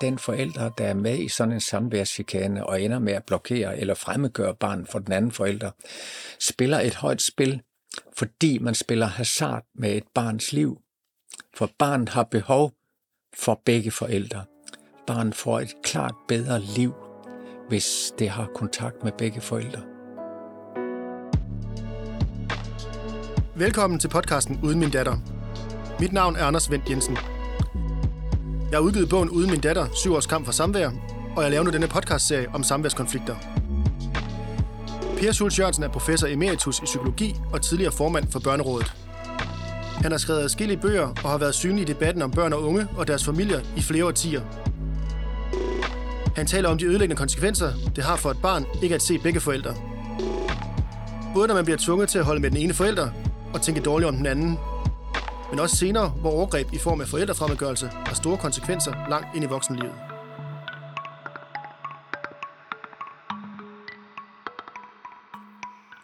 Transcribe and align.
den 0.00 0.18
forælder, 0.18 0.68
der 0.68 0.86
er 0.86 0.94
med 0.94 1.18
i 1.18 1.28
sådan 1.28 1.52
en 1.52 1.60
samværschikane 1.60 2.66
og 2.66 2.82
ender 2.82 2.98
med 2.98 3.12
at 3.12 3.24
blokere 3.24 3.78
eller 3.78 3.94
fremmedgøre 3.94 4.54
barnet 4.54 4.88
for 4.88 4.98
den 4.98 5.12
anden 5.12 5.32
forælder, 5.32 5.70
spiller 6.40 6.80
et 6.80 6.94
højt 6.94 7.22
spil, 7.22 7.62
fordi 8.16 8.58
man 8.58 8.74
spiller 8.74 9.06
hasard 9.06 9.64
med 9.74 9.96
et 9.96 10.04
barns 10.14 10.52
liv. 10.52 10.80
For 11.54 11.70
barnet 11.78 12.08
har 12.08 12.22
behov 12.22 12.72
for 13.36 13.62
begge 13.64 13.90
forældre. 13.90 14.44
Barnet 15.06 15.34
får 15.34 15.60
et 15.60 15.74
klart 15.82 16.14
bedre 16.28 16.60
liv, 16.60 16.94
hvis 17.68 18.14
det 18.18 18.28
har 18.28 18.50
kontakt 18.54 19.04
med 19.04 19.12
begge 19.12 19.40
forældre. 19.40 19.82
Velkommen 23.56 23.98
til 24.00 24.08
podcasten 24.08 24.60
Uden 24.62 24.78
min 24.78 24.90
datter. 24.90 25.16
Mit 26.00 26.12
navn 26.12 26.36
er 26.36 26.44
Anders 26.44 26.70
Vendt 26.70 26.90
Jensen. 26.90 27.39
Jeg 28.70 28.78
har 28.78 28.82
udgivet 28.82 29.08
bogen 29.08 29.30
Uden 29.30 29.50
min 29.50 29.60
datter, 29.60 29.86
syv 29.94 30.14
års 30.14 30.26
kamp 30.26 30.44
for 30.44 30.52
samvær, 30.52 30.90
og 31.36 31.42
jeg 31.42 31.50
laver 31.50 31.64
nu 31.64 31.70
denne 31.70 31.86
podcastserie 31.88 32.46
om 32.54 32.62
samværskonflikter. 32.62 33.36
Per 35.18 35.32
Schultz 35.32 35.58
Jørgensen 35.58 35.84
er 35.84 35.88
professor 35.88 36.26
emeritus 36.26 36.78
i 36.78 36.84
psykologi 36.84 37.36
og 37.52 37.62
tidligere 37.62 37.92
formand 37.92 38.32
for 38.32 38.40
Børnerådet. 38.40 38.92
Han 39.96 40.10
har 40.10 40.18
skrevet 40.18 40.40
adskillige 40.40 40.80
bøger 40.80 41.06
og 41.24 41.30
har 41.30 41.38
været 41.38 41.54
synlig 41.54 41.82
i 41.82 41.84
debatten 41.84 42.22
om 42.22 42.30
børn 42.30 42.52
og 42.52 42.62
unge 42.62 42.88
og 42.96 43.08
deres 43.08 43.24
familier 43.24 43.60
i 43.76 43.80
flere 43.80 44.04
årtier. 44.04 44.40
Han 46.36 46.46
taler 46.46 46.68
om 46.68 46.78
de 46.78 46.84
ødelæggende 46.84 47.18
konsekvenser, 47.18 47.72
det 47.96 48.04
har 48.04 48.16
for 48.16 48.30
et 48.30 48.38
barn 48.42 48.64
ikke 48.82 48.94
at 48.94 49.02
se 49.02 49.18
begge 49.18 49.40
forældre. 49.40 49.74
Både 51.34 51.48
når 51.48 51.54
man 51.54 51.64
bliver 51.64 51.78
tvunget 51.78 52.08
til 52.08 52.18
at 52.18 52.24
holde 52.24 52.40
med 52.40 52.50
den 52.50 52.58
ene 52.58 52.74
forælder 52.74 53.08
og 53.54 53.62
tænke 53.62 53.80
dårligt 53.80 54.08
om 54.08 54.16
den 54.16 54.26
anden, 54.26 54.58
men 55.50 55.58
også 55.58 55.76
senere, 55.76 56.08
hvor 56.08 56.30
overgreb 56.30 56.66
i 56.72 56.78
form 56.78 57.00
af 57.00 57.08
forældrefremmedgørelse 57.08 57.86
har 57.86 58.14
store 58.14 58.38
konsekvenser 58.38 59.08
langt 59.10 59.36
ind 59.36 59.44
i 59.44 59.48
voksenlivet. 59.48 59.94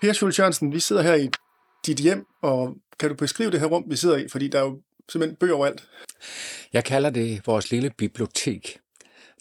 Per 0.00 0.12
Schultz 0.12 0.38
Jørgensen, 0.38 0.72
vi 0.72 0.80
sidder 0.80 1.02
her 1.02 1.14
i 1.14 1.28
dit 1.86 1.98
hjem, 1.98 2.26
og 2.42 2.74
kan 3.00 3.08
du 3.08 3.14
beskrive 3.14 3.50
det 3.50 3.60
her 3.60 3.66
rum, 3.66 3.84
vi 3.86 3.96
sidder 3.96 4.16
i? 4.16 4.28
Fordi 4.28 4.48
der 4.48 4.58
er 4.58 4.62
jo 4.62 4.80
simpelthen 5.08 5.36
bøger 5.36 5.54
overalt. 5.54 5.88
Jeg 6.72 6.84
kalder 6.84 7.10
det 7.10 7.46
vores 7.46 7.70
lille 7.70 7.90
bibliotek. 7.98 8.78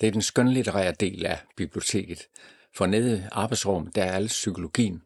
Det 0.02 0.08
er 0.08 0.12
den 0.12 0.22
skønlitterære 0.22 0.94
del 1.00 1.26
af 1.26 1.40
biblioteket. 1.58 2.28
For 2.76 2.86
nede 2.86 3.18
i 3.18 3.28
arbejdsrum, 3.32 3.88
der 3.88 4.04
er 4.04 4.12
al 4.12 4.28
psykologien. 4.28 5.02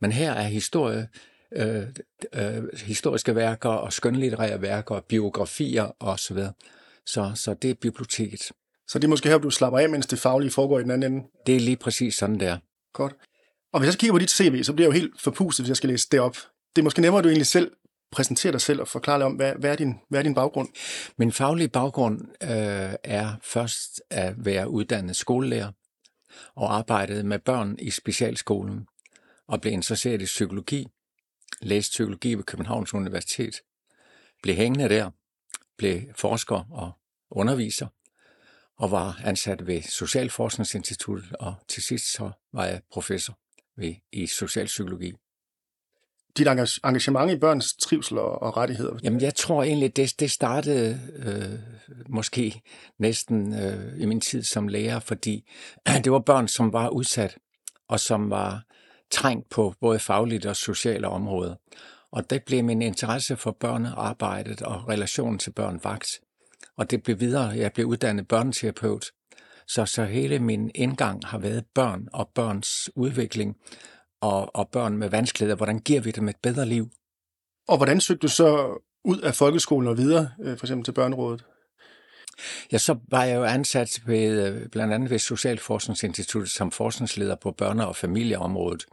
Men 0.00 0.12
her 0.12 0.32
er 0.32 0.42
historie, 0.42 1.08
øh, 1.52 1.82
øh, 2.34 2.62
historiske 2.84 3.34
værker 3.34 3.68
og 3.68 3.92
skønlitterære 3.92 4.62
værker, 4.62 5.00
biografier 5.00 5.96
osv. 6.00 6.38
Så, 7.06 7.32
så 7.34 7.54
det 7.54 7.70
er 7.70 7.74
biblioteket. 7.74 8.52
Så 8.88 8.98
det 8.98 9.04
er 9.04 9.08
måske 9.08 9.28
her, 9.28 9.38
du 9.38 9.50
slapper 9.50 9.78
af, 9.78 9.88
mens 9.88 10.06
det 10.06 10.18
faglige 10.18 10.50
foregår 10.50 10.78
i 10.78 10.82
den 10.82 10.90
anden 10.90 11.12
ende? 11.12 11.26
Det 11.46 11.56
er 11.56 11.60
lige 11.60 11.76
præcis 11.76 12.14
sådan, 12.14 12.40
der. 12.40 12.58
Godt. 12.92 13.14
Og 13.72 13.80
hvis 13.80 13.86
jeg 13.86 13.92
så 13.92 13.98
kigger 13.98 14.14
på 14.14 14.18
dit 14.18 14.30
CV, 14.30 14.62
så 14.62 14.72
bliver 14.72 14.88
jeg 14.88 14.94
jo 14.94 15.00
helt 15.00 15.20
forpustet, 15.20 15.64
hvis 15.64 15.68
jeg 15.68 15.76
skal 15.76 15.90
læse 15.90 16.08
det 16.12 16.20
op. 16.20 16.36
Det 16.76 16.82
er 16.82 16.84
måske 16.84 17.00
nemmere, 17.00 17.18
at 17.18 17.24
du 17.24 17.28
egentlig 17.28 17.46
selv 17.46 17.72
præsenterer 18.12 18.50
dig 18.50 18.60
selv 18.60 18.80
og 18.80 18.88
forklarer 18.88 19.18
lidt 19.18 19.26
om, 19.26 19.32
hvad, 19.32 19.52
hvad, 19.58 19.70
er 19.70 19.76
din, 19.76 19.94
hvad 20.08 20.18
er 20.18 20.22
din 20.22 20.34
baggrund? 20.34 20.68
Min 21.18 21.32
faglige 21.32 21.68
baggrund 21.68 22.20
øh, 22.42 22.94
er 23.04 23.32
først 23.42 24.02
at 24.10 24.34
være 24.36 24.70
uddannet 24.70 25.16
skolelærer 25.16 25.72
og 26.54 26.76
arbejdet 26.76 27.24
med 27.24 27.38
børn 27.38 27.76
i 27.78 27.90
specialskolen 27.90 28.86
og 29.48 29.60
blev 29.60 29.72
interesseret 29.72 30.22
i 30.22 30.24
psykologi, 30.24 30.86
læste 31.62 31.90
psykologi 31.90 32.34
ved 32.34 32.44
Københavns 32.44 32.94
Universitet, 32.94 33.60
blev 34.42 34.54
hængende 34.54 34.88
der, 34.88 35.10
blev 35.78 36.02
forsker 36.14 36.64
og 36.70 36.92
underviser, 37.30 37.86
og 38.76 38.90
var 38.90 39.20
ansat 39.24 39.66
ved 39.66 39.82
Socialforskningsinstituttet, 39.82 41.32
og 41.40 41.54
til 41.68 41.82
sidst 41.82 42.12
så 42.12 42.30
var 42.52 42.64
jeg 42.64 42.80
professor 42.90 43.38
ved, 43.76 43.94
i 44.12 44.26
socialpsykologi. 44.26 45.12
Dit 46.36 46.48
engagement 46.84 47.32
i 47.32 47.36
børns 47.36 47.74
trivsel 47.74 48.18
og, 48.18 48.42
og 48.42 48.56
rettigheder? 48.56 48.98
Jamen, 49.02 49.20
jeg 49.20 49.34
tror 49.34 49.62
egentlig, 49.62 49.96
det, 49.96 50.20
det 50.20 50.30
startede 50.30 51.00
øh, 51.16 51.58
måske 52.08 52.62
næsten 52.98 53.54
øh, 53.54 54.00
i 54.00 54.06
min 54.06 54.20
tid 54.20 54.42
som 54.42 54.68
lærer, 54.68 55.00
fordi 55.00 55.50
det 56.04 56.12
var 56.12 56.18
børn, 56.18 56.48
som 56.48 56.72
var 56.72 56.88
udsat, 56.88 57.38
og 57.88 58.00
som 58.00 58.30
var 58.30 58.64
trængt 59.10 59.48
på 59.50 59.74
både 59.80 59.98
fagligt 59.98 60.46
og 60.46 60.56
sociale 60.56 61.08
områder. 61.08 61.54
Og 62.10 62.30
det 62.30 62.44
blev 62.44 62.64
min 62.64 62.82
interesse 62.82 63.36
for 63.36 63.50
børnearbejdet 63.50 64.62
og 64.62 64.88
relationen 64.88 65.38
til 65.38 65.50
børn 65.50 65.80
vagt. 65.84 66.20
Og 66.76 66.90
det 66.90 67.02
blev 67.02 67.20
videre, 67.20 67.48
jeg 67.48 67.72
blev 67.72 67.86
uddannet 67.86 68.28
børneterapeut. 68.28 69.06
Så, 69.68 69.86
så 69.86 70.04
hele 70.04 70.38
min 70.38 70.70
indgang 70.74 71.26
har 71.26 71.38
været 71.38 71.64
børn 71.74 72.08
og 72.12 72.28
børns 72.34 72.90
udvikling 72.96 73.56
og, 74.20 74.56
og 74.56 74.68
børn 74.68 74.96
med 74.96 75.08
vanskeligheder. 75.08 75.56
Hvordan 75.56 75.78
giver 75.78 76.00
vi 76.00 76.10
dem 76.10 76.28
et 76.28 76.36
bedre 76.42 76.66
liv? 76.66 76.90
Og 77.68 77.76
hvordan 77.76 78.00
søgte 78.00 78.22
du 78.22 78.28
så 78.28 78.78
ud 79.04 79.18
af 79.18 79.34
folkeskolen 79.34 79.88
og 79.88 79.96
videre, 79.96 80.30
øh, 80.40 80.58
for 80.58 80.66
eksempel 80.66 80.84
til 80.84 80.92
børnerådet? 80.92 81.44
Ja, 82.72 82.78
så 82.78 82.96
var 83.08 83.24
jeg 83.24 83.36
jo 83.36 83.44
ansat 83.44 84.02
ved, 84.06 84.46
øh, 84.46 84.68
blandt 84.68 84.94
andet 84.94 85.10
ved 85.10 85.18
Socialforskningsinstituttet 85.18 86.52
som 86.52 86.70
forskningsleder 86.70 87.34
på 87.34 87.54
børne- 87.62 87.84
og 87.84 87.96
familieområdet 87.96 88.86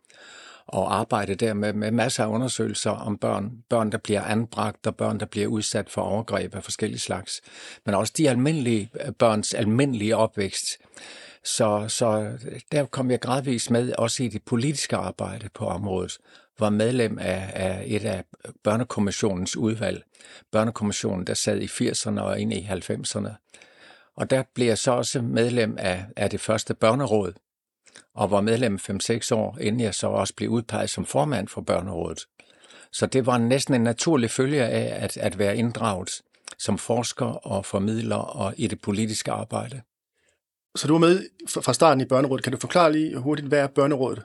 og 0.67 0.95
arbejde 0.95 1.35
der 1.35 1.53
med, 1.53 1.73
med 1.73 1.91
masser 1.91 2.23
af 2.23 2.27
undersøgelser 2.27 2.91
om 2.91 3.17
børn, 3.17 3.51
børn, 3.69 3.91
der 3.91 3.97
bliver 3.97 4.21
anbragt 4.21 4.87
og 4.87 4.95
børn, 4.95 5.19
der 5.19 5.25
bliver 5.25 5.47
udsat 5.47 5.89
for 5.89 6.01
overgreb 6.01 6.55
af 6.55 6.63
forskellige 6.63 6.99
slags, 6.99 7.41
men 7.85 7.95
også 7.95 8.13
de 8.17 8.29
almindelige 8.29 8.89
øh, 9.05 9.11
børns 9.11 9.53
almindelige 9.53 10.17
opvækst. 10.17 10.65
Så, 11.45 11.85
så 11.87 12.37
der 12.71 12.85
kom 12.85 13.11
jeg 13.11 13.19
gradvist 13.19 13.71
med 13.71 13.93
også 13.97 14.23
i 14.23 14.27
det 14.27 14.43
politiske 14.43 14.95
arbejde 14.95 15.49
på 15.53 15.65
området, 15.67 16.17
var 16.59 16.69
medlem 16.69 17.19
af, 17.19 17.51
af 17.53 17.83
et 17.85 18.05
af 18.05 18.23
børnekommissionens 18.63 19.57
udvalg. 19.57 20.03
Børnekommissionen, 20.51 21.27
der 21.27 21.33
sad 21.33 21.61
i 21.61 21.65
80'erne 21.65 22.19
og 22.21 22.39
ind 22.39 22.53
i 22.53 22.67
90'erne. 22.71 23.29
Og 24.15 24.29
der 24.29 24.43
blev 24.55 24.67
jeg 24.67 24.77
så 24.77 24.91
også 24.91 25.21
medlem 25.21 25.75
af, 25.79 26.05
af 26.15 26.29
det 26.29 26.39
første 26.39 26.73
børneråd, 26.73 27.33
og 28.15 28.31
var 28.31 28.41
medlem 28.41 28.75
5-6 28.75 29.35
år, 29.35 29.57
inden 29.61 29.81
jeg 29.81 29.95
så 29.95 30.07
også 30.07 30.33
blev 30.35 30.49
udpeget 30.49 30.89
som 30.89 31.05
formand 31.05 31.47
for 31.47 31.61
børnerådet. 31.61 32.25
Så 32.91 33.05
det 33.05 33.25
var 33.25 33.37
næsten 33.37 33.73
en 33.73 33.81
naturlig 33.81 34.31
følge 34.31 34.65
af 34.65 35.03
at, 35.03 35.17
at 35.17 35.37
være 35.37 35.57
inddraget 35.57 36.21
som 36.57 36.77
forsker 36.77 37.25
og 37.25 37.65
formidler 37.65 38.15
og 38.15 38.53
i 38.57 38.67
det 38.67 38.81
politiske 38.81 39.31
arbejde. 39.31 39.81
Så 40.75 40.87
du 40.87 40.93
var 40.93 40.99
med 40.99 41.29
fra 41.47 41.73
starten 41.73 42.01
i 42.01 42.05
Børnerådet. 42.05 42.43
Kan 42.43 42.53
du 42.53 42.59
forklare 42.59 42.91
lige 42.91 43.17
hurtigt, 43.17 43.47
hvad 43.47 43.59
er 43.59 43.67
Børnerådet? 43.67 44.21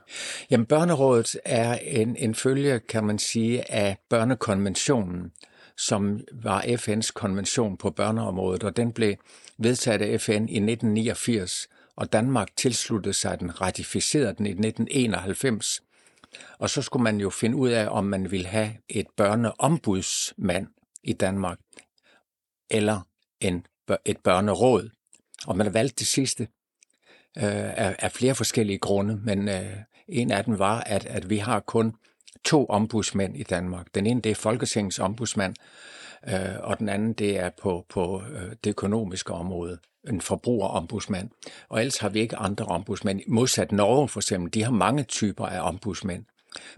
Jamen, 0.50 0.66
Børnerådet 0.66 1.36
er 1.44 1.78
en, 1.82 2.16
en 2.16 2.34
følge, 2.34 2.80
kan 2.80 3.04
man 3.04 3.18
sige, 3.18 3.72
af 3.72 3.96
børnekonventionen, 4.10 5.32
som 5.76 6.20
var 6.32 6.62
FN's 6.62 7.10
konvention 7.14 7.76
på 7.76 7.90
børneområdet, 7.90 8.64
og 8.64 8.76
den 8.76 8.92
blev 8.92 9.14
vedtaget 9.58 10.02
af 10.02 10.20
FN 10.20 10.32
i 10.32 10.58
1989, 10.58 11.68
og 11.96 12.12
Danmark 12.12 12.48
tilsluttede 12.56 13.14
sig 13.14 13.40
den, 13.40 13.60
ratificerede 13.60 14.34
den 14.38 14.46
i 14.46 14.50
1991. 14.50 15.82
Og 16.58 16.70
så 16.70 16.82
skulle 16.82 17.02
man 17.02 17.20
jo 17.20 17.30
finde 17.30 17.56
ud 17.56 17.68
af, 17.68 17.88
om 17.90 18.04
man 18.04 18.30
ville 18.30 18.46
have 18.46 18.70
et 18.88 19.06
børneombudsmand 19.16 20.66
i 21.04 21.12
Danmark, 21.12 21.58
eller 22.70 23.00
en, 23.40 23.66
et 24.04 24.16
børneråd. 24.16 24.90
Og 25.46 25.56
man 25.56 25.66
har 25.66 25.72
valgt 25.72 25.98
det 25.98 26.06
sidste 26.06 26.42
øh, 27.38 27.78
af, 27.78 27.96
af 27.98 28.12
flere 28.12 28.34
forskellige 28.34 28.78
grunde, 28.78 29.20
men 29.24 29.48
øh, 29.48 29.76
en 30.08 30.30
af 30.30 30.44
dem 30.44 30.58
var, 30.58 30.80
at, 30.80 31.06
at 31.06 31.30
vi 31.30 31.36
har 31.36 31.60
kun 31.60 31.94
to 32.44 32.66
ombudsmænd 32.66 33.36
i 33.36 33.42
Danmark. 33.42 33.86
Den 33.94 34.06
ene, 34.06 34.20
det 34.20 34.30
er 34.30 34.34
Folketingets 34.34 34.98
ombudsmand, 34.98 35.54
øh, 36.28 36.60
og 36.60 36.78
den 36.78 36.88
anden, 36.88 37.12
det 37.12 37.38
er 37.38 37.50
på, 37.62 37.86
på 37.88 38.22
øh, 38.32 38.52
det 38.64 38.70
økonomiske 38.70 39.32
område, 39.32 39.78
en 40.08 40.20
forbrugerombudsmand. 40.20 41.30
Og 41.68 41.80
ellers 41.80 41.98
har 41.98 42.08
vi 42.08 42.20
ikke 42.20 42.36
andre 42.36 42.64
ombudsmænd. 42.64 43.20
Modsat 43.28 43.72
Norge 43.72 44.08
for 44.08 44.20
eksempel, 44.20 44.54
de 44.54 44.62
har 44.62 44.70
mange 44.70 45.02
typer 45.02 45.46
af 45.46 45.68
ombudsmænd. 45.68 46.24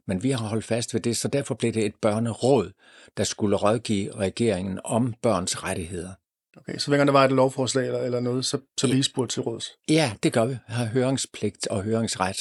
Men 0.06 0.22
vi 0.22 0.30
har 0.30 0.46
holdt 0.46 0.64
fast 0.64 0.94
ved 0.94 1.00
det, 1.00 1.16
så 1.16 1.28
derfor 1.28 1.54
blev 1.54 1.72
det 1.72 1.86
et 1.86 1.94
børneråd, 1.94 2.72
der 3.16 3.24
skulle 3.24 3.56
rådgive 3.56 4.16
regeringen 4.16 4.80
om 4.84 5.14
børns 5.22 5.64
rettigheder. 5.64 6.12
Okay, 6.56 6.78
så 6.78 6.88
hver 6.88 6.96
gang 6.96 7.06
der 7.06 7.12
var 7.12 7.24
et 7.24 7.32
lovforslag 7.32 7.86
eller, 7.86 8.00
eller 8.00 8.20
noget, 8.20 8.44
så, 8.44 8.58
så 8.78 8.86
bliver 8.86 8.98
I 8.98 9.02
spurgt 9.02 9.30
til 9.30 9.42
råds? 9.42 9.70
Ja, 9.88 10.12
det 10.22 10.32
gør 10.32 10.44
vi. 10.44 10.52
Vi 10.52 10.58
har 10.66 10.84
høringspligt 10.84 11.66
og 11.66 11.82
høringsret. 11.82 12.36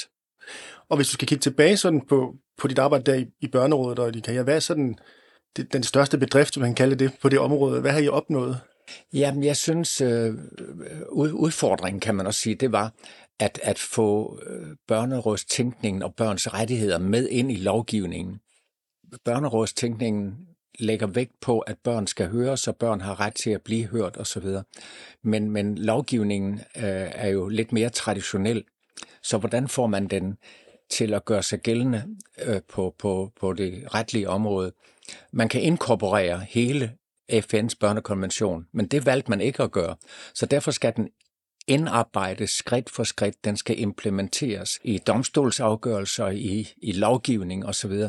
Og 0.90 0.96
hvis 0.96 1.08
du 1.08 1.14
skal 1.14 1.28
kigge 1.28 1.42
tilbage 1.42 1.78
sådan 1.78 2.02
på, 2.02 2.36
på 2.58 2.68
dit 2.68 2.80
arbejde 2.80 3.12
der 3.12 3.18
i, 3.18 3.26
i 3.40 3.48
børnerådet 3.48 4.00
og 4.00 4.10
i 4.10 4.12
din 4.12 4.22
karriere, 4.22 4.44
hvad 4.44 4.56
er 4.56 4.60
sådan 4.60 4.96
det, 5.58 5.74
den 5.74 5.84
største 5.84 6.18
bedrift, 6.18 6.58
man 6.58 6.70
kan 6.70 6.76
kalde 6.76 6.96
det, 6.96 7.12
på 7.22 7.30
det 7.30 7.40
område? 7.40 7.82
Hvad 7.82 7.92
har 7.92 8.00
I 8.00 8.08
opnået? 8.08 8.60
Jamen, 9.14 9.44
jeg 9.44 9.58
synes, 9.58 10.02
øh, 10.02 10.34
udfordringen 11.12 12.00
kan 12.00 12.16
man 12.16 12.28
også 12.28 12.40
sige, 12.40 12.56
det 12.56 12.72
var 12.72 12.94
at, 13.40 13.60
at 13.64 13.80
få 13.80 14.40
øh, 14.48 14.76
børnerådstænkningen 14.88 16.04
og 16.04 16.16
børns 16.16 16.54
rettigheder 16.54 16.98
med 16.98 17.28
ind 17.28 17.52
i 17.52 17.56
lovgivningen. 17.56 18.40
Børnerådstænkningen 19.26 20.38
lægger 20.80 21.08
vægt 21.08 21.40
på, 21.42 21.60
at 21.60 21.78
børn 21.84 22.08
skal 22.08 22.30
høres, 22.30 22.68
og 22.68 22.76
børn 22.76 23.02
har 23.02 23.20
ret 23.20 23.36
til 23.36 23.50
at 23.50 23.62
blive 23.62 23.86
hørt 23.86 24.18
osv. 24.18 24.48
Men, 25.24 25.52
men 25.52 25.78
lovgivningen 25.78 26.54
øh, 26.54 26.84
er 27.16 27.28
jo 27.28 27.48
lidt 27.48 27.72
mere 27.72 27.90
traditionel. 27.90 28.64
Så 29.24 29.38
hvordan 29.38 29.68
får 29.68 29.88
man 29.88 30.08
den 30.08 30.38
til 30.90 31.14
at 31.14 31.26
gøre 31.26 31.44
sig 31.44 31.60
gældende 31.60 32.04
øh, 32.42 32.62
på, 32.70 32.96
på, 33.00 33.32
på 33.40 33.54
det 33.54 33.94
retlige 33.94 34.30
område? 34.30 34.72
Man 35.32 35.50
kan 35.50 35.62
inkorporere 35.62 36.40
hele 36.50 36.92
FN's 37.32 37.76
børnekonvention, 37.80 38.66
men 38.74 38.88
det 38.88 39.06
valgte 39.06 39.30
man 39.30 39.42
ikke 39.42 39.64
at 39.64 39.72
gøre. 39.72 39.96
Så 40.34 40.46
derfor 40.46 40.72
skal 40.72 40.94
den 40.96 41.10
indarbejdes 41.68 42.50
skridt 42.50 42.90
for 42.90 43.04
skridt. 43.04 43.46
Den 43.46 43.58
skal 43.58 43.80
implementeres 43.80 44.80
i 44.84 44.98
domstolsafgørelser, 44.98 46.28
i, 46.28 46.68
i 46.78 46.92
lovgivning 46.92 47.66
osv. 47.66 48.04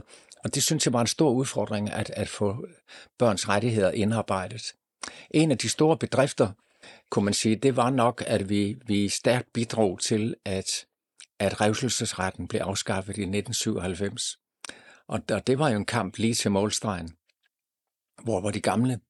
Og 0.45 0.55
det 0.55 0.63
synes 0.63 0.87
jeg 0.87 0.93
var 0.93 1.01
en 1.01 1.07
stor 1.07 1.31
udfordring 1.31 1.91
at, 1.91 2.11
at 2.11 2.29
få 2.29 2.67
børns 3.19 3.49
rettigheder 3.49 3.91
indarbejdet. 3.91 4.73
En 5.31 5.51
af 5.51 5.59
de 5.59 5.69
store 5.69 5.97
bedrifter, 5.97 6.53
kunne 7.11 7.25
man 7.25 7.35
sige, 7.35 7.57
det 7.57 7.77
var 7.77 7.91
nok, 7.91 8.23
at 8.27 8.49
vi, 8.49 8.77
vi 8.87 9.09
stærkt 9.09 9.53
bidrog 9.53 10.01
til, 10.01 10.35
at, 10.45 10.87
at 11.39 11.61
revselsesretten 11.61 12.49
blev 12.49 12.61
afskaffet 12.61 13.17
i 13.17 13.23
1997. 13.23 14.39
Og 15.09 15.21
og 15.31 15.47
det 15.47 15.59
var 15.59 15.69
jo 15.69 15.77
en 15.77 15.85
kamp 15.85 16.17
lige 16.17 16.35
til 16.35 16.51
målstregen, 16.51 17.11
hvor, 18.25 18.41
hvor 18.41 18.51
de 18.51 18.61
gamle 18.61 19.01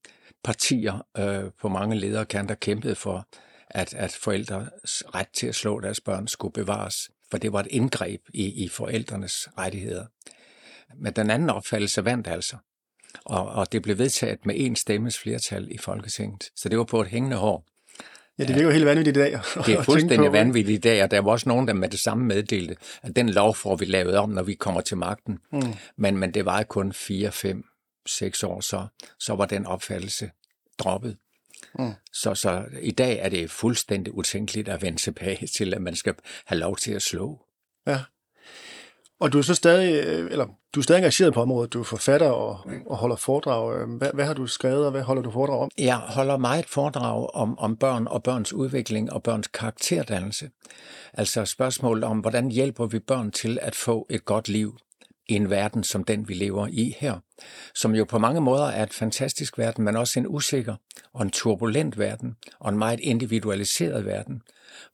partier 0.45 1.07
øh, 1.19 1.51
på 1.61 1.69
mange 1.69 1.97
lederkanter 1.97 2.55
kæmpede 2.55 2.95
for, 2.95 3.29
at, 3.71 3.95
at 3.95 4.13
forældres 4.13 5.03
ret 5.15 5.29
til 5.33 5.47
at 5.47 5.55
slå 5.55 5.81
deres 5.81 6.01
børn 6.01 6.29
skulle 6.29 6.53
bevares, 6.53 7.11
for 7.31 7.39
det 7.39 7.53
var 7.53 7.61
et 7.61 7.69
indgreb 7.71 8.21
i, 8.35 8.65
i 8.65 8.69
forældrenes 8.69 9.49
rettigheder. 9.59 10.07
Men 10.97 11.13
den 11.13 11.31
anden 11.31 11.51
opfattelse 11.51 12.05
vandt 12.05 12.29
altså, 12.29 12.57
og, 13.25 13.47
og 13.47 13.73
det 13.73 13.83
blev 13.83 13.99
vedtaget 13.99 14.47
med 14.47 14.55
en 14.59 14.77
stemmes 14.77 15.19
flertal 15.19 15.69
i 15.71 15.79
Folketinget. 15.79 16.51
Så 16.57 16.69
det 16.69 16.79
var 16.79 16.85
på 16.85 17.01
et 17.01 17.09
hængende 17.09 17.37
hår. 17.37 17.65
Ja, 18.39 18.45
det 18.45 18.55
virker 18.55 18.69
jo 18.69 18.73
helt 18.73 18.87
vanvittigt 18.87 19.17
i 19.17 19.21
dag. 19.21 19.41
Det 19.67 19.75
er 19.75 19.83
fuldstændig 19.83 20.33
vanvittigt 20.33 20.77
i 20.77 20.81
dag, 20.81 21.03
og 21.03 21.11
der 21.11 21.21
var 21.21 21.31
også 21.31 21.49
nogen, 21.49 21.69
der 21.69 21.75
med 21.75 21.89
det 21.89 22.01
samme 22.01 22.25
meddelte, 22.25 22.77
at 23.03 23.17
den 23.17 23.29
lov 23.31 23.55
får 23.55 23.77
vi 23.77 23.85
lavet 23.85 24.17
om, 24.17 24.31
når 24.31 24.43
vi 24.43 24.55
kommer 24.55 24.81
til 24.81 24.97
magten. 24.97 25.39
Mm. 25.53 25.63
Men, 25.97 26.17
men 26.17 26.35
det 26.35 26.45
var 26.45 26.63
kun 26.63 26.93
4, 26.93 27.33
5, 27.33 27.65
6 28.07 28.43
år, 28.43 28.61
så, 28.61 28.87
så 29.19 29.35
var 29.35 29.47
den 29.47 29.67
opfattelse 29.67 30.31
droppet. 30.79 31.17
Mm. 31.79 31.93
Så, 32.13 32.35
så 32.35 32.65
i 32.83 32.91
dag 32.91 33.19
er 33.19 33.29
det 33.29 33.51
fuldstændig 33.51 34.15
utænkeligt 34.15 34.69
at 34.69 34.83
vende 34.83 34.99
tilbage 34.99 35.47
til, 35.47 35.75
at 35.75 35.83
man 35.83 35.97
skal 35.97 36.15
have 36.47 36.59
lov 36.59 36.77
til 36.77 36.93
at 36.93 37.03
slå. 37.03 37.47
Ja. 37.87 38.01
Og 39.21 39.33
du 39.33 39.39
er 39.39 39.43
så 39.43 39.55
stadig, 39.55 40.05
øh, 40.05 40.31
eller 40.31 40.47
du 40.75 40.81
er 40.81 40.83
stadig 40.83 40.99
engageret 40.99 41.35
på 41.35 41.43
området. 41.43 41.73
Du 41.73 41.81
er 41.81 41.85
forfatter 41.85 42.29
og, 42.29 42.59
og 42.87 42.97
holder 42.97 43.17
foredrag. 43.17 43.81
Øh, 43.81 43.89
hvad, 43.89 44.11
hvad 44.15 44.25
har 44.25 44.35
du 44.35 44.47
skrevet, 44.47 44.85
og 44.85 44.91
hvad 44.91 45.03
holder 45.03 45.23
du 45.23 45.31
foredrag 45.31 45.61
om? 45.61 45.71
Jeg 45.79 45.97
holder 45.97 46.37
meget 46.37 46.67
foredrag 46.67 47.31
om, 47.35 47.59
om 47.59 47.77
børn 47.77 48.07
og 48.07 48.23
børns 48.23 48.53
udvikling 48.53 49.13
og 49.13 49.23
børns 49.23 49.49
karakterdannelse. 49.49 50.51
Altså 51.13 51.45
spørgsmålet 51.45 52.05
om, 52.05 52.19
hvordan 52.19 52.51
hjælper 52.51 52.87
vi 52.87 52.99
børn 52.99 53.31
til 53.31 53.59
at 53.63 53.75
få 53.75 54.07
et 54.11 54.25
godt 54.25 54.49
liv 54.49 54.77
i 55.29 55.35
en 55.35 55.51
verden 55.51 55.85
som 55.85 56.05
den, 56.05 56.29
vi 56.29 56.35
lever 56.35 56.67
i 56.67 56.97
her, 56.99 57.19
som 57.75 57.95
jo 57.95 58.05
på 58.05 58.19
mange 58.19 58.41
måder 58.41 58.67
er 58.67 58.83
et 58.83 58.93
fantastisk 58.93 59.59
verden, 59.59 59.85
men 59.85 59.97
også 59.97 60.21
en 60.21 60.27
usikker 60.29 60.75
og 61.15 61.23
en 61.23 61.31
turbulent 61.31 61.99
verden, 61.99 62.37
og 62.61 62.71
en 62.71 62.79
meget 62.79 63.01
individualiseret 63.01 64.07
verden, 64.07 64.43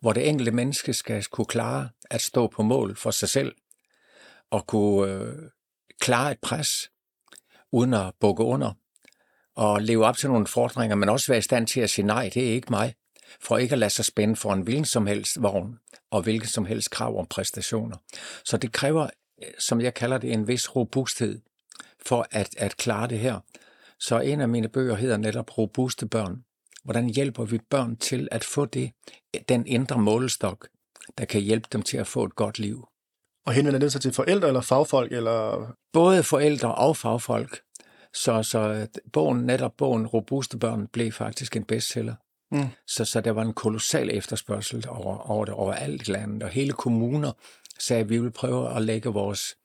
hvor 0.01 0.13
det 0.13 0.29
enkelte 0.29 0.53
menneske 0.53 0.93
skal 0.93 1.25
kunne 1.25 1.45
klare 1.45 1.89
at 2.11 2.21
stå 2.21 2.47
på 2.47 2.63
mål 2.63 2.97
for 2.97 3.11
sig 3.11 3.29
selv, 3.29 3.53
og 4.51 4.67
kunne 4.67 5.13
øh, 5.13 5.51
klare 6.01 6.33
et 6.33 6.39
pres, 6.43 6.91
uden 7.73 7.95
at 7.95 8.13
bukke 8.21 8.45
under, 8.45 8.73
og 9.57 9.83
leve 9.83 10.07
op 10.07 10.17
til 10.17 10.29
nogle 10.29 10.47
fordringer, 10.47 10.97
men 10.97 11.09
også 11.09 11.27
være 11.29 11.39
i 11.39 11.43
stand 11.43 11.67
til 11.67 11.81
at 11.81 11.91
sige 11.91 12.07
nej, 12.07 12.31
det 12.35 12.49
er 12.49 12.53
ikke 12.53 12.71
mig, 12.71 12.95
for 13.41 13.59
ikke 13.59 13.73
at 13.73 13.79
lade 13.79 13.91
sig 13.91 14.05
spænde 14.05 14.37
for 14.37 14.53
en 14.53 14.63
hvilken 14.63 14.85
som 14.85 15.07
helst 15.07 15.43
vogn 15.43 15.79
og 16.11 16.23
hvilken 16.23 16.49
som 16.49 16.67
helst 16.67 16.91
krav 16.91 17.19
om 17.19 17.27
præstationer. 17.27 17.97
Så 18.45 18.57
det 18.57 18.73
kræver 18.73 19.03
øh, 19.43 19.49
som 19.59 19.81
jeg 19.81 19.95
kalder 19.95 20.19
det, 20.19 20.33
en 20.33 20.49
vis 20.49 20.77
robusthed 20.77 21.41
for 22.07 22.27
at, 22.31 22.55
at 22.59 22.77
klare 22.77 23.09
det 23.09 23.19
her. 23.19 23.41
Så 24.01 24.21
en 24.21 24.41
af 24.41 24.49
mine 24.49 24.69
bøger 24.69 24.95
hedder 24.95 25.17
netop 25.17 25.59
Robuste 25.59 26.07
børn. 26.09 26.45
Hvordan 26.85 27.11
hjælper 27.11 27.45
vi 27.45 27.59
børn 27.71 27.97
til 27.97 28.29
at 28.31 28.45
få 28.45 28.65
det, 28.65 28.93
den 29.49 29.67
indre 29.67 29.99
målestok, 29.99 30.69
der 31.19 31.25
kan 31.25 31.41
hjælpe 31.41 31.69
dem 31.73 31.83
til 31.83 31.97
at 31.97 32.07
få 32.07 32.25
et 32.25 32.37
godt 32.37 32.59
liv? 32.59 32.89
Og 33.47 33.53
henvender 33.53 33.81
det 33.81 33.93
sig 33.93 34.01
til 34.01 34.13
forældre 34.13 34.49
eller 34.49 34.61
fagfolk? 34.61 35.13
Eller? 35.13 35.67
Både 35.93 36.23
forældre 36.23 36.75
og 36.75 36.97
fagfolk. 36.97 37.61
Så, 38.15 38.43
så 38.43 38.87
bogen, 39.13 39.39
netop 39.39 39.73
bogen 39.77 40.07
Robuste 40.07 40.59
børn 40.59 40.87
blev 40.87 41.13
faktisk 41.13 41.57
en 41.57 41.65
bestseller. 41.65 42.15
Mm. 42.51 42.69
Så, 42.87 43.05
så 43.05 43.21
der 43.21 43.31
var 43.31 43.43
en 43.43 43.53
kolossal 43.53 44.11
efterspørgsel 44.11 44.85
over, 44.89 45.31
over 45.31 45.45
det 45.45 45.55
over 45.55 45.73
alt 45.73 46.09
landet, 46.09 46.43
og 46.43 46.49
hele 46.49 46.73
kommuner 46.73 47.33
sagde, 47.79 48.03
at 48.03 48.09
vi 48.09 48.19
vil 48.19 48.31
prøve 48.31 48.77
at 48.77 48.83
lægge 48.83 49.11
vores 49.11 49.57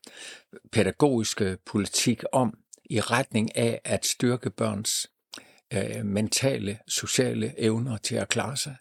pædagogiske 0.71 1.57
politik 1.65 2.23
om 2.31 2.57
i 2.89 2.99
retning 2.99 3.57
af 3.57 3.81
at 3.83 4.05
styrke 4.05 4.49
børns 4.49 5.07
øh, 5.73 6.05
mentale, 6.05 6.79
sociale 6.87 7.53
evner 7.57 7.97
til 7.97 8.15
at 8.15 8.29
klare 8.29 8.57
sig. 8.57 8.75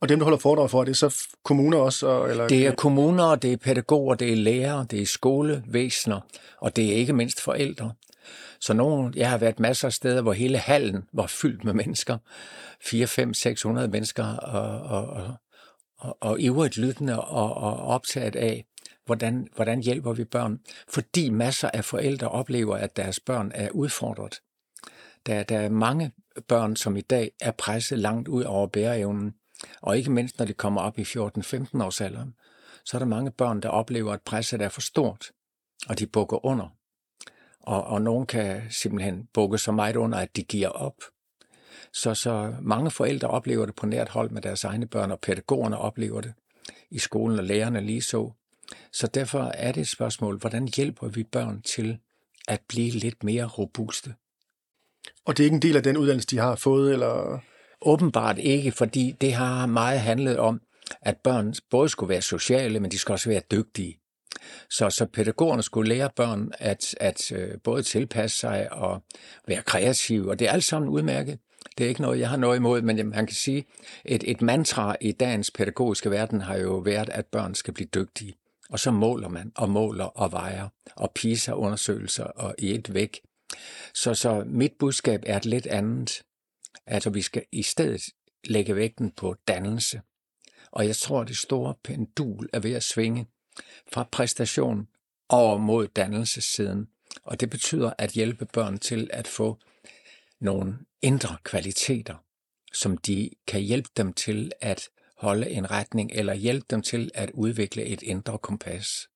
Og 0.00 0.08
dem, 0.08 0.18
der 0.18 0.24
holder 0.24 0.38
foredrag 0.38 0.70
for, 0.70 0.80
er 0.80 0.84
det 0.84 0.96
så 0.96 1.26
kommuner 1.44 1.78
også? 1.78 2.24
Eller? 2.24 2.48
Det 2.48 2.66
er 2.66 2.74
kommuner, 2.74 3.34
det 3.34 3.52
er 3.52 3.56
pædagoger, 3.56 4.14
det 4.14 4.32
er 4.32 4.36
lærere, 4.36 4.86
det 4.90 5.02
er 5.02 5.06
skolevæsener, 5.06 6.20
og 6.60 6.76
det 6.76 6.86
er 6.86 6.96
ikke 6.96 7.12
mindst 7.12 7.40
forældre. 7.40 7.92
Så 8.60 8.72
nogen, 8.72 9.14
jeg 9.16 9.30
har 9.30 9.38
været 9.38 9.60
masser 9.60 9.88
af 9.88 9.92
steder, 9.92 10.22
hvor 10.22 10.32
hele 10.32 10.58
hallen 10.58 11.04
var 11.12 11.26
fyldt 11.26 11.64
med 11.64 11.72
mennesker. 11.72 12.18
4, 12.80 13.06
5, 13.06 13.34
600 13.34 13.88
mennesker, 13.88 14.24
og, 14.24 14.80
og, 14.80 15.06
og 15.06 15.34
og, 15.98 16.18
og 16.20 16.40
ivrigt 16.40 16.76
lyttende 16.76 17.20
og, 17.24 17.54
og 17.54 17.78
optaget 17.78 18.36
af, 18.36 18.64
hvordan, 19.06 19.48
hvordan 19.54 19.82
hjælper 19.82 20.12
vi 20.12 20.24
børn. 20.24 20.60
Fordi 20.88 21.30
masser 21.30 21.70
af 21.74 21.84
forældre 21.84 22.28
oplever, 22.28 22.76
at 22.76 22.96
deres 22.96 23.20
børn 23.20 23.52
er 23.54 23.70
udfordret. 23.70 24.40
Der, 25.26 25.42
der 25.42 25.58
er 25.58 25.68
mange 25.68 26.12
børn, 26.48 26.76
som 26.76 26.96
i 26.96 27.00
dag 27.00 27.30
er 27.40 27.50
presset 27.50 27.98
langt 27.98 28.28
ud 28.28 28.42
over 28.42 28.66
bæreevnen. 28.66 29.34
Og 29.80 29.98
ikke 29.98 30.10
mindst, 30.10 30.38
når 30.38 30.46
de 30.46 30.52
kommer 30.52 30.80
op 30.80 30.98
i 30.98 31.02
14-15 31.02 31.84
års 31.84 32.00
alderen, 32.00 32.34
så 32.84 32.96
er 32.96 32.98
der 32.98 33.06
mange 33.06 33.30
børn, 33.30 33.60
der 33.60 33.68
oplever, 33.68 34.12
at 34.12 34.22
presset 34.22 34.62
er 34.62 34.68
for 34.68 34.80
stort, 34.80 35.30
og 35.88 35.98
de 35.98 36.06
bukker 36.06 36.46
under. 36.46 36.68
Og, 37.60 37.84
og 37.84 38.02
nogen 38.02 38.26
kan 38.26 38.62
simpelthen 38.70 39.28
bukke 39.32 39.58
så 39.58 39.72
meget 39.72 39.96
under, 39.96 40.18
at 40.18 40.36
de 40.36 40.42
giver 40.42 40.68
op. 40.68 40.94
Så, 41.92 42.14
så 42.14 42.54
mange 42.62 42.90
forældre 42.90 43.28
oplever 43.28 43.66
det 43.66 43.74
på 43.74 43.86
nært 43.86 44.08
hold 44.08 44.30
med 44.30 44.42
deres 44.42 44.64
egne 44.64 44.86
børn, 44.86 45.10
og 45.10 45.20
pædagogerne 45.20 45.78
oplever 45.78 46.20
det 46.20 46.34
i 46.90 46.98
skolen, 46.98 47.38
og 47.38 47.44
lærerne 47.44 47.80
lige 47.80 48.02
så. 48.02 48.30
Så 48.92 49.06
derfor 49.06 49.42
er 49.42 49.72
det 49.72 49.80
et 49.80 49.88
spørgsmål, 49.88 50.38
hvordan 50.38 50.68
hjælper 50.76 51.08
vi 51.08 51.24
børn 51.24 51.62
til 51.62 51.98
at 52.48 52.60
blive 52.68 52.90
lidt 52.90 53.24
mere 53.24 53.44
robuste? 53.44 54.14
Og 55.24 55.36
det 55.36 55.42
er 55.42 55.44
ikke 55.44 55.54
en 55.54 55.62
del 55.62 55.76
af 55.76 55.82
den 55.82 55.96
uddannelse, 55.96 56.28
de 56.28 56.38
har 56.38 56.56
fået, 56.56 56.92
eller? 56.92 57.40
Åbenbart 57.86 58.38
ikke, 58.38 58.72
fordi 58.72 59.16
det 59.20 59.32
har 59.32 59.66
meget 59.66 60.00
handlet 60.00 60.38
om, 60.38 60.60
at 61.02 61.16
børn 61.16 61.54
både 61.70 61.88
skulle 61.88 62.10
være 62.10 62.22
sociale, 62.22 62.80
men 62.80 62.90
de 62.90 62.98
skal 62.98 63.12
også 63.12 63.28
være 63.28 63.42
dygtige. 63.50 63.98
Så, 64.70 64.90
så 64.90 65.06
pædagogerne 65.06 65.62
skulle 65.62 65.88
lære 65.88 66.10
børn 66.16 66.52
at, 66.58 66.94
at 67.00 67.32
øh, 67.32 67.50
både 67.64 67.82
tilpasse 67.82 68.36
sig 68.36 68.72
og 68.72 69.02
være 69.48 69.62
kreative, 69.62 70.30
og 70.30 70.38
det 70.38 70.48
er 70.48 70.52
alt 70.52 70.64
sammen 70.64 70.90
udmærket. 70.90 71.38
Det 71.78 71.84
er 71.84 71.88
ikke 71.88 72.02
noget, 72.02 72.18
jeg 72.20 72.28
har 72.28 72.36
noget 72.36 72.56
imod, 72.56 72.82
men 72.82 73.08
man 73.08 73.26
kan 73.26 73.36
sige, 73.36 73.64
et, 74.04 74.24
et 74.26 74.42
mantra 74.42 74.96
i 75.00 75.12
dagens 75.12 75.50
pædagogiske 75.50 76.10
verden 76.10 76.40
har 76.40 76.56
jo 76.56 76.76
været, 76.76 77.08
at 77.08 77.26
børn 77.26 77.54
skal 77.54 77.74
blive 77.74 77.88
dygtige. 77.94 78.34
Og 78.70 78.80
så 78.80 78.90
måler 78.90 79.28
man, 79.28 79.52
og 79.56 79.70
måler, 79.70 80.04
og 80.04 80.32
vejer, 80.32 80.68
og 80.96 81.12
PISA-undersøgelser, 81.14 82.24
og 82.24 82.54
i 82.58 82.74
et 82.74 82.94
væk. 82.94 83.20
Så, 83.94 84.14
så 84.14 84.42
mit 84.46 84.72
budskab 84.78 85.22
er 85.26 85.36
et 85.36 85.46
lidt 85.46 85.66
andet. 85.66 86.22
Altså, 86.86 87.10
vi 87.10 87.22
skal 87.22 87.44
i 87.52 87.62
stedet 87.62 88.02
lægge 88.44 88.76
vægten 88.76 89.10
på 89.10 89.36
dannelse. 89.48 90.00
Og 90.70 90.86
jeg 90.86 90.96
tror, 90.96 91.24
det 91.24 91.36
store 91.36 91.74
pendul 91.84 92.48
er 92.52 92.60
ved 92.60 92.72
at 92.72 92.82
svinge 92.82 93.26
fra 93.92 94.08
præstation 94.12 94.88
over 95.28 95.58
mod 95.58 95.88
dannelsessiden. 95.88 96.88
Og 97.22 97.40
det 97.40 97.50
betyder 97.50 97.92
at 97.98 98.10
hjælpe 98.10 98.46
børn 98.46 98.78
til 98.78 99.10
at 99.12 99.26
få 99.26 99.58
nogle 100.40 100.78
indre 101.02 101.36
kvaliteter, 101.44 102.24
som 102.72 102.98
de 102.98 103.30
kan 103.46 103.60
hjælpe 103.60 103.88
dem 103.96 104.12
til 104.12 104.52
at 104.60 104.88
holde 105.16 105.50
en 105.50 105.70
retning, 105.70 106.10
eller 106.14 106.34
hjælpe 106.34 106.66
dem 106.70 106.82
til 106.82 107.10
at 107.14 107.30
udvikle 107.30 107.84
et 107.84 108.02
indre 108.02 108.38
kompas. 108.38 109.08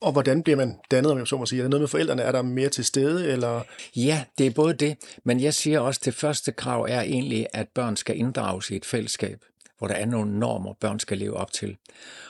Og 0.00 0.12
hvordan 0.12 0.42
bliver 0.42 0.56
man 0.56 0.78
dannet, 0.90 1.12
om 1.12 1.18
jeg 1.18 1.26
så 1.26 1.36
må 1.36 1.46
sige? 1.46 1.60
Er 1.60 1.64
det 1.64 1.70
noget 1.70 1.80
med 1.80 1.88
forældrene? 1.88 2.22
Er 2.22 2.32
der 2.32 2.42
mere 2.42 2.68
til 2.68 2.84
stede? 2.84 3.32
Eller? 3.32 3.62
Ja, 3.96 4.24
det 4.38 4.46
er 4.46 4.50
både 4.50 4.74
det, 4.74 4.96
men 5.24 5.40
jeg 5.40 5.54
siger 5.54 5.80
også, 5.80 5.98
at 6.00 6.04
det 6.04 6.14
første 6.14 6.52
krav 6.52 6.86
er 6.88 7.00
egentlig, 7.00 7.46
at 7.52 7.68
børn 7.68 7.96
skal 7.96 8.18
inddrages 8.18 8.70
i 8.70 8.76
et 8.76 8.84
fællesskab, 8.84 9.44
hvor 9.78 9.88
der 9.88 9.94
er 9.94 10.06
nogle 10.06 10.38
normer, 10.38 10.74
børn 10.80 11.00
skal 11.00 11.18
leve 11.18 11.36
op 11.36 11.52
til. 11.52 11.76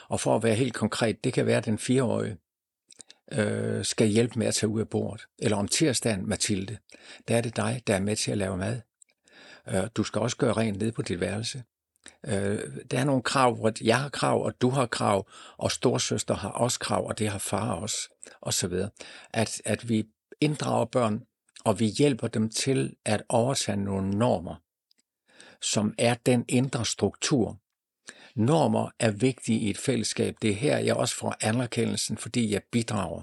Og 0.07 0.19
for 0.19 0.35
at 0.35 0.43
være 0.43 0.55
helt 0.55 0.73
konkret, 0.73 1.23
det 1.23 1.33
kan 1.33 1.45
være 1.45 1.61
den 1.61 1.77
fireårige, 1.77 2.37
øh, 3.31 3.85
skal 3.85 4.07
hjælpe 4.07 4.39
med 4.39 4.47
at 4.47 4.53
tage 4.53 4.69
ud 4.69 4.79
af 4.79 4.89
bordet. 4.89 5.25
Eller 5.39 5.57
om 5.57 5.67
tirsdagen, 5.67 6.29
Mathilde, 6.29 6.77
der 7.27 7.37
er 7.37 7.41
det 7.41 7.55
dig, 7.55 7.81
der 7.87 7.95
er 7.95 7.99
med 7.99 8.15
til 8.15 8.31
at 8.31 8.37
lave 8.37 8.57
mad. 8.57 8.81
Øh, 9.67 9.83
du 9.95 10.03
skal 10.03 10.21
også 10.21 10.37
gøre 10.37 10.53
rent 10.53 10.79
ned 10.79 10.91
på 10.91 11.01
dit 11.01 11.19
værelse. 11.19 11.63
Øh, 12.27 12.59
der 12.91 12.99
er 12.99 13.03
nogle 13.03 13.21
krav, 13.21 13.55
hvor 13.55 13.71
jeg 13.81 13.99
har 13.99 14.09
krav, 14.09 14.43
og 14.43 14.61
du 14.61 14.69
har 14.69 14.85
krav, 14.85 15.27
og 15.57 15.71
storsøster 15.71 16.35
har 16.35 16.49
også 16.49 16.79
krav, 16.79 17.07
og 17.07 17.19
det 17.19 17.29
har 17.29 17.39
far 17.39 17.73
også, 17.73 18.09
og 18.41 18.53
så 18.53 18.67
videre. 18.67 18.89
At, 19.33 19.61
at 19.65 19.89
vi 19.89 20.05
inddrager 20.41 20.85
børn, 20.85 21.23
og 21.63 21.79
vi 21.79 21.85
hjælper 21.85 22.27
dem 22.27 22.49
til 22.49 22.95
at 23.05 23.23
overtage 23.29 23.77
nogle 23.77 24.09
normer, 24.09 24.55
som 25.61 25.93
er 25.97 26.15
den 26.25 26.45
indre 26.47 26.85
struktur. 26.85 27.57
Normer 28.35 28.89
er 28.99 29.11
vigtige 29.11 29.59
i 29.59 29.69
et 29.69 29.77
fællesskab. 29.77 30.35
Det 30.41 30.49
er 30.49 30.55
her, 30.55 30.77
jeg 30.77 30.95
også 30.95 31.15
får 31.15 31.35
anerkendelsen, 31.41 32.17
fordi 32.17 32.53
jeg 32.53 32.61
bidrager. 32.71 33.21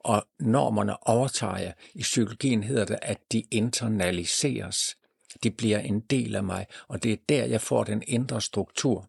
Og 0.00 0.26
normerne 0.38 1.08
overtager 1.08 1.58
jeg. 1.58 1.74
I 1.94 2.02
psykologien 2.02 2.62
hedder 2.62 2.84
det, 2.84 2.98
at 3.02 3.18
de 3.32 3.44
internaliseres. 3.50 4.96
De 5.42 5.50
bliver 5.50 5.78
en 5.78 6.00
del 6.00 6.36
af 6.36 6.44
mig, 6.44 6.66
og 6.88 7.02
det 7.02 7.12
er 7.12 7.16
der, 7.28 7.44
jeg 7.44 7.60
får 7.60 7.84
den 7.84 8.02
indre 8.06 8.40
struktur, 8.40 9.08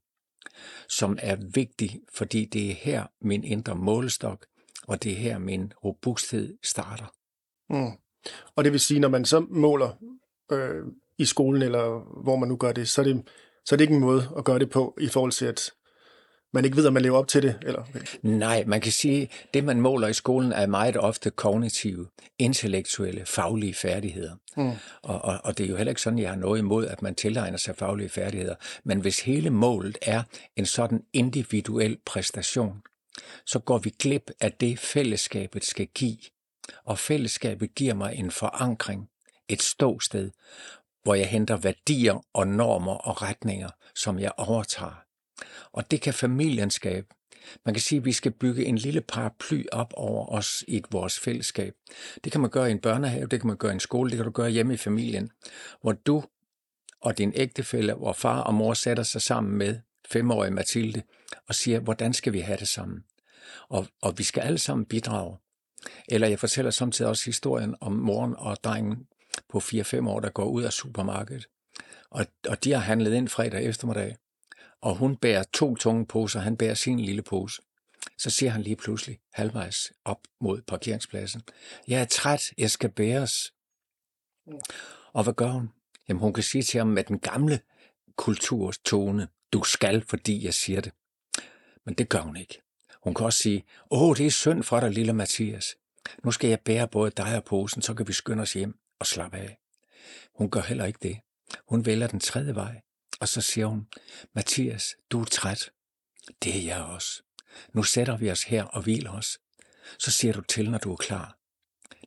som 0.90 1.18
er 1.22 1.36
vigtig, 1.54 2.02
fordi 2.14 2.46
det 2.46 2.70
er 2.70 2.74
her 2.74 3.06
min 3.22 3.44
indre 3.44 3.76
målestok, 3.76 4.46
og 4.88 5.04
det 5.04 5.12
er 5.12 5.16
her 5.16 5.38
min 5.38 5.74
robusthed 5.84 6.58
starter. 6.64 7.14
Mm. 7.70 7.92
Og 8.56 8.64
det 8.64 8.72
vil 8.72 8.80
sige, 8.80 9.00
når 9.00 9.10
man 9.10 9.26
så 9.26 9.40
måler 9.50 10.04
øh, 10.52 10.86
i 11.18 11.26
skolen, 11.26 11.62
eller 11.62 12.14
hvor 12.24 12.36
man 12.36 12.50
nu 12.50 12.56
gør 12.56 12.72
det, 12.72 12.88
så 12.88 13.02
er 13.02 13.06
det, 13.06 13.28
så 13.66 13.76
er 13.76 13.78
det 13.78 13.84
ikke 13.84 13.94
en 13.94 14.00
måde 14.00 14.34
at 14.38 14.46
gøre 14.46 14.60
det 14.60 14.70
på, 14.70 14.98
i 15.02 15.08
forhold 15.08 15.32
til, 15.32 15.46
at 15.46 15.72
man 16.54 16.66
ikke 16.66 16.78
ved, 16.78 16.88
om 16.88 16.94
man 16.94 17.02
lever 17.02 17.18
op 17.18 17.28
til 17.28 17.44
det? 17.44 17.56
Eller? 17.62 17.84
Nej, 18.22 18.64
man 18.68 18.82
kan 18.82 18.92
sige, 18.92 19.22
at 19.22 19.54
det, 19.54 19.64
man 19.64 19.82
måler 19.82 20.08
i 20.08 20.14
skolen, 20.14 20.52
er 20.52 20.68
meget 20.68 20.98
ofte 20.98 21.30
kognitive, 21.30 22.08
intellektuelle, 22.40 23.26
faglige 23.26 23.74
færdigheder. 23.74 24.36
Mm. 24.58 24.72
Og, 25.02 25.22
og, 25.22 25.40
og 25.44 25.58
det 25.58 25.64
er 25.64 25.70
jo 25.70 25.76
heller 25.76 25.92
ikke 25.92 26.02
sådan, 26.02 26.20
jeg 26.20 26.30
har 26.30 26.36
noget 26.36 26.60
imod, 26.60 26.88
at 26.88 27.02
man 27.02 27.16
tilegner 27.16 27.58
sig 27.58 27.76
faglige 27.76 28.10
færdigheder. 28.10 28.56
Men 28.84 29.02
hvis 29.02 29.20
hele 29.20 29.50
målet 29.50 29.98
er 30.02 30.24
en 30.56 30.66
sådan 30.66 31.04
individuel 31.14 31.98
præstation, 32.06 32.82
så 33.46 33.60
går 33.60 33.78
vi 33.78 33.90
glip 34.00 34.32
af 34.42 34.52
det, 34.52 34.80
fællesskabet 34.80 35.66
skal 35.66 35.88
give. 35.88 36.18
Og 36.86 37.00
fællesskabet 37.00 37.76
giver 37.76 37.94
mig 37.94 38.16
en 38.16 38.32
forankring, 38.32 39.10
et 39.50 39.62
ståsted, 39.62 40.32
hvor 41.04 41.16
jeg 41.16 41.28
henter 41.28 41.58
værdier 41.58 42.26
og 42.34 42.48
normer 42.48 42.94
og 42.94 43.22
retninger, 43.22 43.70
som 43.96 44.20
jeg 44.20 44.32
overtager. 44.38 45.07
Og 45.72 45.92
det 45.92 46.02
kan 46.02 46.14
familien 46.14 46.70
skabe. 46.70 47.08
Man 47.66 47.74
kan 47.74 47.82
sige, 47.82 48.00
at 48.00 48.06
vi 48.06 48.12
skal 48.12 48.32
bygge 48.32 48.66
en 48.66 48.78
lille 48.78 49.02
paraply 49.02 49.66
op 49.72 49.94
over 49.98 50.28
os 50.28 50.64
i 50.68 50.84
vores 50.92 51.20
fællesskab. 51.20 51.74
Det 52.24 52.32
kan 52.32 52.42
man 52.42 52.50
gøre 52.50 52.70
i 52.70 52.72
en 52.72 52.80
børnehave, 52.80 53.28
det 53.28 53.40
kan 53.40 53.48
man 53.48 53.58
gøre 53.58 53.72
i 53.72 53.74
en 53.74 53.80
skole, 53.80 54.10
det 54.10 54.18
kan 54.18 54.26
du 54.26 54.32
gøre 54.32 54.50
hjemme 54.50 54.74
i 54.74 54.78
familien, 54.78 55.32
hvor 55.82 55.92
du 55.92 56.24
og 57.02 57.18
din 57.18 57.34
ægtefælle, 57.36 57.94
hvor 57.94 58.14
far 58.14 58.42
og 58.42 58.54
mor 58.54 58.74
sætter 58.74 59.04
sig 59.04 59.22
sammen 59.22 59.58
med 59.58 59.80
femårige 60.10 60.52
Mathilde 60.52 61.02
og 61.48 61.56
siger, 61.56 61.80
hvordan 61.80 62.14
skal 62.14 62.34
vi 62.34 62.40
have 62.40 62.58
det 62.58 62.68
sammen? 62.68 63.04
Og, 63.70 63.88
og 64.02 64.18
vi 64.18 64.24
skal 64.24 64.42
alle 64.42 64.58
sammen 64.58 64.86
bidrage. 64.86 65.38
Eller 66.08 66.28
jeg 66.28 66.40
fortæller 66.40 66.72
samtidig 66.72 67.10
også 67.10 67.26
historien 67.26 67.76
om 67.82 67.92
moren 67.92 68.36
og 68.38 68.58
drengen 68.64 69.08
på 69.50 69.58
4-5 69.58 70.10
år, 70.10 70.20
der 70.20 70.30
går 70.30 70.46
ud 70.46 70.64
af 70.64 70.74
supermarkedet. 70.74 71.48
Og, 72.10 72.26
og 72.48 72.64
de 72.64 72.72
har 72.72 72.80
handlet 72.80 73.14
ind 73.14 73.28
fredag 73.28 73.66
eftermiddag 73.66 74.18
og 74.82 74.96
hun 74.96 75.16
bærer 75.16 75.44
to 75.54 75.76
tunge 75.76 76.06
poser, 76.06 76.40
han 76.40 76.58
bærer 76.58 76.74
sin 76.74 77.00
lille 77.00 77.22
pose. 77.22 77.62
Så 78.18 78.30
siger 78.30 78.50
han 78.50 78.62
lige 78.62 78.76
pludselig, 78.76 79.20
halvvejs 79.34 79.92
op 80.06 80.20
mod 80.42 80.62
parkeringspladsen, 80.62 81.42
jeg 81.88 82.02
er 82.02 82.06
træt, 82.06 82.54
jeg 82.58 82.72
skal 82.72 82.90
bæres. 82.90 83.54
Og 85.14 85.24
hvad 85.24 85.34
gør 85.34 85.50
hun? 85.50 85.70
Jamen 86.10 86.22
hun 86.22 86.34
kan 86.34 86.44
sige 86.44 86.64
til 86.64 86.78
ham 86.78 86.88
med 86.88 87.04
den 87.04 87.20
gamle 87.20 87.60
kulturtone, 88.16 89.28
du 89.54 89.64
skal, 89.64 90.06
fordi 90.06 90.46
jeg 90.46 90.54
siger 90.54 90.82
det. 90.82 90.92
Men 91.86 91.94
det 91.94 92.10
gør 92.10 92.22
hun 92.22 92.38
ikke. 92.38 92.62
Hun 93.04 93.14
kan 93.14 93.26
også 93.26 93.40
sige, 93.40 93.66
åh, 93.92 94.18
det 94.18 94.26
er 94.26 94.32
synd 94.32 94.64
for 94.64 94.80
dig, 94.80 94.92
lille 94.92 95.14
Mathias. 95.14 95.76
Nu 96.24 96.32
skal 96.32 96.50
jeg 96.50 96.60
bære 96.60 96.88
både 96.88 97.12
dig 97.12 97.36
og 97.36 97.44
posen, 97.44 97.82
så 97.82 97.94
kan 97.94 98.08
vi 98.08 98.14
skynde 98.14 98.42
os 98.42 98.54
hjem 98.54 98.80
og 99.00 99.08
slappe 99.08 99.38
af. 99.38 99.58
Hun 100.34 100.50
gør 100.50 100.62
heller 100.62 100.86
ikke 100.86 101.00
det. 101.02 101.20
Hun 101.68 101.86
vælger 101.86 102.08
den 102.08 102.20
tredje 102.20 102.56
vej. 102.56 102.82
Og 103.20 103.28
så 103.28 103.42
siger 103.42 103.66
hun, 103.66 103.88
Mathias, 104.34 104.96
du 105.10 105.22
er 105.22 105.26
træt. 105.26 105.72
Det 106.44 106.58
er 106.58 106.62
jeg 106.62 106.84
også. 106.84 107.24
Nu 107.74 107.84
sætter 107.84 108.18
vi 108.18 108.32
os 108.32 108.44
her 108.44 108.64
og 108.64 108.82
hviler 108.82 109.12
os. 109.12 109.40
Så 110.00 110.12
siger 110.12 110.34
du 110.34 110.42
til, 110.42 110.72
når 110.72 110.78
du 110.78 110.92
er 110.92 110.96
klar. 110.96 111.38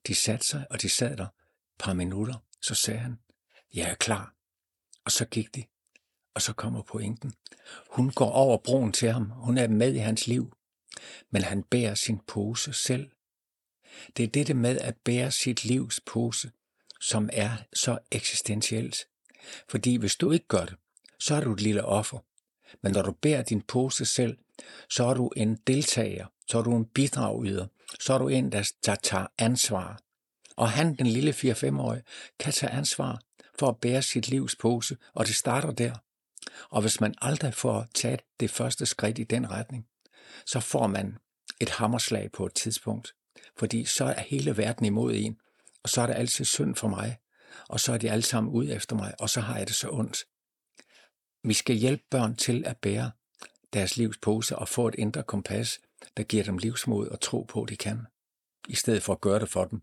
De 0.07 0.15
satte 0.15 0.47
sig, 0.47 0.67
og 0.71 0.83
de 0.83 0.89
sad 0.89 1.17
der 1.17 1.25
et 1.25 1.31
par 1.79 1.93
minutter. 1.93 2.35
Så 2.63 2.75
sagde 2.75 3.01
han, 3.01 3.19
jeg 3.75 3.91
er 3.91 3.95
klar. 3.95 4.35
Og 5.05 5.13
så 5.13 5.25
gik 5.25 5.55
de. 5.55 5.65
Og 6.35 6.43
så 6.43 6.53
kommer 6.53 6.83
pointen. 6.83 7.33
Hun 7.91 8.11
går 8.11 8.31
over 8.31 8.59
broen 8.59 8.93
til 8.93 9.13
ham. 9.13 9.31
Hun 9.31 9.59
er 9.59 9.69
med 9.69 9.95
i 9.95 9.99
hans 9.99 10.27
liv. 10.27 10.57
Men 11.31 11.43
han 11.43 11.63
bærer 11.63 11.95
sin 11.95 12.21
pose 12.27 12.73
selv. 12.73 13.11
Det 14.17 14.23
er 14.23 14.29
dette 14.29 14.55
med 14.55 14.79
at 14.79 14.97
bære 14.97 15.31
sit 15.31 15.65
livs 15.65 16.01
pose, 16.07 16.51
som 17.01 17.31
er 17.33 17.57
så 17.73 17.99
eksistentielt. 18.11 18.97
Fordi 19.69 19.97
hvis 19.97 20.17
du 20.17 20.31
ikke 20.31 20.47
gør 20.47 20.65
det, 20.65 20.77
så 21.21 21.35
er 21.35 21.41
du 21.41 21.53
et 21.53 21.61
lille 21.61 21.85
offer. 21.85 22.19
Men 22.83 22.93
når 22.93 23.03
du 23.03 23.13
bærer 23.13 23.43
din 23.43 23.63
pose 23.63 24.05
selv, 24.05 24.39
så 24.91 25.05
er 25.05 25.15
du 25.15 25.31
en 25.37 25.57
deltager, 25.67 26.27
så 26.49 26.59
er 26.59 26.63
du 26.63 26.77
en 26.77 26.85
bidragyder, 26.85 27.67
så 28.01 28.15
er 28.15 28.19
du 28.19 28.29
en, 28.29 28.53
der, 28.53 28.97
tager 29.03 29.27
ansvar. 29.39 30.01
Og 30.57 30.71
han, 30.71 30.95
den 30.95 31.07
lille 31.07 31.31
4-5-årige, 31.31 32.03
kan 32.39 32.53
tage 32.53 32.73
ansvar 32.73 33.21
for 33.59 33.69
at 33.69 33.81
bære 33.81 34.03
sit 34.03 34.29
livs 34.29 34.57
pose, 34.57 34.97
og 35.15 35.27
det 35.27 35.35
starter 35.35 35.71
der. 35.71 35.95
Og 36.71 36.81
hvis 36.81 37.01
man 37.01 37.15
aldrig 37.23 37.55
får 37.55 37.87
taget 37.95 38.21
det 38.41 38.51
første 38.51 38.87
skridt 38.87 39.19
i 39.19 39.25
den 39.25 39.51
retning, 39.51 39.87
så 40.47 40.61
får 40.61 40.87
man 40.87 41.19
et 41.61 41.71
hammerslag 41.71 42.33
på 42.33 42.47
et 42.47 42.55
tidspunkt. 42.55 43.15
Fordi 43.59 43.85
så 43.85 44.05
er 44.05 44.21
hele 44.21 44.57
verden 44.57 44.87
imod 44.87 45.15
en, 45.15 45.37
og 45.83 45.89
så 45.89 46.01
er 46.01 46.07
det 46.07 46.15
altid 46.15 46.45
synd 46.45 46.77
for 46.77 46.89
mig, 46.89 47.17
og 47.69 47.81
så 47.81 47.93
er 47.93 47.99
de 47.99 48.11
alle 48.11 48.23
sammen 48.23 48.53
ud 48.53 48.69
efter 48.71 48.97
mig, 48.97 49.15
og 49.19 49.31
så 49.31 49.41
har 49.41 49.59
jeg 49.59 49.67
det 49.67 49.77
så 49.77 49.89
ondt. 49.91 50.25
Vi 51.45 51.55
skal 51.55 51.77
hjælpe 51.77 52.03
børn 52.11 52.37
til 52.37 52.63
at 52.67 52.77
bære 52.77 53.11
deres 53.73 53.97
livs 53.97 54.19
pose 54.19 54.57
og 54.57 54.69
få 54.69 54.89
et 54.89 54.95
indre 54.99 55.23
kompas, 55.23 55.81
der 56.17 56.23
giver 56.23 56.45
dem 56.45 56.59
livsmod 56.59 57.09
og 57.09 57.21
tro 57.21 57.43
på, 57.43 57.63
at 57.63 57.69
de 57.69 57.77
kan, 57.77 58.07
i 58.69 58.75
stedet 58.75 59.03
for 59.03 59.13
at 59.13 59.21
gøre 59.21 59.39
det 59.39 59.49
for 59.49 59.65
dem. 59.65 59.81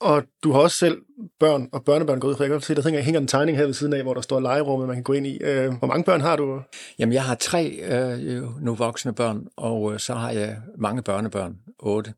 Og 0.00 0.24
du 0.42 0.52
har 0.52 0.60
også 0.60 0.76
selv 0.76 1.02
børn 1.40 1.68
og 1.72 1.84
børnebørn 1.84 2.20
gået 2.20 2.30
ud 2.30 2.36
fra. 2.36 2.44
Jeg 2.44 2.50
kan 2.50 2.60
se, 2.60 2.74
der 2.74 3.02
hænger 3.02 3.20
en 3.20 3.26
tegning 3.26 3.58
her 3.58 3.66
ved 3.66 3.74
siden 3.74 3.92
af, 3.92 4.02
hvor 4.02 4.14
der 4.14 4.20
står 4.20 4.40
legerummet, 4.40 4.88
man 4.88 4.96
kan 4.96 5.04
gå 5.04 5.12
ind 5.12 5.26
i. 5.26 5.38
Øh, 5.38 5.74
hvor 5.74 5.86
mange 5.86 6.04
børn 6.04 6.20
har 6.20 6.36
du? 6.36 6.62
Jamen, 6.98 7.12
jeg 7.12 7.24
har 7.24 7.34
tre 7.34 7.70
øh, 7.70 8.60
nu 8.60 8.74
voksne 8.74 9.14
børn, 9.14 9.48
og 9.56 9.92
øh, 9.92 10.00
så 10.00 10.14
har 10.14 10.30
jeg 10.30 10.62
mange 10.78 11.02
børnebørn. 11.02 11.58
Otte. 11.78 12.14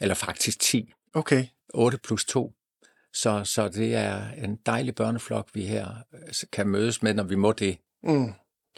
Eller 0.00 0.14
faktisk 0.14 0.60
ti. 0.60 0.92
Okay. 1.14 1.46
8 1.74 1.98
plus 1.98 2.24
2. 2.24 2.52
Så, 3.22 3.44
så 3.44 3.68
det 3.68 3.94
er 3.94 4.30
en 4.44 4.56
dejlig 4.66 4.94
børneflok, 4.94 5.48
vi 5.54 5.66
her 5.66 5.88
øh, 6.14 6.34
kan 6.52 6.68
mødes 6.68 7.02
med, 7.02 7.14
når 7.14 7.22
vi 7.22 7.34
må 7.34 7.52
det. 7.52 7.78
Mm. 8.02 8.32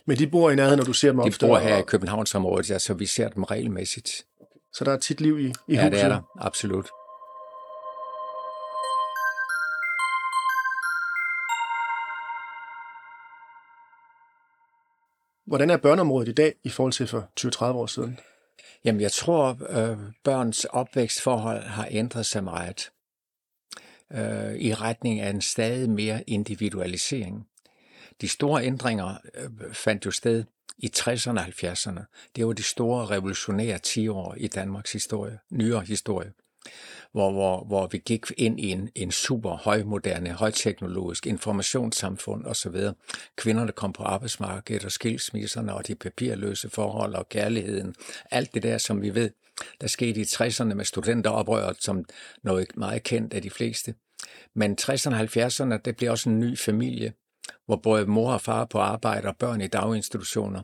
Men 0.06 0.18
de 0.18 0.26
bor 0.26 0.50
i 0.50 0.54
nærheden, 0.54 0.78
når 0.78 0.84
du 0.84 0.92
ser 0.92 1.12
dem 1.12 1.20
De 1.20 1.32
bor 1.40 1.58
her 1.58 1.74
og... 1.74 1.80
i 1.80 1.82
Københavnsområdet, 1.82 2.70
ja, 2.70 2.78
så 2.78 2.94
vi 2.94 3.06
ser 3.06 3.28
dem 3.28 3.42
regelmæssigt. 3.42 4.26
Så 4.72 4.84
der 4.84 4.92
er 4.92 4.96
tit 4.96 5.20
liv 5.20 5.38
i, 5.38 5.42
i 5.42 5.46
ja, 5.46 5.52
huset? 5.52 5.76
Ja, 5.76 5.90
det 5.90 6.02
er 6.02 6.08
der, 6.08 6.22
absolut. 6.38 6.88
Hvordan 15.46 15.70
er 15.70 15.76
børneområdet 15.76 16.28
i 16.28 16.32
dag 16.32 16.54
i 16.64 16.68
forhold 16.68 16.92
til 16.92 17.06
for 17.06 17.28
20-30 17.40 17.64
år 17.64 17.86
siden? 17.86 18.18
Jamen, 18.84 19.00
jeg 19.00 19.12
tror, 19.12 19.58
øh, 19.68 19.98
børns 20.24 20.64
opvækstforhold 20.64 21.62
har 21.62 21.88
ændret 21.90 22.26
sig 22.26 22.44
meget 22.44 22.90
øh, 24.12 24.54
i 24.54 24.74
retning 24.74 25.20
af 25.20 25.30
en 25.30 25.40
stadig 25.40 25.90
mere 25.90 26.22
individualisering. 26.26 27.46
De 28.20 28.28
store 28.28 28.64
ændringer 28.64 29.14
øh, 29.34 29.74
fandt 29.74 30.06
jo 30.06 30.10
sted 30.10 30.44
i 30.78 30.90
60'erne 30.96 31.38
og 31.38 31.46
70'erne. 31.46 32.30
Det 32.36 32.46
var 32.46 32.52
de 32.52 32.62
store 32.62 33.06
revolutionære 33.06 33.78
10 33.78 34.08
år 34.08 34.34
i 34.38 34.46
Danmarks 34.46 34.92
historie, 34.92 35.38
nyere 35.50 35.80
historie, 35.80 36.32
hvor, 37.12 37.30
hvor, 37.30 37.64
hvor 37.64 37.86
vi 37.86 37.98
gik 37.98 38.26
ind 38.36 38.60
i 38.60 38.70
en, 38.70 38.90
en 38.94 39.10
super 39.10 39.50
højmoderne, 39.50 40.30
højteknologisk 40.30 41.26
informationssamfund 41.26 42.46
osv. 42.46 42.76
Kvinderne 43.36 43.72
kom 43.72 43.92
på 43.92 44.02
arbejdsmarkedet, 44.02 44.84
og 44.84 44.92
skilsmisserne, 44.92 45.74
og 45.74 45.86
de 45.86 45.94
papirløse 45.94 46.70
forhold, 46.70 47.14
og 47.14 47.28
kærligheden. 47.28 47.94
Alt 48.30 48.54
det 48.54 48.62
der, 48.62 48.78
som 48.78 49.02
vi 49.02 49.14
ved, 49.14 49.30
der 49.80 49.86
skete 49.86 50.20
i 50.20 50.24
60'erne 50.24 50.74
med 50.74 50.84
studenteroprøret, 50.84 51.76
som 51.82 52.04
noget 52.42 52.76
meget 52.76 53.02
kendt 53.02 53.34
af 53.34 53.42
de 53.42 53.50
fleste. 53.50 53.94
Men 54.54 54.76
60'erne 54.80 55.14
og 55.14 55.20
70'erne, 55.20 55.80
det 55.84 55.96
blev 55.96 56.10
også 56.10 56.30
en 56.30 56.38
ny 56.38 56.58
familie, 56.58 57.12
hvor 57.66 57.76
både 57.76 58.06
mor 58.06 58.32
og 58.32 58.40
far 58.40 58.64
på 58.64 58.78
arbejde 58.78 59.28
og 59.28 59.36
børn 59.36 59.60
i 59.60 59.66
daginstitutioner. 59.66 60.62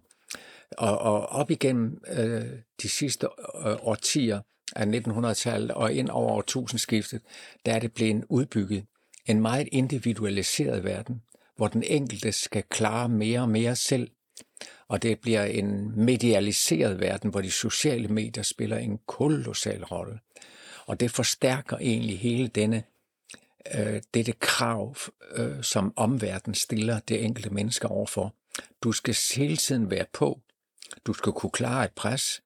Og, 0.79 0.99
og 0.99 1.27
op 1.27 1.51
igennem 1.51 1.99
øh, 2.09 2.45
de 2.83 2.89
sidste 2.89 3.27
øh, 3.67 3.77
årtier 3.81 4.41
af 4.77 4.85
1900-tallet 4.85 5.71
og 5.71 5.93
ind 5.93 6.09
over 6.09 6.33
årtusindskiftet, 6.33 7.23
der 7.67 7.73
er 7.73 7.79
det 7.79 7.93
blevet 7.93 8.25
udbygget 8.29 8.85
en 9.27 9.41
meget 9.41 9.69
individualiseret 9.73 10.85
verden, 10.85 11.23
hvor 11.57 11.69
den 11.69 11.83
enkelte 11.83 12.33
skal 12.33 12.63
klare 12.71 13.09
mere 13.09 13.41
og 13.41 13.49
mere 13.49 13.77
selv. 13.77 14.11
Og 14.89 15.03
det 15.03 15.21
bliver 15.21 15.45
en 15.45 15.93
medialiseret 16.05 17.01
verden, 17.01 17.31
hvor 17.31 17.41
de 17.41 17.51
sociale 17.51 18.09
medier 18.09 18.43
spiller 18.43 18.77
en 18.77 18.99
kolossal 19.07 19.85
rolle. 19.85 20.19
Og 20.87 21.01
det 21.01 21.11
forstærker 21.11 21.77
egentlig 21.79 22.19
hele 22.19 22.49
denne 22.49 22.85
øh, 23.75 24.03
dette 24.15 24.33
krav, 24.33 24.97
øh, 25.33 25.63
som 25.63 25.93
omverdenen 25.97 26.55
stiller 26.55 26.99
det 26.99 27.25
enkelte 27.25 27.51
menneske 27.51 27.89
overfor. 27.89 28.35
Du 28.83 28.93
skal 28.93 29.17
hele 29.37 29.57
tiden 29.57 29.91
være 29.91 30.07
på. 30.13 30.41
Du 31.07 31.13
skal 31.13 31.33
kunne 31.33 31.51
klare 31.51 31.85
et 31.85 31.93
pres. 31.93 32.43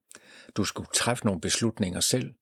Du 0.57 0.65
skal 0.65 0.85
træffe 0.95 1.25
nogle 1.25 1.41
beslutninger 1.41 2.01
selv. 2.01 2.35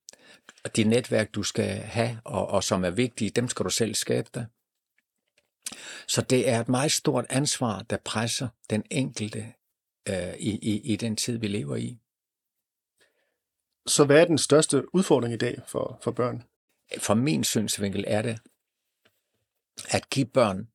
Og 0.65 0.77
De 0.77 0.85
netværk, 0.85 1.35
du 1.35 1.43
skal 1.43 1.69
have, 1.69 2.21
og, 2.25 2.49
og 2.49 2.65
som 2.65 2.85
er 2.85 2.91
vigtige, 2.91 3.31
dem 3.31 3.49
skal 3.49 3.65
du 3.65 3.71
selv 3.71 3.95
skabe 3.95 4.29
dig. 4.35 4.47
Så 6.07 6.23
det 6.23 6.49
er 6.49 6.61
et 6.61 6.69
meget 6.69 6.93
stort 6.93 7.27
ansvar, 7.29 7.83
der 7.91 7.97
presser 8.05 8.49
den 8.71 8.85
enkelte 8.91 9.53
øh, 10.11 10.35
i, 10.39 10.51
i, 10.51 10.81
i 10.93 10.97
den 10.97 11.17
tid, 11.17 11.39
vi 11.39 11.49
lever 11.49 11.77
i. 11.77 11.99
Så 13.87 14.05
hvad 14.05 14.21
er 14.21 14.25
den 14.25 14.39
største 14.39 14.95
udfordring 14.95 15.35
i 15.35 15.37
dag 15.37 15.61
for, 15.67 16.01
for 16.03 16.11
børn? 16.11 16.43
Fra 16.99 17.15
min 17.15 17.45
synsvinkel 17.45 18.05
er 18.07 18.23
det 18.23 18.39
at 19.91 20.11
give 20.11 20.27
børn 20.27 20.69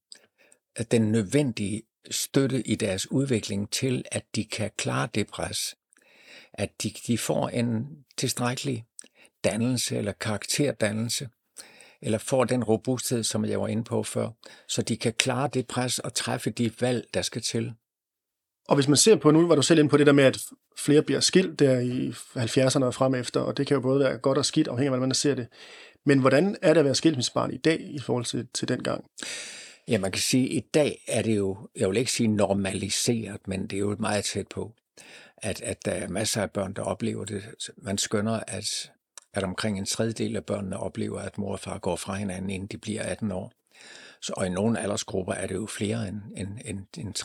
den 0.92 1.12
nødvendige 1.12 1.84
støtte 2.12 2.68
i 2.68 2.76
deres 2.76 3.12
udvikling 3.12 3.72
til, 3.72 4.06
at 4.12 4.26
de 4.36 4.46
kan 4.46 4.72
klare 4.78 5.10
det 5.16 5.28
pres. 5.28 5.76
At 6.54 6.84
de, 6.84 6.90
de 7.08 7.18
får 7.18 7.50
en 7.50 7.88
tilstrækkelig 8.18 8.86
dannelse 9.44 9.98
eller 9.98 10.12
karakterdannelse, 10.12 11.30
eller 12.02 12.18
får 12.18 12.44
den 12.44 12.64
robusthed, 12.64 13.24
som 13.24 13.46
jeg 13.46 13.62
var 13.62 13.68
inde 13.68 13.84
på 13.84 14.04
før, 14.04 14.30
så 14.68 14.82
de 14.82 14.98
kan 14.98 15.14
klare 15.14 15.50
det 15.54 15.68
pres 15.68 16.00
og 16.00 16.14
træffe 16.14 16.50
de 16.50 16.72
valg, 16.82 17.08
der 17.14 17.22
skal 17.22 17.42
til. 17.42 17.74
Og 18.68 18.76
hvis 18.76 18.88
man 18.88 18.98
ser 18.98 19.16
på, 19.16 19.32
nu 19.32 19.48
var 19.48 19.56
du 19.56 19.62
selv 19.62 19.80
inde 19.80 19.90
på 19.90 19.98
det 19.98 20.08
der 20.08 20.14
med, 20.14 20.24
at 20.24 20.38
flere 20.78 21.02
bliver 21.02 21.20
skilt 21.20 21.60
der 21.60 21.80
i 21.80 22.10
70'erne 22.38 22.84
og 22.84 22.94
frem 22.94 23.16
efter, 23.16 23.40
og 23.40 23.58
det 23.58 23.68
kan 23.68 23.76
jo 23.76 23.82
både 23.82 24.00
være 24.00 24.18
godt 24.18 24.38
og 24.38 24.46
skidt, 24.46 24.68
afhængig 24.68 24.88
af, 24.88 24.92
hvordan 24.92 25.10
man 25.10 25.16
ser 25.16 25.36
det. 25.36 25.48
Men 26.06 26.20
hvordan 26.20 26.56
er 26.62 26.74
det 26.74 26.80
at 26.80 26.86
være 26.86 26.96
skilsmissebarn 26.96 27.54
i 27.54 27.58
dag 27.58 27.82
i 27.82 28.00
forhold 28.00 28.26
til, 28.26 28.48
til 28.54 28.68
den 28.68 28.84
gang? 28.84 29.06
Ja, 29.88 29.98
man 29.98 30.12
kan 30.12 30.22
sige, 30.22 30.46
at 30.46 30.54
i 30.54 30.68
dag 30.74 31.04
er 31.08 31.22
det 31.22 31.38
jo, 31.38 31.58
jeg 31.76 31.90
vil 31.90 31.98
ikke 31.98 32.12
sige 32.12 32.28
normaliseret, 32.28 33.48
men 33.48 33.62
det 33.62 33.74
er 33.74 33.80
jo 33.80 33.96
meget 34.00 34.26
tæt 34.26 34.48
på, 34.48 34.74
at, 35.38 35.62
at 35.62 35.86
der 35.86 35.92
er 35.92 36.08
masser 36.08 36.42
af 36.42 36.52
børn, 36.52 36.74
der 36.74 36.82
oplever 36.82 37.26
det. 37.26 37.44
Man 37.78 37.98
skønner, 37.98 38.40
at, 38.48 38.92
at 39.34 39.44
omkring 39.44 39.78
en 39.78 39.86
tredjedel 39.86 40.36
af 40.36 40.46
børnene 40.46 40.80
oplever, 40.80 41.20
at 41.20 41.38
mor 41.38 41.52
og 41.52 41.60
far 41.60 41.78
går 41.78 41.96
fra 41.96 42.16
hinanden, 42.16 42.50
inden 42.50 42.68
de 42.68 42.78
bliver 42.78 43.04
18 43.04 43.32
år. 43.32 43.52
Så, 44.24 44.34
og 44.38 44.46
i 44.46 44.50
nogle 44.50 44.80
aldersgrupper 44.80 45.34
er 45.34 45.48
det 45.48 45.56
jo 45.56 45.66
flere 45.66 46.08
end, 46.08 46.22
end, 46.38 46.58
end, 46.66 46.86
end 46.98 47.20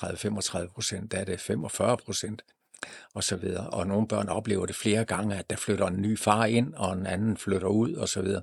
30-35 0.64 0.72
procent, 0.72 1.12
der 1.12 1.18
er 1.18 1.24
det 1.24 1.40
45 1.40 1.96
procent 1.96 2.42
og 3.14 3.24
så 3.24 3.36
videre. 3.36 3.70
Og 3.70 3.86
nogle 3.86 4.08
børn 4.08 4.28
oplever 4.28 4.66
det 4.66 4.76
flere 4.76 5.04
gange, 5.04 5.36
at 5.36 5.50
der 5.50 5.56
flytter 5.56 5.86
en 5.86 6.02
ny 6.02 6.18
far 6.18 6.44
ind, 6.44 6.74
og 6.74 6.92
en 6.92 7.06
anden 7.06 7.36
flytter 7.36 7.68
ud, 7.68 7.94
og 7.94 8.08
så 8.08 8.22
videre. 8.22 8.42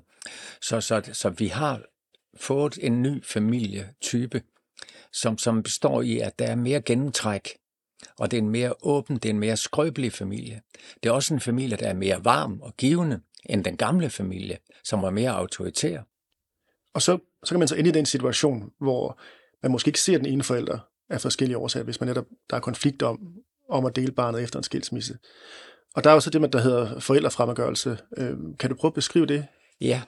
Så, 0.60 0.80
så, 0.80 1.10
så 1.12 1.30
vi 1.30 1.46
har 1.46 1.82
fået 2.36 2.78
en 2.82 3.02
ny 3.02 3.24
familietype, 3.24 4.42
som, 5.12 5.38
som 5.38 5.62
består 5.62 6.02
i, 6.02 6.18
at 6.18 6.38
der 6.38 6.46
er 6.46 6.54
mere 6.54 6.80
gennemtræk, 6.80 7.58
og 8.18 8.30
det 8.30 8.36
er 8.36 8.42
en 8.42 8.50
mere 8.50 8.74
åben, 8.82 9.16
det 9.16 9.24
er 9.24 9.30
en 9.32 9.40
mere 9.40 9.56
skrøbelig 9.56 10.12
familie. 10.12 10.60
Det 11.02 11.08
er 11.08 11.12
også 11.12 11.34
en 11.34 11.40
familie, 11.40 11.76
der 11.76 11.88
er 11.88 11.94
mere 11.94 12.24
varm 12.24 12.60
og 12.60 12.76
givende 12.76 13.20
end 13.44 13.64
den 13.64 13.76
gamle 13.76 14.10
familie, 14.10 14.58
som 14.84 15.02
var 15.02 15.10
mere 15.10 15.30
autoritær. 15.30 16.02
Og 16.94 17.02
så, 17.02 17.18
så 17.46 17.54
kan 17.54 17.58
man 17.58 17.68
så 17.68 17.74
ende 17.74 17.90
i 17.90 17.92
den 17.92 18.06
situation, 18.06 18.70
hvor 18.80 19.20
man 19.62 19.72
måske 19.72 19.88
ikke 19.88 20.00
ser 20.00 20.18
den 20.18 20.26
ene 20.26 20.42
forælder 20.42 20.78
af 21.10 21.20
forskellige 21.20 21.58
årsager, 21.58 21.84
hvis 21.84 22.00
man 22.00 22.08
netop, 22.08 22.26
der 22.50 22.56
er 22.56 22.60
konflikt 22.60 23.02
om, 23.02 23.18
om 23.68 23.84
at 23.84 23.96
dele 23.96 24.12
barnet 24.12 24.42
efter 24.42 24.58
en 24.58 24.62
skilsmisse. 24.62 25.18
Og 25.94 26.04
der 26.04 26.10
er 26.10 26.14
jo 26.14 26.20
så 26.20 26.30
det, 26.30 26.52
der 26.52 26.60
hedder 26.60 27.00
forældrefremmedgørelse. 27.00 27.98
Øhm, 28.16 28.56
kan 28.56 28.70
du 28.70 28.76
prøve 28.76 28.90
at 28.90 28.94
beskrive 28.94 29.26
det? 29.26 29.46
Ja, 29.80 30.02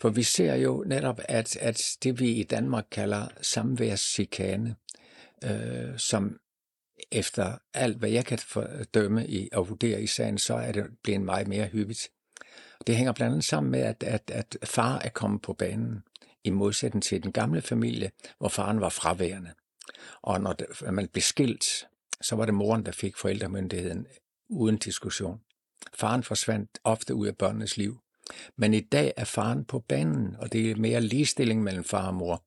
for 0.00 0.08
vi 0.08 0.22
ser 0.22 0.54
jo 0.54 0.84
netop, 0.86 1.20
at, 1.24 1.56
at 1.56 1.82
det 2.02 2.20
vi 2.20 2.30
i 2.30 2.42
Danmark 2.42 2.84
kalder 2.90 3.28
samværschikane, 3.42 4.76
øh, 5.44 5.98
som 5.98 6.36
efter 7.12 7.58
alt, 7.74 7.96
hvad 7.96 8.10
jeg 8.10 8.24
kan 8.24 8.38
fordømme 8.38 9.26
i, 9.26 9.48
og 9.52 9.68
vurdere 9.68 10.02
i 10.02 10.06
sagen, 10.06 10.38
så 10.38 10.54
er 10.54 10.72
det 10.72 10.84
blevet 11.02 11.22
meget 11.22 11.48
mere 11.48 11.66
hyppigt. 11.66 12.08
Det 12.86 12.96
hænger 12.96 13.12
blandt 13.12 13.32
andet 13.32 13.44
sammen 13.44 13.70
med, 13.70 13.80
at, 13.80 14.02
at, 14.02 14.30
at 14.30 14.56
far 14.64 14.98
er 14.98 15.08
kommet 15.08 15.42
på 15.42 15.52
banen, 15.52 16.02
i 16.46 16.50
modsætning 16.50 17.02
til 17.02 17.22
den 17.22 17.32
gamle 17.32 17.62
familie, 17.62 18.10
hvor 18.38 18.48
faren 18.48 18.80
var 18.80 18.88
fraværende. 18.88 19.50
Og 20.22 20.40
når 20.40 20.90
man 20.90 21.08
blev 21.08 21.22
skilt, 21.22 21.64
så 22.20 22.36
var 22.36 22.44
det 22.44 22.54
moren, 22.54 22.86
der 22.86 22.92
fik 22.92 23.16
forældremyndigheden 23.16 24.06
uden 24.48 24.76
diskussion. 24.76 25.40
Faren 25.94 26.22
forsvandt 26.22 26.78
ofte 26.84 27.14
ud 27.14 27.26
af 27.26 27.36
børnenes 27.36 27.76
liv. 27.76 28.00
Men 28.56 28.74
i 28.74 28.80
dag 28.80 29.12
er 29.16 29.24
faren 29.24 29.64
på 29.64 29.78
banen, 29.78 30.36
og 30.38 30.52
det 30.52 30.70
er 30.70 30.76
mere 30.76 31.00
ligestilling 31.00 31.62
mellem 31.62 31.84
far 31.84 32.06
og 32.06 32.14
mor. 32.14 32.44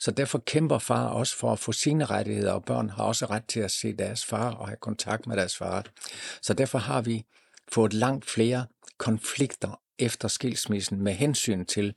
Så 0.00 0.10
derfor 0.10 0.38
kæmper 0.38 0.78
far 0.78 1.08
også 1.08 1.36
for 1.36 1.52
at 1.52 1.58
få 1.58 1.72
sine 1.72 2.04
rettigheder, 2.04 2.52
og 2.52 2.64
børn 2.64 2.90
har 2.90 3.04
også 3.04 3.26
ret 3.26 3.44
til 3.44 3.60
at 3.60 3.70
se 3.70 3.92
deres 3.92 4.24
far 4.24 4.50
og 4.50 4.68
have 4.68 4.76
kontakt 4.80 5.26
med 5.26 5.36
deres 5.36 5.56
far. 5.56 5.84
Så 6.42 6.54
derfor 6.54 6.78
har 6.78 7.02
vi 7.02 7.24
fået 7.72 7.92
langt 7.92 8.30
flere 8.30 8.66
konflikter 8.98 9.80
efter 9.98 10.28
skilsmissen 10.28 11.02
med 11.02 11.12
hensyn 11.12 11.64
til, 11.64 11.94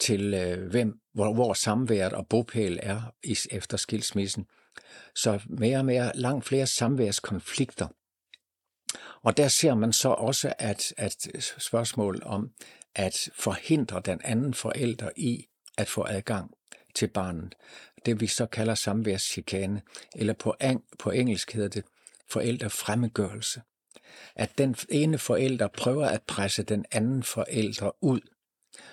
til 0.00 0.34
øh, 0.34 0.70
hvem, 0.70 1.00
hvor, 1.14 1.34
hvor 1.34 1.54
samværet 1.54 2.12
og 2.12 2.26
bopæl 2.28 2.78
er 2.82 3.14
efter 3.50 3.76
skilsmissen. 3.76 4.46
Så 5.14 5.40
mere 5.48 5.78
og 5.78 5.84
mere, 5.84 6.12
langt 6.14 6.44
flere 6.44 6.66
samværskonflikter. 6.66 7.88
Og 9.22 9.36
der 9.36 9.48
ser 9.48 9.74
man 9.74 9.92
så 9.92 10.08
også, 10.08 10.52
at, 10.58 10.94
at 10.96 11.28
spørgsmål 11.58 12.22
om 12.24 12.50
at 12.94 13.28
forhindre 13.34 14.02
den 14.04 14.20
anden 14.24 14.54
forælder 14.54 15.10
i 15.16 15.46
at 15.78 15.88
få 15.88 16.06
adgang 16.08 16.50
til 16.94 17.08
barnet, 17.08 17.54
det 18.06 18.20
vi 18.20 18.26
så 18.26 18.46
kalder 18.46 18.74
samværschikane, 18.74 19.82
eller 20.16 20.32
på, 20.32 20.54
på 20.98 21.10
engelsk 21.10 21.52
hedder 21.52 21.68
det 21.68 21.84
forældrefremmedgørelse. 22.28 23.62
At 24.34 24.58
den 24.58 24.76
ene 24.88 25.18
forælder 25.18 25.68
prøver 25.68 26.06
at 26.06 26.22
presse 26.22 26.62
den 26.62 26.84
anden 26.90 27.22
forælder 27.22 28.04
ud, 28.04 28.20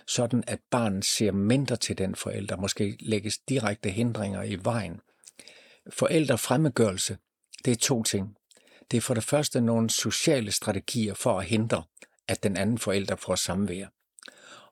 sådan 0.07 0.43
at 0.47 0.59
barnet 0.71 1.05
ser 1.05 1.31
mindre 1.31 1.75
til 1.75 1.97
den 1.97 2.15
forælder, 2.15 2.57
måske 2.57 2.97
lægges 2.99 3.37
direkte 3.37 3.89
hindringer 3.89 4.43
i 4.43 4.57
vejen 4.63 5.01
Forældrefremmedgørelse, 5.89 7.17
det 7.65 7.71
er 7.71 7.75
to 7.75 8.03
ting. 8.03 8.35
Det 8.91 8.97
er 8.97 9.01
for 9.01 9.13
det 9.13 9.23
første 9.23 9.61
nogle 9.61 9.89
sociale 9.89 10.51
strategier 10.51 11.13
for 11.13 11.39
at 11.39 11.45
hindre, 11.45 11.83
at 12.27 12.43
den 12.43 12.57
anden 12.57 12.77
forælder 12.77 13.15
får 13.15 13.35
samvær. 13.35 13.87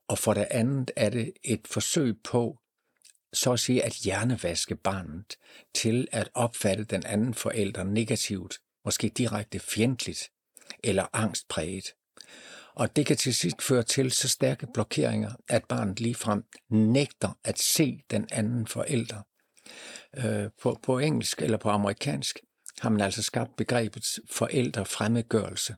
Og 0.08 0.20
for 0.20 0.34
det 0.34 0.48
andet 0.52 0.92
er 0.96 1.10
det 1.10 1.34
et 1.44 1.68
forsøg 1.68 2.16
på, 2.24 2.60
så 3.34 3.54
at 3.54 3.60
sige, 3.60 3.84
at 3.84 3.94
hjernevaske 3.94 4.76
barnet 4.76 5.36
til 5.74 6.08
at 6.12 6.30
opfatte 6.34 6.84
den 6.84 7.06
anden 7.06 7.34
forælder 7.34 7.84
negativt, 7.84 8.60
måske 8.86 9.10
direkte 9.10 9.60
fjendtligt 9.60 10.32
eller 10.84 11.08
angstpræget. 11.14 11.86
Og 12.76 12.96
det 12.96 13.06
kan 13.06 13.18
til 13.18 13.36
sidst 13.36 13.62
føre 13.62 13.84
til 13.84 14.12
så 14.12 14.28
stærke 14.28 14.68
blokeringer, 14.74 15.32
at 15.50 15.66
barnet 15.66 16.00
ligefrem 16.00 16.44
nægter 16.70 17.38
at 17.44 17.60
se 17.60 18.00
den 18.12 18.28
anden 18.32 18.68
forælder 18.68 19.22
Øh, 20.18 20.50
på, 20.62 20.80
på 20.84 21.00
engelsk 21.00 21.42
eller 21.42 21.58
på 21.58 21.70
amerikansk 21.70 22.40
har 22.80 22.90
man 22.90 23.02
altså 23.02 23.24
skabt 23.24 23.56
begrebet 23.56 24.06
forældrefremmedgørelse. 24.32 25.76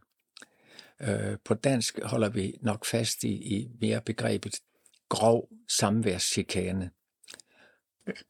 Øh, 1.01 1.37
på 1.45 1.53
dansk 1.53 1.99
holder 2.03 2.29
vi 2.29 2.53
nok 2.61 2.85
fast 2.85 3.23
i, 3.23 3.57
i 3.57 3.67
mere 3.81 4.01
begrebet 4.01 4.55
grov 5.09 5.49
samværschikane. 5.69 6.91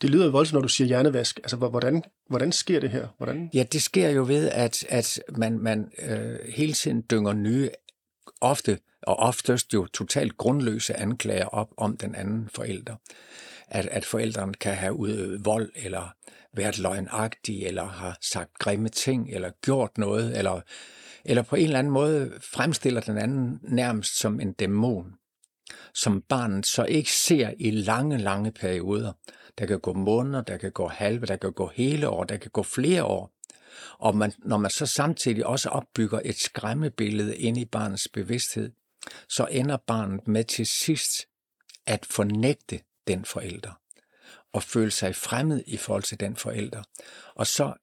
Det 0.01 0.09
lyder 0.09 0.31
voldsomt, 0.31 0.53
når 0.53 0.61
du 0.61 0.67
siger 0.67 0.87
hjernevask. 0.87 1.37
Altså, 1.37 1.55
hvordan, 1.55 2.03
hvordan 2.29 2.51
sker 2.51 2.79
det 2.79 2.89
her? 2.89 3.07
Hvordan? 3.17 3.49
Ja, 3.53 3.63
det 3.63 3.81
sker 3.81 4.09
jo 4.09 4.25
ved, 4.25 4.49
at, 4.49 4.85
at 4.89 5.19
man, 5.37 5.59
man 5.59 5.91
øh, 5.99 6.39
hele 6.49 6.73
tiden 6.73 7.03
dynger 7.11 7.33
nye, 7.33 7.69
ofte 8.41 8.79
og 9.01 9.15
oftest 9.15 9.73
jo 9.73 9.85
totalt 9.85 10.37
grundløse 10.37 10.97
anklager 10.97 11.45
op 11.45 11.69
om 11.77 11.97
den 11.97 12.15
anden 12.15 12.49
forælder 12.53 12.95
at, 13.67 13.85
at 13.85 14.05
forældrene 14.05 14.53
kan 14.53 14.75
have 14.75 14.93
udøvet 14.93 15.45
vold, 15.45 15.71
eller 15.75 16.13
været 16.53 16.79
løgnagtige, 16.79 17.67
eller 17.67 17.85
har 17.85 18.17
sagt 18.21 18.59
grimme 18.59 18.89
ting, 18.89 19.29
eller 19.29 19.49
gjort 19.61 19.97
noget, 19.97 20.37
eller, 20.37 20.61
eller 21.25 21.43
på 21.43 21.55
en 21.55 21.63
eller 21.63 21.79
anden 21.79 21.93
måde 21.93 22.31
fremstiller 22.53 23.01
den 23.01 23.17
anden 23.17 23.59
nærmest 23.63 24.19
som 24.19 24.39
en 24.39 24.53
dæmon, 24.53 25.13
som 25.93 26.21
barnet 26.21 26.65
så 26.65 26.83
ikke 26.83 27.11
ser 27.11 27.53
i 27.59 27.71
lange, 27.71 28.17
lange 28.17 28.51
perioder. 28.51 29.13
Der 29.57 29.65
kan 29.65 29.79
gå 29.79 29.93
måneder, 29.93 30.41
der 30.41 30.57
kan 30.57 30.71
gå 30.71 30.87
halve, 30.87 31.25
der 31.25 31.35
kan 31.35 31.53
gå 31.53 31.71
hele 31.75 32.09
år, 32.09 32.23
der 32.23 32.37
kan 32.37 32.51
gå 32.51 32.63
flere 32.63 33.03
år, 33.03 33.31
og 33.99 34.17
man, 34.17 34.33
når 34.37 34.57
man 34.57 34.71
så 34.71 34.85
samtidig 34.85 35.45
også 35.45 35.69
opbygger 35.69 36.21
et 36.25 36.39
skræmmebillede 36.39 37.37
ind 37.37 37.57
i 37.57 37.65
barnets 37.65 38.07
bevidsthed, 38.13 38.71
så 39.29 39.45
ender 39.45 39.77
barnet 39.77 40.27
med 40.27 40.43
til 40.43 40.65
sidst 40.65 41.11
at 41.85 42.05
fornægte 42.05 42.79
den 43.07 43.25
forælder 43.25 43.79
og 44.53 44.63
føle 44.63 44.91
sig 44.91 45.15
fremmed 45.15 45.63
i 45.67 45.77
forhold 45.77 46.03
til 46.03 46.19
den 46.19 46.35
forælder. 46.35 46.83
Og 47.35 47.47
så 47.47 47.73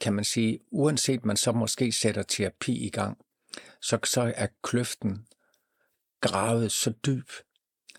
kan 0.00 0.12
man 0.12 0.24
sige, 0.24 0.58
uanset 0.70 1.24
man 1.24 1.36
så 1.36 1.52
måske 1.52 1.92
sætter 1.92 2.22
terapi 2.22 2.86
i 2.86 2.90
gang, 2.90 3.18
så, 3.80 3.98
så 4.04 4.32
er 4.36 4.46
kløften 4.62 5.26
gravet 6.20 6.72
så 6.72 6.90
dyb, 7.06 7.30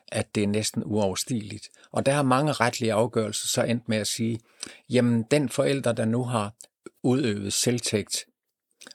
at 0.07 0.36
det 0.36 0.43
er 0.43 0.47
næsten 0.47 0.83
uoverstigeligt. 0.86 1.69
Og 1.91 2.05
der 2.05 2.12
har 2.12 2.23
mange 2.23 2.51
retlige 2.51 2.93
afgørelser 2.93 3.47
så 3.47 3.63
endt 3.63 3.89
med 3.89 3.97
at 3.97 4.07
sige, 4.07 4.39
jamen 4.89 5.23
den 5.31 5.49
forælder, 5.49 5.93
der 5.93 6.05
nu 6.05 6.23
har 6.23 6.53
udøvet 7.04 7.54
selvtægt 7.54 8.26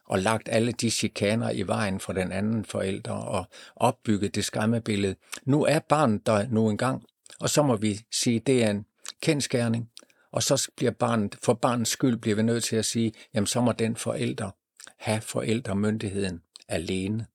og 0.05 0.19
lagt 0.19 0.49
alle 0.53 0.73
de 0.73 0.91
chikaner 0.91 1.51
i 1.51 1.63
vejen 1.63 2.01
for 2.01 2.13
den 2.13 2.33
anden 2.33 2.65
forælder 2.65 3.13
og 3.13 3.47
opbygget 3.77 4.35
det 4.35 4.45
skræmmebillede. 4.45 5.17
Nu 5.45 5.65
er 5.65 5.79
barnet 5.79 6.27
der 6.27 6.49
nu 6.49 6.71
engang, 6.71 7.05
og 7.41 7.51
så 7.51 7.63
må 7.63 7.77
vi 7.77 8.01
sige, 8.13 8.41
det 8.41 8.65
er 8.65 8.71
en 8.71 8.87
kendskærning, 9.23 9.91
og 10.33 10.43
så 10.43 10.71
bliver 10.77 10.93
barnet, 10.93 11.37
for 11.43 11.55
barnets 11.55 11.91
skyld 11.91 12.17
bliver 12.17 12.37
vi 12.37 12.43
nødt 12.43 12.65
til 12.65 12.77
at 12.77 12.85
sige, 12.85 13.13
jamen 13.35 13.47
så 13.47 13.61
må 13.61 13.73
den 13.73 13.97
forælder 13.97 14.51
have 14.99 15.21
forældremyndigheden 15.21 16.43
alene. 16.69 17.27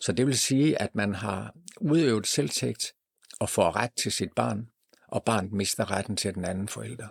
Så 0.00 0.12
det 0.12 0.26
vil 0.26 0.38
sige, 0.38 0.82
at 0.82 0.94
man 0.94 1.14
har 1.14 1.54
udøvet 1.80 2.26
selvtægt 2.26 2.94
og 3.40 3.48
får 3.48 3.76
ret 3.76 3.92
til 3.92 4.12
sit 4.12 4.32
barn, 4.36 4.68
og 5.08 5.24
barnet 5.24 5.52
mister 5.52 5.90
retten 5.90 6.16
til 6.16 6.34
den 6.34 6.44
anden 6.44 6.68
forælder. 6.68 7.08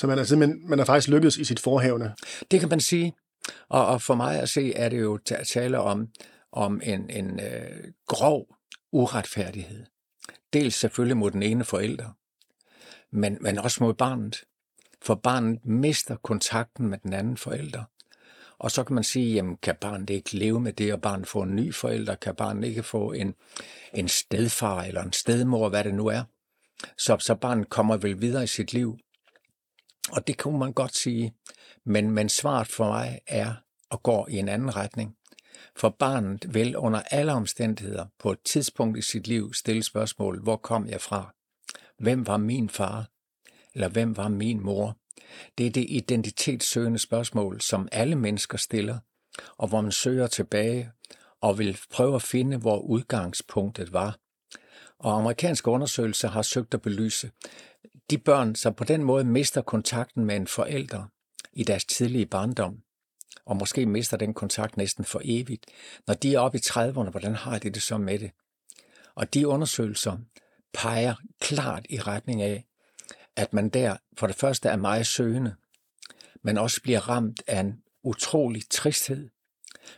Så 0.00 0.06
man 0.06 0.18
er 0.18 0.24
simpelthen 0.24 0.68
man 0.68 0.80
er 0.80 0.84
faktisk 0.84 1.08
lykkedes 1.08 1.36
i 1.36 1.44
sit 1.44 1.60
forhævne? 1.60 2.14
Det 2.50 2.60
kan 2.60 2.68
man 2.68 2.80
sige. 2.80 3.14
Og, 3.68 3.86
og 3.86 4.02
for 4.02 4.14
mig 4.14 4.40
at 4.40 4.48
se, 4.48 4.74
er 4.74 4.88
det 4.88 5.00
jo 5.00 5.18
at 5.30 5.46
tale 5.46 5.78
om, 5.78 6.08
om 6.52 6.80
en, 6.84 7.10
en 7.10 7.40
øh, 7.40 7.92
grov 8.06 8.46
uretfærdighed. 8.92 9.86
Dels 10.52 10.74
selvfølgelig 10.74 11.16
mod 11.16 11.30
den 11.30 11.42
ene 11.42 11.64
forælder, 11.64 12.16
men, 13.12 13.38
men 13.40 13.58
også 13.58 13.84
mod 13.84 13.94
barnet. 13.94 14.44
For 15.02 15.14
barnet 15.14 15.64
mister 15.64 16.16
kontakten 16.16 16.88
med 16.88 16.98
den 16.98 17.12
anden 17.12 17.36
forælder. 17.36 17.84
Og 18.58 18.70
så 18.70 18.84
kan 18.84 18.94
man 18.94 19.04
sige, 19.04 19.34
jamen 19.34 19.56
kan 19.56 19.76
barnet 19.80 20.10
ikke 20.10 20.36
leve 20.36 20.60
med 20.60 20.72
det, 20.72 20.92
og 20.92 21.00
barnet 21.00 21.26
får 21.26 21.42
en 21.42 21.56
ny 21.56 21.74
forælder? 21.74 22.14
Kan 22.14 22.34
barnet 22.34 22.68
ikke 22.68 22.82
få 22.82 23.12
en, 23.12 23.34
en 23.94 24.08
stedfar 24.08 24.82
eller 24.82 25.02
en 25.02 25.12
stedmor, 25.12 25.68
hvad 25.68 25.84
det 25.84 25.94
nu 25.94 26.06
er? 26.06 26.22
Så, 26.98 27.16
så 27.18 27.34
barnet 27.34 27.70
kommer 27.70 27.96
vel 27.96 28.20
videre 28.20 28.44
i 28.44 28.46
sit 28.46 28.72
liv. 28.72 28.98
Og 30.12 30.26
det 30.26 30.38
kunne 30.38 30.58
man 30.58 30.72
godt 30.72 30.96
sige. 30.96 31.34
Men, 31.84 32.10
men 32.10 32.28
svaret 32.28 32.66
for 32.66 32.86
mig 32.86 33.20
er 33.26 33.54
og 33.90 34.02
går 34.02 34.28
i 34.28 34.38
en 34.38 34.48
anden 34.48 34.76
retning. 34.76 35.16
For 35.76 35.88
barnet 35.88 36.54
vil 36.54 36.76
under 36.76 37.02
alle 37.10 37.32
omstændigheder 37.32 38.06
på 38.18 38.32
et 38.32 38.38
tidspunkt 38.44 38.98
i 38.98 39.02
sit 39.02 39.26
liv 39.26 39.54
stille 39.54 39.82
spørgsmål, 39.82 40.42
hvor 40.42 40.56
kom 40.56 40.88
jeg 40.88 41.00
fra? 41.00 41.34
Hvem 41.98 42.26
var 42.26 42.36
min 42.36 42.68
far? 42.68 43.10
Eller 43.74 43.88
hvem 43.88 44.16
var 44.16 44.28
min 44.28 44.60
mor? 44.64 44.96
Det 45.58 45.66
er 45.66 45.70
det 45.70 45.86
identitetssøgende 45.88 46.98
spørgsmål, 46.98 47.60
som 47.60 47.88
alle 47.92 48.16
mennesker 48.16 48.58
stiller, 48.58 48.98
og 49.56 49.68
hvor 49.68 49.80
man 49.80 49.92
søger 49.92 50.26
tilbage 50.26 50.90
og 51.40 51.58
vil 51.58 51.78
prøve 51.90 52.14
at 52.14 52.22
finde, 52.22 52.56
hvor 52.56 52.78
udgangspunktet 52.78 53.92
var. 53.92 54.18
Og 54.98 55.16
amerikanske 55.18 55.70
undersøgelser 55.70 56.28
har 56.28 56.42
søgt 56.42 56.74
at 56.74 56.82
belyse 56.82 57.30
de 58.10 58.18
børn, 58.18 58.54
som 58.54 58.74
på 58.74 58.84
den 58.84 59.04
måde 59.04 59.24
mister 59.24 59.62
kontakten 59.62 60.24
med 60.24 60.36
en 60.36 60.46
forælder 60.46 61.04
i 61.52 61.64
deres 61.64 61.84
tidlige 61.84 62.26
barndom, 62.26 62.82
og 63.44 63.56
måske 63.56 63.86
mister 63.86 64.16
den 64.16 64.34
kontakt 64.34 64.76
næsten 64.76 65.04
for 65.04 65.20
evigt. 65.24 65.66
Når 66.06 66.14
de 66.14 66.34
er 66.34 66.38
oppe 66.38 66.58
i 66.58 66.60
30'erne, 66.64 67.10
hvordan 67.10 67.34
har 67.34 67.58
de 67.58 67.70
det 67.70 67.82
så 67.82 67.98
med 67.98 68.18
det? 68.18 68.30
Og 69.14 69.34
de 69.34 69.48
undersøgelser 69.48 70.18
peger 70.74 71.14
klart 71.40 71.86
i 71.90 72.00
retning 72.00 72.42
af, 72.42 72.66
at 73.36 73.52
man 73.52 73.68
der 73.68 73.96
for 74.18 74.26
det 74.26 74.36
første 74.36 74.68
er 74.68 74.76
meget 74.76 75.06
søgende, 75.06 75.54
men 76.42 76.58
også 76.58 76.82
bliver 76.82 77.08
ramt 77.08 77.42
af 77.46 77.60
en 77.60 77.82
utrolig 78.02 78.62
tristhed, 78.70 79.28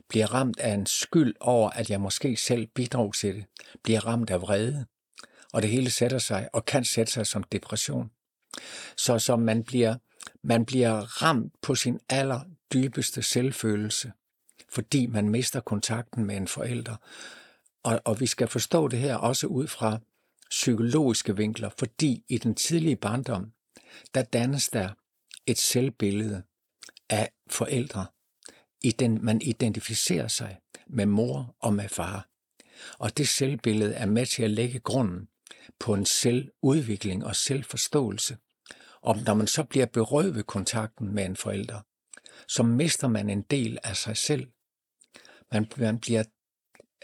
bliver 0.08 0.34
ramt 0.34 0.60
af 0.60 0.74
en 0.74 0.86
skyld 0.86 1.34
over, 1.40 1.70
at 1.70 1.90
jeg 1.90 2.00
måske 2.00 2.36
selv 2.36 2.66
bidrog 2.66 3.14
til 3.14 3.34
det, 3.34 3.44
bliver 3.82 4.06
ramt 4.06 4.30
af 4.30 4.42
vrede, 4.42 4.86
og 5.52 5.62
det 5.62 5.70
hele 5.70 5.90
sætter 5.90 6.18
sig 6.18 6.48
og 6.52 6.64
kan 6.64 6.84
sætte 6.84 7.12
sig 7.12 7.26
som 7.26 7.42
depression. 7.42 8.10
Så 8.96 9.18
som 9.18 9.40
man 9.40 9.64
bliver, 9.64 9.96
man 10.42 10.64
bliver 10.64 11.22
ramt 11.22 11.52
på 11.62 11.74
sin 11.74 12.00
aller 12.08 12.40
dybeste 12.72 13.22
selvfølelse, 13.22 14.12
fordi 14.68 15.06
man 15.06 15.28
mister 15.28 15.60
kontakten 15.60 16.24
med 16.24 16.36
en 16.36 16.48
forælder. 16.48 16.96
Og, 17.82 18.00
og 18.04 18.20
vi 18.20 18.26
skal 18.26 18.48
forstå 18.48 18.88
det 18.88 18.98
her 18.98 19.16
også 19.16 19.46
ud 19.46 19.66
fra 19.66 19.98
psykologiske 20.50 21.36
vinkler, 21.36 21.70
fordi 21.78 22.24
i 22.28 22.38
den 22.38 22.54
tidlige 22.54 22.96
barndom, 22.96 23.52
der 24.14 24.22
dannes 24.22 24.68
der 24.68 24.90
et 25.46 25.58
selvbillede 25.58 26.42
af 27.10 27.32
forældre. 27.50 28.06
I 28.80 28.90
den, 28.90 29.24
man 29.24 29.42
identificerer 29.42 30.28
sig 30.28 30.58
med 30.86 31.06
mor 31.06 31.56
og 31.58 31.74
med 31.74 31.88
far. 31.88 32.28
Og 32.98 33.16
det 33.16 33.28
selvbillede 33.28 33.94
er 33.94 34.06
med 34.06 34.26
til 34.26 34.42
at 34.42 34.50
lægge 34.50 34.78
grunden 34.78 35.28
på 35.78 35.94
en 35.94 36.06
selvudvikling 36.06 37.24
og 37.24 37.36
selvforståelse. 37.36 38.36
Og 39.00 39.16
når 39.16 39.34
man 39.34 39.46
så 39.46 39.64
bliver 39.64 39.86
berøvet 39.86 40.46
kontakten 40.46 41.14
med 41.14 41.24
en 41.24 41.36
forælder, 41.36 41.80
så 42.48 42.62
mister 42.62 43.08
man 43.08 43.30
en 43.30 43.42
del 43.42 43.78
af 43.82 43.96
sig 43.96 44.16
selv. 44.16 44.46
Man, 45.52 45.66
man 45.76 45.98
bliver 45.98 46.24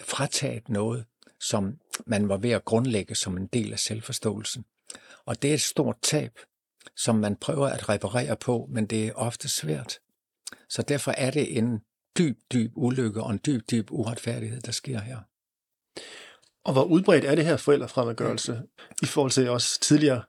frataget 0.02 0.68
noget, 0.68 1.04
som 1.40 1.78
man 2.06 2.28
var 2.28 2.36
ved 2.36 2.50
at 2.50 2.64
grundlægge 2.64 3.14
som 3.14 3.36
en 3.36 3.46
del 3.46 3.72
af 3.72 3.78
selvforståelsen. 3.78 4.64
Og 5.24 5.42
det 5.42 5.50
er 5.50 5.54
et 5.54 5.60
stort 5.60 5.96
tab, 6.02 6.38
som 6.96 7.16
man 7.16 7.36
prøver 7.36 7.66
at 7.66 7.88
reparere 7.88 8.36
på, 8.36 8.68
men 8.70 8.86
det 8.86 9.06
er 9.06 9.12
ofte 9.12 9.48
svært. 9.48 9.98
Så 10.68 10.82
derfor 10.82 11.10
er 11.10 11.30
det 11.30 11.58
en 11.58 11.80
dyb, 12.18 12.38
dyb 12.52 12.72
ulykke 12.74 13.22
og 13.22 13.30
en 13.30 13.40
dyb, 13.46 13.70
dyb 13.70 13.90
uretfærdighed, 13.90 14.60
der 14.60 14.72
sker 14.72 15.00
her. 15.00 15.18
Og 16.68 16.74
hvor 16.74 16.84
udbredt 16.84 17.24
er 17.24 17.34
det 17.34 17.44
her 17.44 17.56
forældrefremmedgørelse 17.56 18.62
i 19.02 19.06
forhold 19.06 19.30
til 19.30 19.48
os 19.48 19.78
tidligere? 19.78 20.22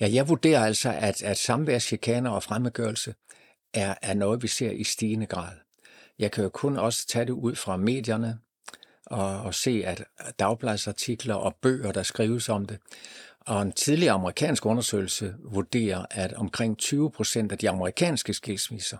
Ja, 0.00 0.08
jeg 0.12 0.28
vurderer 0.28 0.64
altså, 0.64 0.92
at, 0.92 1.22
at 1.22 1.38
samværschikaner 1.38 2.30
og 2.30 2.42
fremmedgørelse 2.42 3.14
er, 3.74 3.94
er 4.02 4.14
noget, 4.14 4.42
vi 4.42 4.48
ser 4.48 4.70
i 4.70 4.84
stigende 4.84 5.26
grad. 5.26 5.52
Jeg 6.18 6.30
kan 6.30 6.44
jo 6.44 6.50
kun 6.50 6.76
også 6.76 7.06
tage 7.06 7.24
det 7.24 7.32
ud 7.32 7.54
fra 7.54 7.76
medierne, 7.76 8.38
og, 9.06 9.40
og 9.40 9.54
se, 9.54 9.82
at 9.86 10.04
dagbladsartikler 10.38 11.34
og 11.34 11.56
bøger, 11.62 11.92
der 11.92 12.02
skrives 12.02 12.48
om 12.48 12.66
det. 12.66 12.78
Og 13.40 13.62
en 13.62 13.72
tidligere 13.72 14.14
amerikansk 14.14 14.66
undersøgelse 14.66 15.34
vurderer, 15.44 16.06
at 16.10 16.32
omkring 16.32 16.78
20 16.78 17.10
procent 17.10 17.52
af 17.52 17.58
de 17.58 17.70
amerikanske 17.70 18.34
skilsmisser, 18.34 18.98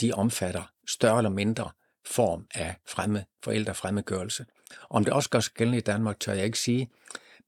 de 0.00 0.12
omfatter 0.12 0.72
større 0.88 1.18
eller 1.18 1.30
mindre 1.30 1.70
form 2.06 2.46
af 2.54 2.74
fremme, 2.86 3.24
forældrefremmedgørelse. 3.44 4.44
Om 4.90 5.04
det 5.04 5.12
også 5.12 5.30
gør 5.30 5.40
sig 5.40 5.52
gældende 5.52 5.78
i 5.78 5.80
Danmark, 5.80 6.20
tør 6.20 6.32
jeg 6.32 6.44
ikke 6.44 6.58
sige, 6.58 6.90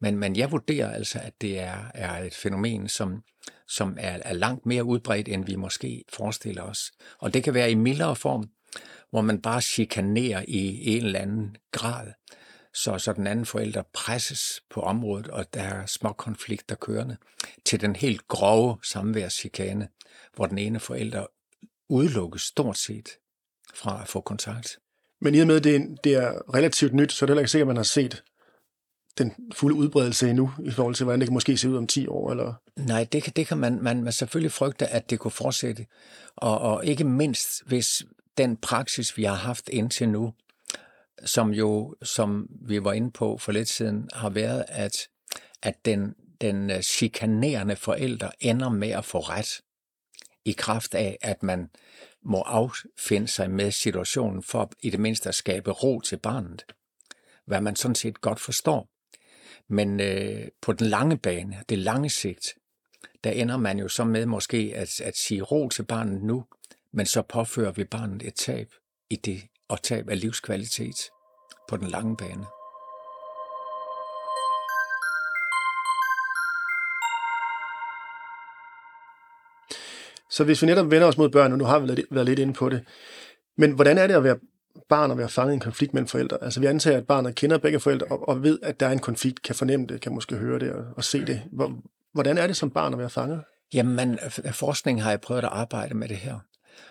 men, 0.00 0.16
men 0.16 0.36
jeg 0.36 0.50
vurderer 0.50 0.90
altså, 0.90 1.18
at 1.18 1.40
det 1.40 1.60
er, 1.60 1.90
er 1.94 2.24
et 2.24 2.34
fænomen, 2.34 2.88
som, 2.88 3.22
som 3.68 3.96
er, 4.00 4.18
er 4.24 4.32
langt 4.32 4.66
mere 4.66 4.84
udbredt, 4.84 5.28
end 5.28 5.44
vi 5.44 5.56
måske 5.56 6.04
forestiller 6.12 6.62
os. 6.62 6.92
Og 7.18 7.34
det 7.34 7.44
kan 7.44 7.54
være 7.54 7.70
i 7.70 7.74
mildere 7.74 8.16
form, 8.16 8.50
hvor 9.10 9.20
man 9.20 9.42
bare 9.42 9.62
chikanerer 9.62 10.44
i 10.48 10.88
en 10.96 11.04
eller 11.04 11.18
anden 11.18 11.56
grad, 11.72 12.12
så, 12.74 12.98
så 12.98 13.12
den 13.12 13.26
anden 13.26 13.46
forælder 13.46 13.82
presses 13.92 14.62
på 14.70 14.80
området, 14.80 15.28
og 15.28 15.54
der 15.54 15.62
er 15.62 15.86
små 15.86 16.12
konflikter 16.12 16.74
kørende, 16.74 17.16
til 17.64 17.80
den 17.80 17.96
helt 17.96 18.28
grove 18.28 18.78
samværschikane, 18.82 19.88
hvor 20.34 20.46
den 20.46 20.58
ene 20.58 20.80
forælder 20.80 21.26
udelukkes 21.88 22.42
stort 22.42 22.78
set 22.78 23.08
fra 23.74 24.02
at 24.02 24.08
få 24.08 24.20
kontakt. 24.20 24.78
Men 25.20 25.34
i 25.34 25.40
og 25.40 25.46
med, 25.46 25.56
at 25.56 25.64
det, 25.64 25.98
det 26.04 26.14
er 26.14 26.54
relativt 26.54 26.94
nyt, 26.94 27.12
så 27.12 27.24
er 27.24 27.26
det 27.26 27.30
heller 27.32 27.40
ikke 27.40 27.50
sikkert, 27.50 27.64
at 27.64 27.68
man 27.68 27.76
har 27.76 27.82
set 27.82 28.22
den 29.18 29.34
fulde 29.54 29.76
udbredelse 29.76 30.30
endnu, 30.30 30.52
i 30.64 30.70
forhold 30.70 30.94
til, 30.94 31.04
hvordan 31.04 31.20
det 31.20 31.28
kan 31.28 31.34
måske 31.34 31.56
se 31.56 31.68
ud 31.68 31.76
om 31.76 31.86
10 31.86 32.06
år? 32.06 32.30
Eller? 32.30 32.54
Nej, 32.76 33.04
det 33.12 33.22
kan, 33.22 33.32
det 33.36 33.46
kan 33.46 33.58
man, 33.58 33.82
man, 33.82 34.02
man 34.02 34.12
selvfølgelig 34.12 34.52
frygte, 34.52 34.86
at 34.86 35.10
det 35.10 35.18
kunne 35.18 35.30
fortsætte. 35.30 35.86
Og, 36.36 36.60
og 36.60 36.84
ikke 36.86 37.04
mindst, 37.04 37.48
hvis 37.66 38.02
den 38.38 38.56
praksis, 38.56 39.16
vi 39.16 39.24
har 39.24 39.34
haft 39.34 39.68
indtil 39.68 40.08
nu, 40.08 40.32
som 41.24 41.50
jo, 41.50 41.94
som 42.02 42.46
vi 42.62 42.84
var 42.84 42.92
inde 42.92 43.10
på 43.10 43.38
for 43.38 43.52
lidt 43.52 43.68
siden, 43.68 44.08
har 44.12 44.30
været, 44.30 44.64
at, 44.68 44.96
at 45.62 45.84
den, 45.84 46.14
den 46.40 46.70
øh, 46.70 46.82
chikanerende 46.82 47.76
forælder 47.76 48.30
ender 48.40 48.68
med 48.68 48.88
at 48.88 49.04
få 49.04 49.18
ret 49.18 49.60
i 50.44 50.52
kraft 50.52 50.94
af, 50.94 51.18
at 51.22 51.42
man 51.42 51.70
må 52.24 52.42
affinde 52.42 53.28
sig 53.28 53.50
med 53.50 53.70
situationen 53.70 54.42
for 54.42 54.70
i 54.82 54.90
det 54.90 55.00
mindste 55.00 55.28
at 55.28 55.34
skabe 55.34 55.70
ro 55.70 56.00
til 56.00 56.16
barnet, 56.16 56.64
hvad 57.46 57.60
man 57.60 57.76
sådan 57.76 57.94
set 57.94 58.20
godt 58.20 58.40
forstår. 58.40 58.88
Men 59.68 60.00
øh, 60.00 60.48
på 60.62 60.72
den 60.72 60.86
lange 60.86 61.18
bane, 61.18 61.64
det 61.68 61.78
lange 61.78 62.10
sigt, 62.10 62.54
der 63.24 63.30
ender 63.30 63.56
man 63.56 63.78
jo 63.78 63.88
så 63.88 64.04
med 64.04 64.26
måske 64.26 64.72
at, 64.76 65.00
at 65.00 65.16
sige 65.16 65.42
ro 65.42 65.68
til 65.68 65.82
barnet 65.82 66.22
nu, 66.22 66.44
men 66.92 67.06
så 67.06 67.22
påfører 67.22 67.72
vi 67.72 67.84
barnet 67.84 68.22
et 68.22 68.34
tab 68.34 68.72
i 69.10 69.16
det, 69.16 69.42
og 69.68 69.82
tab 69.82 70.08
af 70.08 70.20
livskvalitet 70.20 70.96
på 71.68 71.76
den 71.76 71.88
lange 71.88 72.16
bane. 72.16 72.46
Så 80.30 80.44
hvis 80.44 80.62
vi 80.62 80.66
netop 80.66 80.90
vender 80.90 81.06
os 81.08 81.18
mod 81.18 81.28
børn, 81.28 81.52
og 81.52 81.58
nu 81.58 81.64
har 81.64 81.78
vi 81.78 82.04
været 82.10 82.26
lidt 82.26 82.38
inde 82.38 82.52
på 82.52 82.68
det, 82.68 82.84
men 83.56 83.72
hvordan 83.72 83.98
er 83.98 84.06
det 84.06 84.14
at 84.14 84.24
være 84.24 84.38
barn 84.88 85.10
og 85.10 85.18
være 85.18 85.28
fanget 85.28 85.52
i 85.52 85.54
en 85.54 85.60
konflikt 85.60 85.94
mellem 85.94 86.08
forældre? 86.08 86.44
Altså 86.44 86.60
vi 86.60 86.66
antager, 86.66 86.96
at 86.96 87.06
barnet 87.06 87.34
kender 87.34 87.58
begge 87.58 87.80
forældre 87.80 88.06
og, 88.06 88.28
og 88.28 88.42
ved, 88.42 88.58
at 88.62 88.80
der 88.80 88.86
er 88.86 88.92
en 88.92 88.98
konflikt, 88.98 89.42
kan 89.42 89.54
fornemme 89.54 89.86
det, 89.86 90.00
kan 90.00 90.14
måske 90.14 90.36
høre 90.36 90.58
det 90.58 90.72
og, 90.72 90.84
og 90.96 91.04
se 91.04 91.24
det. 91.26 91.42
Hvordan 92.12 92.38
er 92.38 92.46
det 92.46 92.56
som 92.56 92.70
barn 92.70 92.92
at 92.92 92.98
være 92.98 93.10
fanget? 93.10 93.42
Jamen, 93.74 94.18
forskning 94.52 95.02
har 95.02 95.10
jeg 95.10 95.20
prøvet 95.20 95.44
at 95.44 95.48
arbejde 95.52 95.94
med 95.94 96.08
det 96.08 96.16
her, 96.16 96.38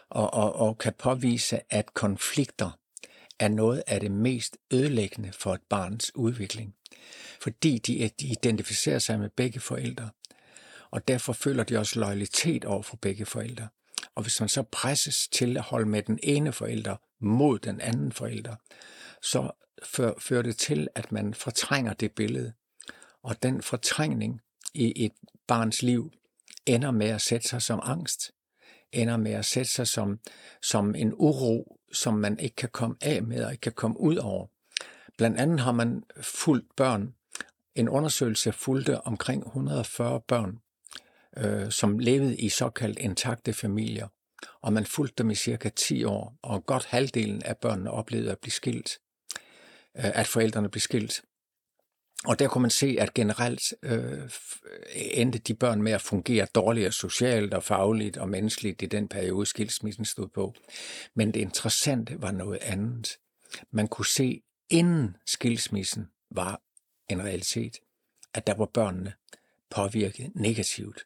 og, 0.09 0.33
og, 0.33 0.55
og 0.55 0.77
kan 0.77 0.93
påvise, 0.99 1.59
at 1.69 1.93
konflikter 1.93 2.77
er 3.39 3.47
noget 3.47 3.83
af 3.87 3.99
det 3.99 4.11
mest 4.11 4.57
ødelæggende 4.73 5.31
for 5.31 5.53
et 5.53 5.61
barns 5.69 6.15
udvikling, 6.15 6.73
fordi 7.41 7.77
de, 7.77 8.09
de 8.21 8.27
identificerer 8.27 8.99
sig 8.99 9.19
med 9.19 9.29
begge 9.29 9.59
forældre 9.59 10.09
og 10.91 11.07
derfor 11.07 11.33
føler 11.33 11.63
de 11.63 11.77
også 11.77 11.99
loyalitet 11.99 12.65
over 12.65 12.81
for 12.81 12.97
begge 12.97 13.25
forældre. 13.25 13.67
Og 14.15 14.23
hvis 14.23 14.39
man 14.39 14.49
så 14.49 14.63
presses 14.63 15.27
til 15.27 15.57
at 15.57 15.63
holde 15.63 15.89
med 15.89 16.03
den 16.03 16.19
ene 16.23 16.53
forælder 16.53 16.95
mod 17.19 17.59
den 17.59 17.81
anden 17.81 18.11
forælder, 18.11 18.55
så 19.21 19.51
fører 20.19 20.41
det 20.41 20.57
til, 20.57 20.87
at 20.95 21.11
man 21.11 21.33
fortrænger 21.33 21.93
det 21.93 22.11
billede. 22.11 22.53
Og 23.23 23.43
den 23.43 23.61
fortrængning 23.61 24.41
i 24.73 25.05
et 25.05 25.11
barns 25.47 25.81
liv 25.81 26.11
ender 26.65 26.91
med 26.91 27.07
at 27.07 27.21
sætte 27.21 27.47
sig 27.47 27.61
som 27.61 27.79
angst, 27.83 28.31
ender 28.91 29.17
med 29.17 29.31
at 29.31 29.45
sætte 29.45 29.71
sig 29.71 29.87
som, 29.87 30.19
som 30.61 30.95
en 30.95 31.13
uro, 31.13 31.79
som 31.93 32.13
man 32.13 32.39
ikke 32.39 32.55
kan 32.55 32.69
komme 32.69 32.95
af 33.01 33.23
med 33.23 33.43
og 33.43 33.51
ikke 33.51 33.61
kan 33.61 33.71
komme 33.71 33.99
ud 33.99 34.15
over. 34.15 34.47
Blandt 35.17 35.39
andet 35.39 35.59
har 35.59 35.71
man 35.71 36.03
fulgt 36.21 36.75
børn. 36.75 37.13
En 37.75 37.89
undersøgelse 37.89 38.51
fulgte 38.51 39.01
omkring 39.01 39.45
140 39.45 40.21
børn 40.21 40.59
øh, 41.39 41.71
som 41.71 41.99
levede 41.99 42.37
i 42.37 42.49
såkaldt 42.49 42.99
intakte 42.99 43.53
familier, 43.53 44.07
og 44.61 44.73
man 44.73 44.85
fulgte 44.85 45.23
dem 45.23 45.29
i 45.29 45.35
cirka 45.35 45.69
10 45.69 46.03
år, 46.03 46.39
og 46.41 46.65
godt 46.65 46.85
halvdelen 46.85 47.43
af 47.43 47.57
børnene 47.57 47.91
oplevede 47.91 48.31
at 48.31 48.39
blive 48.39 48.51
skilt, 48.51 48.99
øh, 49.97 50.11
at 50.19 50.27
forældrene 50.27 50.69
blev 50.69 50.81
skilt. 50.81 51.21
Og 52.25 52.39
der 52.39 52.47
kunne 52.47 52.61
man 52.61 52.71
se, 52.71 52.95
at 52.99 53.13
generelt 53.13 53.61
øh, 53.83 54.29
endte 54.95 55.39
de 55.39 55.53
børn 55.53 55.81
med 55.81 55.91
at 55.91 56.01
fungere 56.01 56.47
dårligere 56.55 56.91
socialt 56.91 57.53
og 57.53 57.63
fagligt 57.63 58.17
og 58.17 58.29
menneskeligt 58.29 58.81
i 58.81 58.85
den 58.85 59.07
periode, 59.07 59.45
skilsmissen 59.45 60.05
stod 60.05 60.27
på. 60.27 60.53
Men 61.15 61.33
det 61.33 61.39
interessante 61.39 62.21
var 62.21 62.31
noget 62.31 62.59
andet. 62.61 63.17
Man 63.71 63.87
kunne 63.87 64.05
se, 64.05 64.41
inden 64.69 65.17
skilsmissen 65.25 66.07
var 66.31 66.61
en 67.09 67.23
realitet, 67.23 67.77
at 68.33 68.47
der 68.47 68.53
var 68.53 68.65
børnene 68.65 69.13
påvirket 69.69 70.31
negativt 70.35 71.05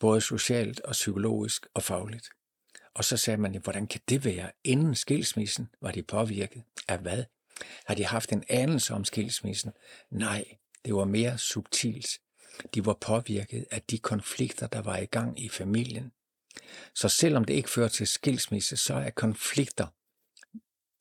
både 0.00 0.20
socialt 0.20 0.80
og 0.80 0.92
psykologisk 0.92 1.66
og 1.74 1.82
fagligt. 1.82 2.28
Og 2.94 3.04
så 3.04 3.16
sagde 3.16 3.40
man, 3.40 3.60
hvordan 3.62 3.86
kan 3.86 4.00
det 4.08 4.24
være? 4.24 4.50
Inden 4.64 4.94
skilsmissen 4.94 5.68
var 5.80 5.90
de 5.90 6.02
påvirket 6.02 6.62
af 6.88 6.98
hvad? 6.98 7.24
Har 7.86 7.94
de 7.94 8.04
haft 8.04 8.32
en 8.32 8.44
anelse 8.48 8.94
om 8.94 9.04
skilsmissen? 9.04 9.72
Nej, 10.10 10.44
det 10.84 10.94
var 10.94 11.04
mere 11.04 11.38
subtilt. 11.38 12.20
De 12.74 12.86
var 12.86 12.94
påvirket 13.00 13.66
af 13.70 13.82
de 13.82 13.98
konflikter, 13.98 14.66
der 14.66 14.82
var 14.82 14.96
i 14.96 15.04
gang 15.04 15.40
i 15.40 15.48
familien. 15.48 16.12
Så 16.94 17.08
selvom 17.08 17.44
det 17.44 17.54
ikke 17.54 17.70
fører 17.70 17.88
til 17.88 18.06
skilsmisse, 18.06 18.76
så 18.76 18.94
er 18.94 19.10
konflikter 19.10 19.86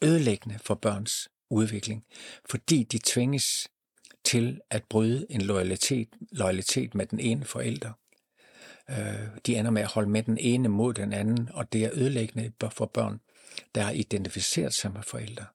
ødelæggende 0.02 0.60
for 0.60 0.76
børns 0.76 1.30
udvikling, 1.50 2.06
fordi 2.50 2.84
de 2.84 3.00
tvinges 3.06 3.68
til 4.24 4.62
at 4.70 4.84
bryde 4.84 5.26
en 5.30 5.42
loyalitet, 5.42 6.10
loyalitet 6.32 6.96
med 6.96 7.06
den 7.06 7.20
ene 7.20 7.46
forælder. 7.46 7.94
Øh, 8.90 9.28
de 9.46 9.56
ender 9.56 9.72
med 9.72 9.82
at 9.82 9.88
holde 9.88 10.10
med 10.10 10.24
den 10.24 10.38
ene 10.38 10.70
mod 10.70 10.94
den 10.94 11.14
anden, 11.14 11.50
og 11.54 11.74
det 11.74 11.86
er 11.86 11.90
ødelæggende 11.94 12.52
for 12.72 12.86
børn, 12.86 13.20
der 13.76 13.82
har 13.82 13.92
identificeret 13.92 14.74
sig 14.74 14.92
med 14.92 15.02
forældre. 15.04 15.46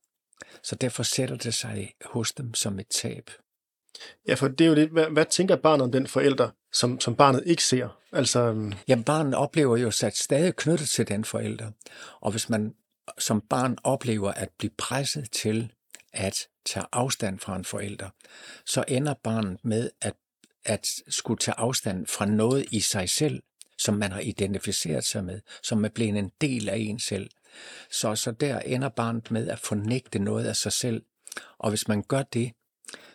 Så 0.63 0.77
derfor 0.77 1.03
sætter 1.03 1.37
det 1.37 1.55
sig 1.55 1.95
hos 2.05 2.33
dem 2.33 2.55
som 2.55 2.79
et 2.79 2.89
tab. 2.89 3.31
Ja, 4.29 4.35
for 4.35 4.49
det 4.49 4.65
er 4.65 4.69
jo 4.69 4.75
det. 4.75 4.89
Hvad, 4.89 5.07
hvad 5.07 5.25
tænker 5.31 5.57
barnet 5.57 5.85
om 5.85 5.93
den 5.93 6.07
forælder, 6.07 6.51
som, 6.73 7.01
som 7.01 7.17
barnet 7.17 7.43
ikke 7.47 7.65
ser? 7.65 7.99
Altså... 8.13 8.41
Øhm, 8.41 8.73
ja, 8.89 8.97
barnet 9.07 9.35
oplever 9.35 9.77
jo 9.77 9.91
sig 9.91 10.13
stadig 10.15 10.57
knyttet 10.57 10.89
til 10.89 11.09
den 11.09 11.25
forælder. 11.25 11.71
Og 12.21 12.31
hvis 12.31 12.49
man 12.49 12.75
som 13.19 13.41
barn 13.41 13.79
oplever 13.85 14.33
at 14.33 14.49
blive 14.59 14.73
presset 14.79 15.31
til 15.31 15.73
at 16.13 16.49
tage 16.67 16.87
afstand 16.93 17.39
fra 17.39 17.57
en 17.57 17.65
forælder, 17.65 18.11
så 18.67 18.85
ender 18.89 19.15
barnet 19.15 19.59
med 19.65 19.91
at 20.01 20.15
at 20.65 20.87
skulle 21.09 21.39
tage 21.39 21.55
afstand 21.59 22.07
fra 22.07 22.27
noget 22.27 22.67
i 22.71 22.81
sig 22.81 23.09
selv, 23.09 23.43
som 23.79 23.95
man 23.95 24.13
har 24.13 24.21
identificeret 24.21 25.05
sig 25.05 25.25
med, 25.25 25.41
som 25.63 25.85
er 25.85 25.89
blevet 25.89 26.19
en 26.19 26.33
del 26.41 26.69
af 26.69 26.77
en 26.77 26.99
selv. 26.99 27.31
Så, 27.91 28.15
så 28.15 28.33
der 28.33 28.61
ender 28.61 28.89
barnet 28.89 29.31
med 29.31 29.49
at 29.49 29.59
fornægte 29.59 30.19
noget 30.19 30.47
af 30.47 30.57
sig 30.57 30.73
selv. 30.73 31.03
Og 31.59 31.71
hvis 31.71 31.89
man 31.89 32.03
gør 32.03 32.23
det, 32.23 32.53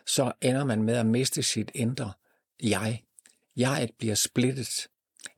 så 0.06 0.32
ender 0.40 0.64
man 0.64 0.82
med 0.82 0.96
at 0.96 1.06
miste 1.06 1.42
sit 1.42 1.70
indre 1.74 2.12
jeg. 2.62 3.02
Jeget 3.56 3.90
bliver 3.98 4.14
splittet, 4.14 4.88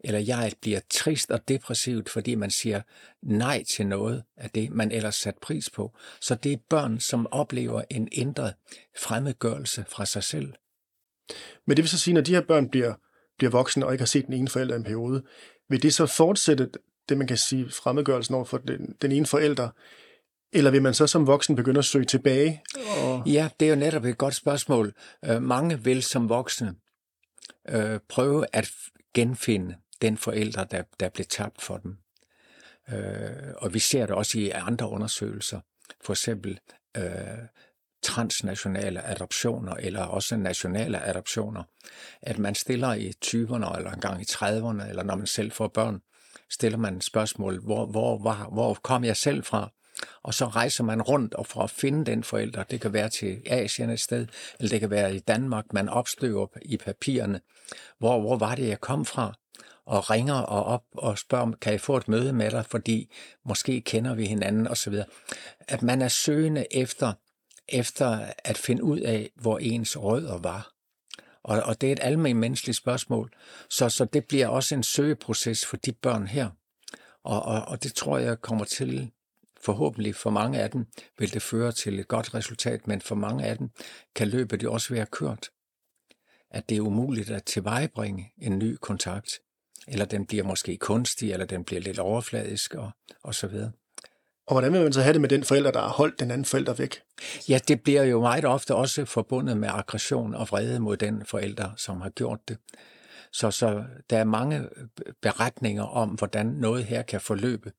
eller 0.01 0.21
jeget 0.21 0.55
bliver 0.61 0.81
trist 0.91 1.31
og 1.31 1.49
depressivt, 1.49 2.09
fordi 2.09 2.35
man 2.35 2.51
siger 2.51 2.83
nej 3.23 3.65
til 3.77 3.87
noget 3.87 4.25
af 4.37 4.51
det, 4.51 4.71
man 4.71 4.93
ellers 4.93 5.15
sat 5.15 5.39
pris 5.39 5.71
på. 5.71 5.97
Så 6.21 6.35
det 6.35 6.53
er 6.53 6.57
børn, 6.69 7.01
som 7.01 7.27
oplever 7.31 7.83
en 7.91 8.09
ændret 8.13 8.55
fremmedgørelse 8.99 9.85
fra 9.89 10.07
sig 10.07 10.25
selv. 10.25 10.53
Men 11.67 11.77
det 11.77 11.83
vil 11.83 11.89
så 11.89 11.99
sige, 11.99 12.15
når 12.15 12.21
de 12.21 12.35
her 12.35 12.41
børn 12.41 12.69
bliver, 12.69 12.95
bliver 13.39 13.51
voksne 13.51 13.87
og 13.87 13.93
ikke 13.93 14.03
har 14.03 14.07
set 14.07 14.27
den 14.27 14.35
ene 14.35 14.49
forælder 14.49 14.75
i 14.75 14.79
en 14.79 14.85
periode, 14.85 15.23
vil 15.69 15.83
det 15.83 15.95
så 15.95 16.07
fortsætte 16.07 16.71
det, 17.09 17.19
man 17.19 17.27
kan 17.27 17.37
sige, 17.37 17.71
fremmedgørelsen 17.71 18.35
over 18.35 18.45
for 18.45 18.59
den, 18.59 18.97
den 19.03 19.13
ene 19.13 19.27
forælder, 19.27 19.69
eller 20.53 20.71
vil 20.71 20.83
man 20.83 20.95
så 20.95 21.07
som 21.07 21.27
voksen 21.27 21.57
begynde 21.57 21.79
at 21.79 21.85
søge 21.85 22.05
tilbage? 22.05 22.63
Og... 23.03 23.23
Ja, 23.27 23.49
det 23.61 23.67
er 23.67 23.71
jo 23.71 23.77
netop 23.77 24.05
et 24.05 24.19
godt 24.19 24.35
spørgsmål. 24.35 24.95
Øh, 25.25 25.43
mange 25.43 25.85
vil 25.85 26.03
som 26.03 26.29
voksne 26.29 26.75
øh, 27.69 28.01
prøve 28.09 28.47
at 28.53 28.71
genfinde 29.15 29.77
den 30.03 30.17
forælder, 30.17 30.65
der, 30.65 30.83
der 31.01 31.09
blev 31.09 31.27
tabt 31.27 31.63
for 31.63 31.77
dem. 31.77 31.97
Øh, 32.93 33.55
og 33.57 33.75
vi 33.75 33.79
ser 33.79 34.07
det 34.07 34.15
også 34.15 34.39
i 34.39 34.51
andre 34.51 34.89
undersøgelser. 34.89 35.61
For 36.05 36.13
eksempel 36.13 36.59
øh, 36.97 37.05
transnationale 38.03 39.07
adoptioner 39.07 39.75
eller 39.75 40.03
også 40.03 40.37
nationale 40.37 41.03
adoptioner. 41.03 41.63
At 42.23 42.39
man 42.39 42.55
stiller 42.55 42.93
i 42.93 43.13
20'erne 43.25 43.77
eller 43.77 43.91
engang 43.91 44.21
i 44.21 44.25
30'erne, 44.25 44.89
eller 44.89 45.03
når 45.03 45.17
man 45.17 45.27
selv 45.27 45.53
får 45.53 45.69
børn, 45.69 46.01
stiller 46.51 46.79
man 46.79 47.01
spørgsmål, 47.01 47.61
hvor, 47.65 47.87
hvor, 47.87 48.19
hvor, 48.19 48.49
hvor 48.53 48.75
kom 48.75 49.05
jeg 49.05 49.17
selv 49.17 49.45
fra? 49.45 49.71
Og 50.23 50.35
så 50.35 50.47
rejser 50.47 50.85
man 50.85 51.03
rundt 51.03 51.35
og 51.35 51.47
for 51.47 51.61
at 51.61 51.71
finde 51.71 52.05
den 52.05 52.25
forælder. 52.25 52.63
Det 52.63 52.81
kan 52.81 52.93
være 52.93 53.09
til 53.09 53.43
Asien 53.47 53.91
et 53.91 54.01
sted, 54.01 54.27
eller 54.59 54.71
det 54.71 54.81
kan 54.81 54.91
være 54.91 55.15
i 55.15 55.19
Danmark. 55.19 55.73
Man 55.73 55.89
opstøver 55.89 56.47
i 56.63 56.77
papirerne, 56.77 57.41
hvor, 57.99 58.21
hvor 58.21 58.37
var 58.37 58.55
det, 58.55 58.69
jeg 58.69 58.81
kom 58.81 59.05
fra? 59.05 59.35
og 59.87 60.11
ringer 60.11 60.35
og 60.35 60.65
op 60.65 60.85
og 60.93 61.19
spørger, 61.19 61.53
kan 61.61 61.73
jeg 61.73 61.81
få 61.81 61.97
et 61.97 62.09
møde 62.09 62.33
med 62.33 62.51
dig, 62.51 62.65
fordi 62.67 63.15
måske 63.45 63.81
kender 63.81 64.15
vi 64.15 64.27
hinanden 64.27 64.69
osv. 64.69 64.95
At 65.69 65.83
man 65.83 66.03
er 66.03 66.09
søgende 66.09 66.67
efter 66.71 67.13
efter 67.69 68.33
at 68.39 68.59
finde 68.59 68.85
ud 68.85 69.01
af, 69.01 69.31
hvor 69.37 69.59
ens 69.59 69.99
rødder 69.99 70.39
var. 70.39 70.73
Og, 71.43 71.63
og 71.63 71.81
det 71.81 71.89
er 71.89 71.93
et 71.93 72.01
almindeligt 72.03 72.39
menneskeligt 72.39 72.79
spørgsmål. 72.79 73.33
Så, 73.71 73.89
så 73.89 74.05
det 74.05 74.25
bliver 74.27 74.49
også 74.49 74.75
en 74.75 74.83
søgeproces 74.83 75.67
for 75.67 75.77
de 75.77 75.93
børn 75.93 76.27
her. 76.27 76.51
Og, 77.25 77.43
og, 77.43 77.63
og 77.63 77.83
det 77.83 77.95
tror 77.95 78.19
jeg 78.19 78.41
kommer 78.41 78.65
til, 78.65 79.11
forhåbentlig 79.61 80.15
for 80.15 80.31
mange 80.31 80.61
af 80.61 80.71
dem, 80.71 80.87
vil 81.19 81.33
det 81.33 81.43
føre 81.43 81.73
til 81.73 81.99
et 82.01 82.09
godt 82.09 82.35
resultat, 82.35 82.87
men 82.87 83.01
for 83.01 83.15
mange 83.15 83.45
af 83.45 83.59
dem 83.59 83.71
kan 84.15 84.29
løbet 84.29 84.63
jo 84.63 84.73
også 84.73 84.95
være 84.95 85.07
kørt. 85.07 85.51
At 86.51 86.69
det 86.69 86.77
er 86.77 86.81
umuligt 86.81 87.31
at 87.31 87.45
tilvejebringe 87.45 88.33
en 88.39 88.59
ny 88.59 88.77
kontakt, 88.77 89.31
eller 89.89 90.05
den 90.05 90.27
bliver 90.27 90.45
måske 90.45 90.77
kunstig, 90.77 91.33
eller 91.33 91.47
den 91.47 91.65
bliver 91.65 91.81
lidt 91.81 91.99
overfladisk 91.99 92.75
og, 92.75 92.91
og 93.23 93.35
så 93.35 93.47
videre. 93.47 93.73
Og 94.53 94.55
hvordan 94.55 94.73
vil 94.73 94.83
man 94.83 94.93
så 94.93 95.03
have 95.03 95.13
det 95.13 95.21
med 95.21 95.29
den 95.29 95.45
forælder, 95.45 95.71
der 95.71 95.81
har 95.81 95.89
holdt 95.89 96.21
den 96.21 96.31
anden 96.31 96.45
forælder 96.45 96.75
væk? 96.75 97.03
Ja, 97.49 97.59
det 97.69 97.83
bliver 97.83 98.03
jo 98.03 98.21
meget 98.21 98.45
ofte 98.45 98.75
også 98.75 99.05
forbundet 99.05 99.57
med 99.57 99.69
aggression 99.73 100.35
og 100.35 100.49
vrede 100.51 100.81
mod 100.81 100.97
den 100.97 101.27
forælder, 101.27 101.71
som 101.77 102.01
har 102.01 102.11
gjort 102.11 102.49
det. 102.49 102.59
Så, 103.33 103.51
så 103.51 103.85
der 104.11 104.19
er 104.19 104.25
mange 104.25 104.69
beretninger 105.23 105.83
om, 105.83 106.09
hvordan 106.09 106.47
noget 106.47 106.85
her 106.85 107.03
kan 107.03 107.21
forløbe. 107.21 107.73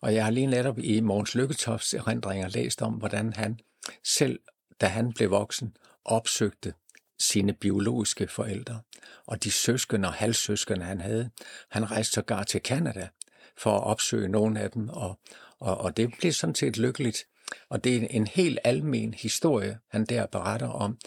Og 0.00 0.14
jeg 0.14 0.24
har 0.24 0.30
lige 0.30 0.46
netop 0.46 0.78
i 0.78 1.00
Mogens 1.00 1.34
Lykketofts 1.34 1.94
erindringer 1.94 2.48
læst 2.48 2.82
om, 2.82 2.92
hvordan 2.92 3.32
han 3.32 3.58
selv, 4.04 4.38
da 4.80 4.86
han 4.86 5.12
blev 5.12 5.30
voksen, 5.30 5.76
opsøgte 6.04 6.74
sine 7.18 7.52
biologiske 7.52 8.28
forældre 8.28 8.80
og 9.26 9.44
de 9.44 9.50
søskende 9.50 10.08
og 10.08 10.14
halvsøskende, 10.14 10.84
han 10.84 11.00
havde. 11.00 11.30
Han 11.70 11.90
rejste 11.90 12.12
sågar 12.12 12.42
til 12.42 12.60
Kanada 12.60 13.08
for 13.56 13.76
at 13.76 13.84
opsøge 13.84 14.28
nogle 14.28 14.60
af 14.60 14.70
dem, 14.70 14.88
og, 14.88 15.18
og, 15.64 15.78
og 15.78 15.96
det 15.96 16.14
blev 16.18 16.32
sådan 16.32 16.54
set 16.54 16.76
lykkeligt. 16.76 17.26
Og 17.68 17.84
det 17.84 17.96
er 17.96 18.06
en 18.10 18.26
helt 18.26 18.58
almen 18.64 19.14
historie, 19.14 19.78
han 19.90 20.04
der 20.04 20.26
beretter 20.26 20.68
om. 20.68 20.98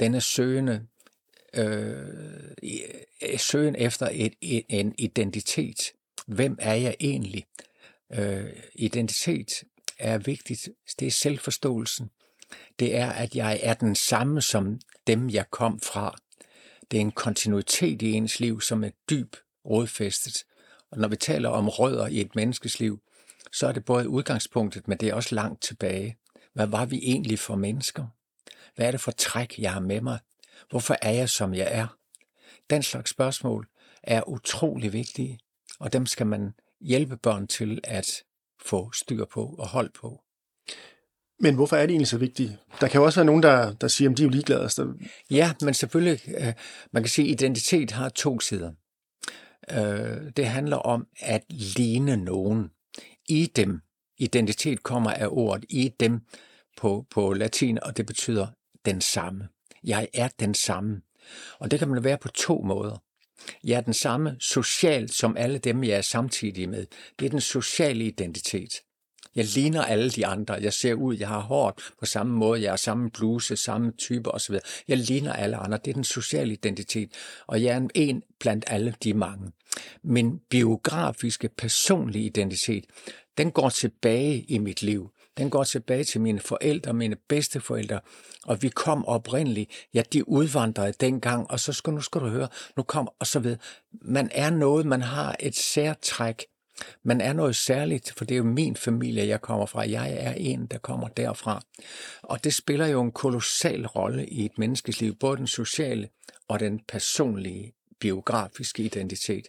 Denne 0.00 0.20
søgende, 0.20 0.86
øh, 1.54 2.08
søgen 3.36 3.76
efter 3.76 4.08
et, 4.12 4.34
et, 4.40 4.64
en 4.68 4.94
identitet. 4.98 5.92
Hvem 6.26 6.58
er 6.60 6.74
jeg 6.74 6.96
egentlig? 7.00 7.46
Øh, 8.12 8.52
identitet 8.74 9.48
er 9.98 10.18
vigtigt. 10.18 10.68
Det 10.98 11.06
er 11.06 11.10
selvforståelsen. 11.10 12.10
Det 12.78 12.96
er, 12.96 13.10
at 13.10 13.34
jeg 13.34 13.60
er 13.62 13.74
den 13.74 13.94
samme 13.94 14.42
som 14.42 14.80
dem, 15.06 15.30
jeg 15.30 15.50
kom 15.50 15.80
fra. 15.80 16.18
Det 16.90 16.96
er 16.96 17.00
en 17.00 17.12
kontinuitet 17.12 18.02
i 18.02 18.12
ens 18.12 18.40
liv, 18.40 18.60
som 18.60 18.84
er 18.84 18.90
dyb 19.10 19.36
rodfæstet. 19.64 20.44
Og 20.90 20.98
når 20.98 21.08
vi 21.08 21.16
taler 21.16 21.48
om 21.48 21.68
rødder 21.68 22.06
i 22.06 22.20
et 22.20 22.34
menneskes 22.34 22.80
liv, 22.80 23.00
så 23.52 23.66
er 23.66 23.72
det 23.72 23.84
både 23.84 24.08
udgangspunktet, 24.08 24.88
men 24.88 24.98
det 24.98 25.08
er 25.08 25.14
også 25.14 25.34
langt 25.34 25.62
tilbage. 25.62 26.16
Hvad 26.54 26.66
var 26.66 26.84
vi 26.84 26.96
egentlig 27.02 27.38
for 27.38 27.56
mennesker? 27.56 28.06
Hvad 28.74 28.86
er 28.86 28.90
det 28.90 29.00
for 29.00 29.10
træk, 29.10 29.58
jeg 29.58 29.72
har 29.72 29.80
med 29.80 30.00
mig? 30.00 30.18
Hvorfor 30.70 30.96
er 31.02 31.10
jeg, 31.10 31.28
som 31.28 31.54
jeg 31.54 31.68
er? 31.70 31.96
Den 32.70 32.82
slags 32.82 33.10
spørgsmål 33.10 33.68
er 34.02 34.28
utrolig 34.28 34.92
vigtige, 34.92 35.38
og 35.80 35.92
dem 35.92 36.06
skal 36.06 36.26
man 36.26 36.54
hjælpe 36.80 37.16
børn 37.16 37.46
til 37.46 37.80
at 37.84 38.06
få 38.64 38.92
styr 38.92 39.24
på 39.24 39.54
og 39.58 39.68
hold 39.68 39.90
på. 39.90 40.22
Men 41.40 41.54
hvorfor 41.54 41.76
er 41.76 41.80
det 41.80 41.90
egentlig 41.90 42.08
så 42.08 42.18
vigtigt? 42.18 42.52
Der 42.80 42.88
kan 42.88 42.98
jo 42.98 43.04
også 43.04 43.20
være 43.20 43.26
nogen, 43.26 43.42
der, 43.42 43.72
der 43.72 43.88
siger, 43.88 44.10
at 44.10 44.16
de 44.16 44.22
er 44.22 44.26
jo 44.26 44.30
ligeglade. 44.30 44.62
Altså. 44.62 44.92
Ja, 45.30 45.52
men 45.60 45.74
selvfølgelig, 45.74 46.20
øh, 46.38 46.52
man 46.92 47.02
kan 47.02 47.10
sige, 47.10 47.24
at 47.24 47.30
identitet 47.30 47.90
har 47.90 48.08
to 48.08 48.40
sider. 48.40 48.72
Øh, 49.70 50.32
det 50.36 50.46
handler 50.46 50.76
om 50.76 51.06
at 51.20 51.44
ligne 51.48 52.16
nogen. 52.16 52.70
I 53.28 53.46
dem. 53.46 53.80
Identitet 54.18 54.82
kommer 54.82 55.10
af 55.10 55.26
ordet 55.30 55.64
i 55.68 55.92
dem 56.00 56.20
på, 56.76 57.06
på 57.10 57.32
latin, 57.32 57.78
og 57.82 57.96
det 57.96 58.06
betyder 58.06 58.46
den 58.84 59.00
samme. 59.00 59.48
Jeg 59.84 60.08
er 60.14 60.28
den 60.40 60.54
samme. 60.54 61.00
Og 61.58 61.70
det 61.70 61.78
kan 61.78 61.88
man 61.88 62.04
være 62.04 62.18
på 62.18 62.28
to 62.28 62.62
måder. 62.64 63.02
Jeg 63.64 63.76
er 63.76 63.80
den 63.80 63.94
samme 63.94 64.36
socialt 64.40 65.14
som 65.14 65.36
alle 65.36 65.58
dem, 65.58 65.84
jeg 65.84 65.96
er 65.96 66.02
samtidig 66.02 66.68
med. 66.68 66.86
Det 67.18 67.26
er 67.26 67.30
den 67.30 67.40
sociale 67.40 68.04
identitet. 68.04 68.70
Jeg 69.36 69.44
ligner 69.44 69.82
alle 69.82 70.10
de 70.10 70.26
andre. 70.26 70.54
Jeg 70.54 70.72
ser 70.72 70.94
ud, 70.94 71.16
jeg 71.16 71.28
har 71.28 71.40
hårdt 71.40 71.80
på 71.98 72.06
samme 72.06 72.32
måde, 72.32 72.62
jeg 72.62 72.72
har 72.72 72.76
samme 72.76 73.10
bluse, 73.10 73.56
samme 73.56 73.92
type 73.92 74.34
osv. 74.34 74.56
Jeg 74.88 74.98
ligner 74.98 75.32
alle 75.32 75.56
andre. 75.56 75.78
Det 75.84 75.90
er 75.90 75.94
den 75.94 76.04
sociale 76.04 76.52
identitet. 76.52 77.12
Og 77.46 77.62
jeg 77.62 77.76
er 77.76 77.88
en 77.94 78.22
blandt 78.40 78.64
alle 78.68 78.94
de 79.04 79.14
mange. 79.14 79.52
Min 80.04 80.40
biografiske, 80.50 81.48
personlige 81.48 82.24
identitet, 82.24 82.84
den 83.38 83.50
går 83.50 83.68
tilbage 83.68 84.42
i 84.48 84.58
mit 84.58 84.82
liv. 84.82 85.10
Den 85.38 85.50
går 85.50 85.64
tilbage 85.64 86.04
til 86.04 86.20
mine 86.20 86.40
forældre, 86.40 86.92
mine 86.92 87.16
bedsteforældre, 87.28 88.00
og 88.44 88.62
vi 88.62 88.68
kom 88.68 89.06
oprindeligt, 89.06 89.70
ja, 89.94 90.02
de 90.12 90.28
udvandrede 90.28 90.92
dengang, 91.00 91.50
og 91.50 91.60
så 91.60 91.72
skal, 91.72 91.92
nu 91.92 92.00
skal 92.00 92.20
du 92.20 92.28
høre, 92.28 92.48
nu 92.76 92.82
kom, 92.82 93.08
og 93.18 93.26
så 93.26 93.38
ved. 93.38 93.56
Man 94.02 94.30
er 94.32 94.50
noget, 94.50 94.86
man 94.86 95.02
har 95.02 95.36
et 95.40 95.56
særtræk, 95.56 96.44
man 97.02 97.20
er 97.20 97.32
noget 97.32 97.56
særligt, 97.56 98.12
for 98.16 98.24
det 98.24 98.34
er 98.34 98.38
jo 98.38 98.44
min 98.44 98.76
familie, 98.76 99.26
jeg 99.26 99.40
kommer 99.40 99.66
fra. 99.66 99.90
Jeg 99.90 100.12
er 100.12 100.32
en, 100.32 100.66
der 100.66 100.78
kommer 100.78 101.08
derfra. 101.08 101.62
Og 102.22 102.44
det 102.44 102.54
spiller 102.54 102.86
jo 102.86 103.02
en 103.02 103.12
kolossal 103.12 103.86
rolle 103.86 104.26
i 104.26 104.44
et 104.44 104.58
menneskes 104.58 105.00
liv, 105.00 105.14
både 105.14 105.36
den 105.36 105.46
sociale 105.46 106.08
og 106.48 106.60
den 106.60 106.80
personlige 106.88 107.72
biografiske 108.00 108.82
identitet. 108.82 109.48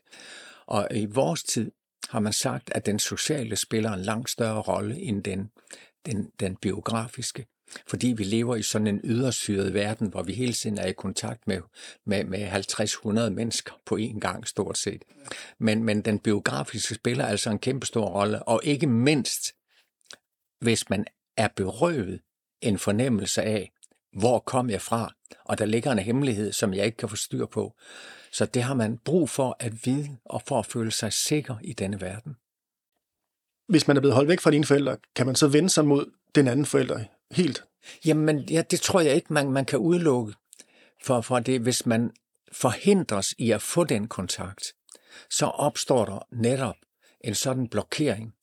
Og 0.66 0.88
i 0.92 1.06
vores 1.06 1.44
tid 1.44 1.72
har 2.10 2.20
man 2.20 2.34
sagt, 2.34 2.72
at 2.76 2.86
den 2.86 3.00
sociale 3.00 3.56
spiller 3.56 3.92
en 3.92 4.02
langt 4.02 4.30
større 4.30 4.62
rolle 4.62 5.00
end 5.00 5.24
den, 5.24 5.52
den, 6.06 6.32
den 6.40 6.56
biografiske 6.56 7.46
fordi 7.88 8.08
vi 8.08 8.24
lever 8.24 8.56
i 8.56 8.62
sådan 8.62 8.88
en 8.88 9.02
ydersyret 9.04 9.74
verden, 9.74 10.08
hvor 10.08 10.24
vi 10.24 10.34
hele 10.34 10.54
tiden 10.54 10.78
er 10.78 10.86
i 10.86 10.94
kontakt 10.94 11.48
med, 11.48 11.62
med, 12.06 12.24
med 12.24 12.48
50-100 13.28 13.30
mennesker 13.30 13.74
på 13.86 13.98
én 13.98 14.20
gang 14.20 14.48
stort 14.48 14.78
set. 14.78 15.04
Men, 15.60 15.84
men 15.84 16.02
den 16.02 16.20
biografiske 16.20 16.96
spiller 16.96 17.26
altså 17.26 17.50
en 17.50 17.60
kæmpe 17.60 17.86
stor 17.86 18.06
rolle, 18.06 18.44
og 18.44 18.62
ikke 18.64 18.88
mindst, 18.88 19.54
hvis 20.60 20.90
man 20.90 21.06
er 21.38 21.48
berøvet 21.56 22.22
en 22.62 22.80
fornemmelse 22.80 23.42
af, 23.42 23.72
hvor 24.18 24.40
kom 24.40 24.70
jeg 24.70 24.82
fra, 24.82 25.14
og 25.46 25.58
der 25.58 25.66
ligger 25.66 25.92
en 25.92 26.00
hemmelighed, 26.00 26.52
som 26.52 26.74
jeg 26.74 26.86
ikke 26.86 26.98
kan 26.98 27.10
få 27.10 27.16
styr 27.16 27.46
på. 27.46 27.74
Så 28.32 28.46
det 28.46 28.64
har 28.64 28.74
man 28.74 28.98
brug 28.98 29.30
for 29.30 29.56
at 29.60 29.86
vide, 29.86 30.18
og 30.26 30.42
for 30.48 30.60
at 30.60 30.66
føle 30.66 30.92
sig 30.92 31.14
sikker 31.14 31.56
i 31.62 31.74
denne 31.74 32.02
verden. 32.02 32.36
Hvis 33.68 33.88
man 33.88 33.98
er 33.98 34.02
blevet 34.02 34.16
holdt 34.16 34.30
væk 34.30 34.40
fra 34.40 34.52
dine 34.52 34.66
forældre, 34.66 34.98
kan 35.16 35.26
man 35.26 35.36
så 35.36 35.48
vende 35.48 35.70
sig 35.70 35.86
mod 35.86 36.12
den 36.36 36.48
anden 36.48 36.66
forælder 36.66 37.04
helt? 37.32 37.64
Jamen, 38.06 38.40
ja, 38.40 38.62
det 38.62 38.82
tror 38.82 39.02
jeg 39.02 39.16
ikke, 39.16 39.34
man, 39.34 39.52
man 39.52 39.66
kan 39.66 39.80
udelukke. 39.80 40.34
For, 41.04 41.22
for 41.22 41.40
det, 41.40 41.62
hvis 41.62 41.86
man 41.86 42.12
forhindres 42.52 43.34
i 43.38 43.52
at 43.52 43.62
få 43.62 43.84
den 43.84 44.08
kontakt, 44.08 44.64
så 45.30 45.46
opstår 45.46 46.06
der 46.06 46.28
netop 46.32 46.76
en 47.22 47.36
sådan 47.36 47.68
blokering, 47.68 48.34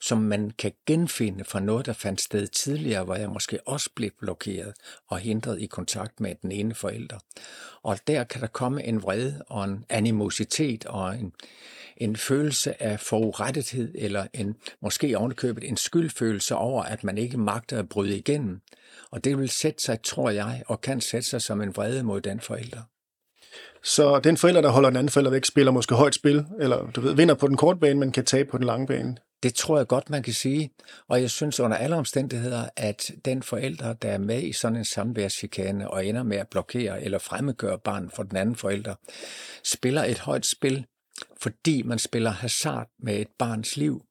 som 0.00 0.18
man 0.18 0.50
kan 0.50 0.72
genfinde 0.86 1.44
fra 1.44 1.60
noget, 1.60 1.86
der 1.86 1.92
fandt 1.92 2.20
sted 2.20 2.46
tidligere, 2.46 3.04
hvor 3.04 3.14
jeg 3.14 3.30
måske 3.30 3.58
også 3.66 3.90
blev 3.96 4.10
blokeret 4.20 4.74
og 5.08 5.18
hindret 5.18 5.62
i 5.62 5.66
kontakt 5.66 6.20
med 6.20 6.34
den 6.42 6.52
ene 6.52 6.74
forælder. 6.74 7.18
Og 7.82 7.98
der 8.06 8.24
kan 8.24 8.40
der 8.40 8.46
komme 8.46 8.84
en 8.84 9.02
vrede 9.02 9.42
og 9.48 9.64
en 9.64 9.84
animositet 9.88 10.86
og 10.86 11.14
en, 11.18 11.32
en 11.96 12.16
følelse 12.16 12.82
af 12.82 13.00
forurettethed, 13.00 13.94
eller 13.94 14.26
en, 14.34 14.56
måske 14.82 15.18
ovenikøbet 15.18 15.68
en 15.68 15.76
skyldfølelse 15.76 16.54
over, 16.54 16.82
at 16.82 17.04
man 17.04 17.18
ikke 17.18 17.38
magter 17.38 17.78
at 17.78 17.88
bryde 17.88 18.18
igennem. 18.18 18.60
Og 19.10 19.24
det 19.24 19.38
vil 19.38 19.48
sætte 19.48 19.82
sig, 19.82 20.02
tror 20.02 20.30
jeg, 20.30 20.62
og 20.66 20.80
kan 20.80 21.00
sætte 21.00 21.28
sig 21.28 21.42
som 21.42 21.60
en 21.60 21.76
vrede 21.76 22.02
mod 22.02 22.20
den 22.20 22.40
forælder. 22.40 22.82
Så 23.82 24.20
den 24.20 24.36
forælder, 24.36 24.60
der 24.60 24.68
holder 24.68 24.90
den 24.90 24.96
anden 24.96 25.10
forælder 25.10 25.30
væk, 25.30 25.44
spiller 25.44 25.72
måske 25.72 25.94
højt 25.94 26.14
spil, 26.14 26.46
eller 26.60 26.90
du 26.90 27.00
ved, 27.00 27.14
vinder 27.14 27.34
på 27.34 27.48
den 27.48 27.56
korte 27.56 27.80
bane, 27.80 28.00
men 28.00 28.12
kan 28.12 28.24
tabe 28.24 28.50
på 28.50 28.58
den 28.58 28.66
lange 28.66 28.86
bane. 28.86 29.16
Det 29.46 29.54
tror 29.54 29.76
jeg 29.76 29.86
godt, 29.86 30.10
man 30.10 30.22
kan 30.22 30.32
sige. 30.32 30.70
Og 31.08 31.20
jeg 31.20 31.30
synes 31.30 31.60
under 31.60 31.76
alle 31.76 31.96
omstændigheder, 31.96 32.68
at 32.76 33.10
den 33.24 33.42
forælder, 33.42 33.92
der 33.92 34.10
er 34.10 34.18
med 34.18 34.42
i 34.42 34.52
sådan 34.52 34.76
en 34.76 34.84
samværschikane 34.84 35.90
og 35.90 36.06
ender 36.06 36.22
med 36.22 36.36
at 36.36 36.48
blokere 36.48 37.02
eller 37.02 37.18
fremmedgøre 37.18 37.78
barnet 37.78 38.12
for 38.12 38.22
den 38.22 38.36
anden 38.36 38.56
forælder, 38.56 38.94
spiller 39.64 40.04
et 40.04 40.18
højt 40.18 40.46
spil, 40.46 40.86
fordi 41.40 41.82
man 41.82 41.98
spiller 41.98 42.30
hasard 42.30 42.90
med 42.98 43.20
et 43.20 43.28
barns 43.38 43.76
liv. 43.76 44.04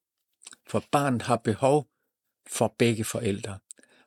For 0.67 0.83
barnet 0.91 1.21
har 1.21 1.37
behov 1.37 1.87
for 2.49 2.75
begge 2.79 3.03
forældre, 3.03 3.57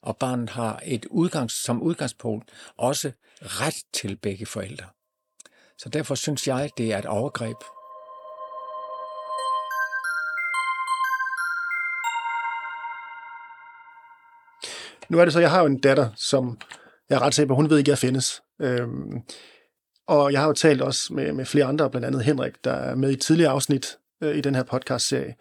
og 0.02 0.16
barnet 0.16 0.50
har 0.50 0.82
et 0.84 1.06
udgangs, 1.10 1.62
som 1.64 1.82
udgangspunkt 1.82 2.50
også 2.76 3.12
ret 3.40 3.82
til 3.92 4.16
begge 4.16 4.46
forældre. 4.46 4.86
Så 5.78 5.88
derfor 5.88 6.14
synes 6.14 6.46
jeg, 6.46 6.70
det 6.78 6.92
er 6.92 6.98
et 6.98 7.06
overgreb. 7.06 7.56
Nu 15.10 15.18
er 15.18 15.24
det 15.24 15.32
så, 15.32 15.40
jeg 15.40 15.50
har 15.50 15.60
jo 15.60 15.66
en 15.66 15.80
datter, 15.80 16.08
som 16.16 16.58
jeg 17.10 17.16
er 17.16 17.22
ret 17.22 17.34
sikker 17.34 17.48
på, 17.48 17.54
hun 17.54 17.70
ved 17.70 17.78
ikke, 17.78 17.90
jeg 17.90 17.98
findes. 17.98 18.42
Øhm, 18.60 19.22
og 20.08 20.32
jeg 20.32 20.40
har 20.40 20.46
jo 20.46 20.52
talt 20.52 20.82
også 20.82 21.14
med, 21.14 21.32
med 21.32 21.44
flere 21.44 21.64
andre, 21.64 21.90
blandt 21.90 22.06
andet 22.06 22.24
Henrik, 22.24 22.52
der 22.64 22.72
er 22.72 22.94
med 22.94 23.10
i 23.10 23.12
et 23.12 23.20
tidligere 23.20 23.50
afsnit 23.50 23.98
øh, 24.22 24.36
i 24.36 24.40
den 24.40 24.54
her 24.54 24.62
podcast-serie. 24.62 25.34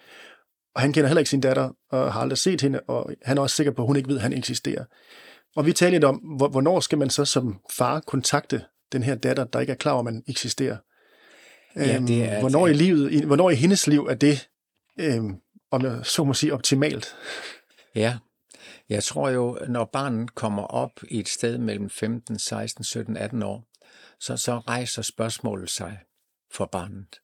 Og 0.75 0.81
han 0.81 0.93
kender 0.93 1.07
heller 1.07 1.19
ikke 1.19 1.29
sin 1.29 1.41
datter, 1.41 1.69
og 1.91 2.13
har 2.13 2.21
aldrig 2.21 2.37
set 2.37 2.61
hende, 2.61 2.79
og 2.79 3.11
han 3.25 3.37
er 3.37 3.41
også 3.41 3.55
sikker 3.55 3.71
på, 3.71 3.81
at 3.81 3.87
hun 3.87 3.95
ikke 3.95 4.09
ved, 4.09 4.15
at 4.15 4.21
han 4.21 4.33
eksisterer. 4.33 4.85
Og 5.55 5.65
vi 5.65 5.73
talte 5.73 5.95
lidt 5.95 6.03
om, 6.03 6.15
hvornår 6.15 6.79
skal 6.79 6.97
man 6.97 7.09
så 7.09 7.25
som 7.25 7.59
far 7.77 7.99
kontakte 7.99 8.61
den 8.91 9.03
her 9.03 9.15
datter, 9.15 9.43
der 9.43 9.59
ikke 9.59 9.71
er 9.71 9.77
klar 9.77 9.91
over, 9.91 9.99
at 9.99 10.05
man 10.05 10.23
eksisterer? 10.27 10.77
Ja, 11.75 11.95
øhm, 11.95 12.07
det 12.07 12.23
er, 12.23 12.39
hvornår, 12.39 12.67
i 12.67 12.73
livet, 12.73 13.25
hvornår 13.25 13.49
i 13.49 13.55
hendes 13.55 13.87
liv 13.87 14.07
er 14.09 14.15
det, 14.15 14.47
øhm, 14.99 15.35
om 15.71 15.83
jeg 15.83 15.99
så 16.03 16.23
må 16.23 16.33
sige, 16.33 16.53
optimalt? 16.53 17.15
Ja, 17.95 18.17
jeg 18.89 19.03
tror 19.03 19.29
jo, 19.29 19.59
når 19.67 19.85
barnet 19.85 20.35
kommer 20.35 20.63
op 20.63 20.99
i 21.09 21.19
et 21.19 21.29
sted 21.29 21.57
mellem 21.57 21.89
15, 21.89 22.39
16, 22.39 22.83
17, 22.83 23.17
18 23.17 23.43
år, 23.43 23.67
så, 24.19 24.37
så 24.37 24.59
rejser 24.59 25.01
spørgsmålet 25.01 25.69
sig 25.69 25.99
for 26.51 26.65
barnet. 26.65 27.21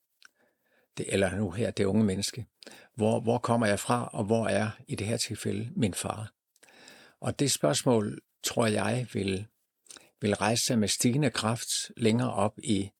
Det, 0.97 1.13
eller 1.13 1.35
nu 1.35 1.51
her, 1.51 1.71
det 1.71 1.85
unge 1.85 2.03
menneske. 2.03 2.45
Hvor, 2.95 3.19
hvor 3.19 3.37
kommer 3.37 3.67
jeg 3.67 3.79
fra, 3.79 4.09
og 4.13 4.23
hvor 4.23 4.47
er 4.47 4.69
i 4.87 4.95
det 4.95 5.07
her 5.07 5.17
tilfælde 5.17 5.69
min 5.75 5.93
far? 5.93 6.33
Og 7.19 7.39
det 7.39 7.51
spørgsmål, 7.51 8.21
tror 8.43 8.65
jeg, 8.65 9.07
vil, 9.13 9.45
vil 10.21 10.35
rejse 10.35 10.65
sig 10.65 10.79
med 10.79 10.87
stigende 10.87 11.29
kraft 11.29 11.91
længere 11.97 12.33
op 12.33 12.59
i, 12.63 12.91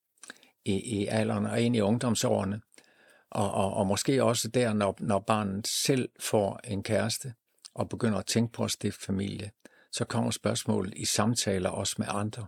i, 0.66 0.74
i 0.74 1.08
alderen 1.08 1.46
og 1.46 1.62
ind 1.62 1.76
i 1.76 1.82
ungdomsårene. 1.82 2.62
Og, 3.30 3.52
og, 3.52 3.74
og 3.74 3.88
måske 3.88 4.24
også 4.24 4.48
der, 4.48 4.74
når, 4.74 4.98
når 5.00 5.20
barnet 5.20 5.68
selv 5.68 6.10
får 6.20 6.60
en 6.64 6.84
kæreste 6.84 7.34
og 7.76 7.90
begynder 7.90 8.20
at 8.20 8.26
tænke 8.26 8.54
på 8.54 8.64
at 8.64 8.72
stifte 8.72 9.06
familie, 9.06 9.52
så 9.92 10.06
kommer 10.06 10.32
spørgsmålet 10.32 10.94
i 10.96 11.06
samtaler 11.06 11.70
også 11.70 11.96
med 11.98 12.08
andre. 12.10 12.46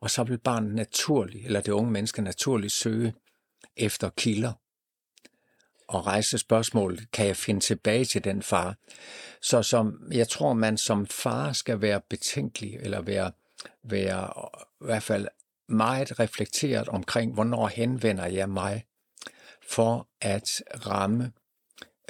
Og 0.00 0.10
så 0.10 0.24
vil 0.24 0.38
barnet 0.38 0.74
naturligt, 0.74 1.46
eller 1.46 1.60
det 1.60 1.72
unge 1.72 1.90
menneske 1.90 2.22
naturligt 2.22 2.72
søge 2.72 3.14
efter 3.76 4.10
kilder. 4.10 4.52
og 5.88 6.06
rejse 6.06 6.38
spørgsmålet, 6.38 7.10
kan 7.12 7.26
jeg 7.26 7.36
finde 7.36 7.60
tilbage 7.60 8.04
til 8.04 8.24
den 8.24 8.42
far? 8.42 8.76
Så 9.42 9.62
som, 9.62 10.08
jeg 10.12 10.28
tror, 10.28 10.52
man 10.52 10.76
som 10.76 11.06
far 11.06 11.52
skal 11.52 11.80
være 11.80 12.00
betænkelig, 12.00 12.74
eller 12.80 13.00
være, 13.00 13.32
være 13.82 14.32
i 14.80 14.84
hvert 14.84 15.02
fald 15.02 15.28
meget 15.68 16.20
reflekteret 16.20 16.88
omkring, 16.88 17.34
hvornår 17.34 17.68
henvender 17.68 18.26
jeg 18.26 18.48
mig 18.48 18.84
for 19.68 20.08
at 20.20 20.62
ramme 20.86 21.32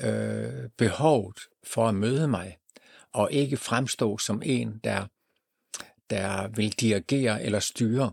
øh, 0.01 0.69
behovet 0.79 1.39
for 1.65 1.89
at 1.89 1.95
møde 1.95 2.29
mig, 2.29 2.57
og 3.13 3.33
ikke 3.33 3.57
fremstå 3.57 4.19
som 4.19 4.43
en, 4.45 4.81
der, 4.85 5.07
der 6.11 6.49
vil 6.49 6.73
dirigere 6.73 7.43
eller 7.43 7.61
styre. 7.61 8.13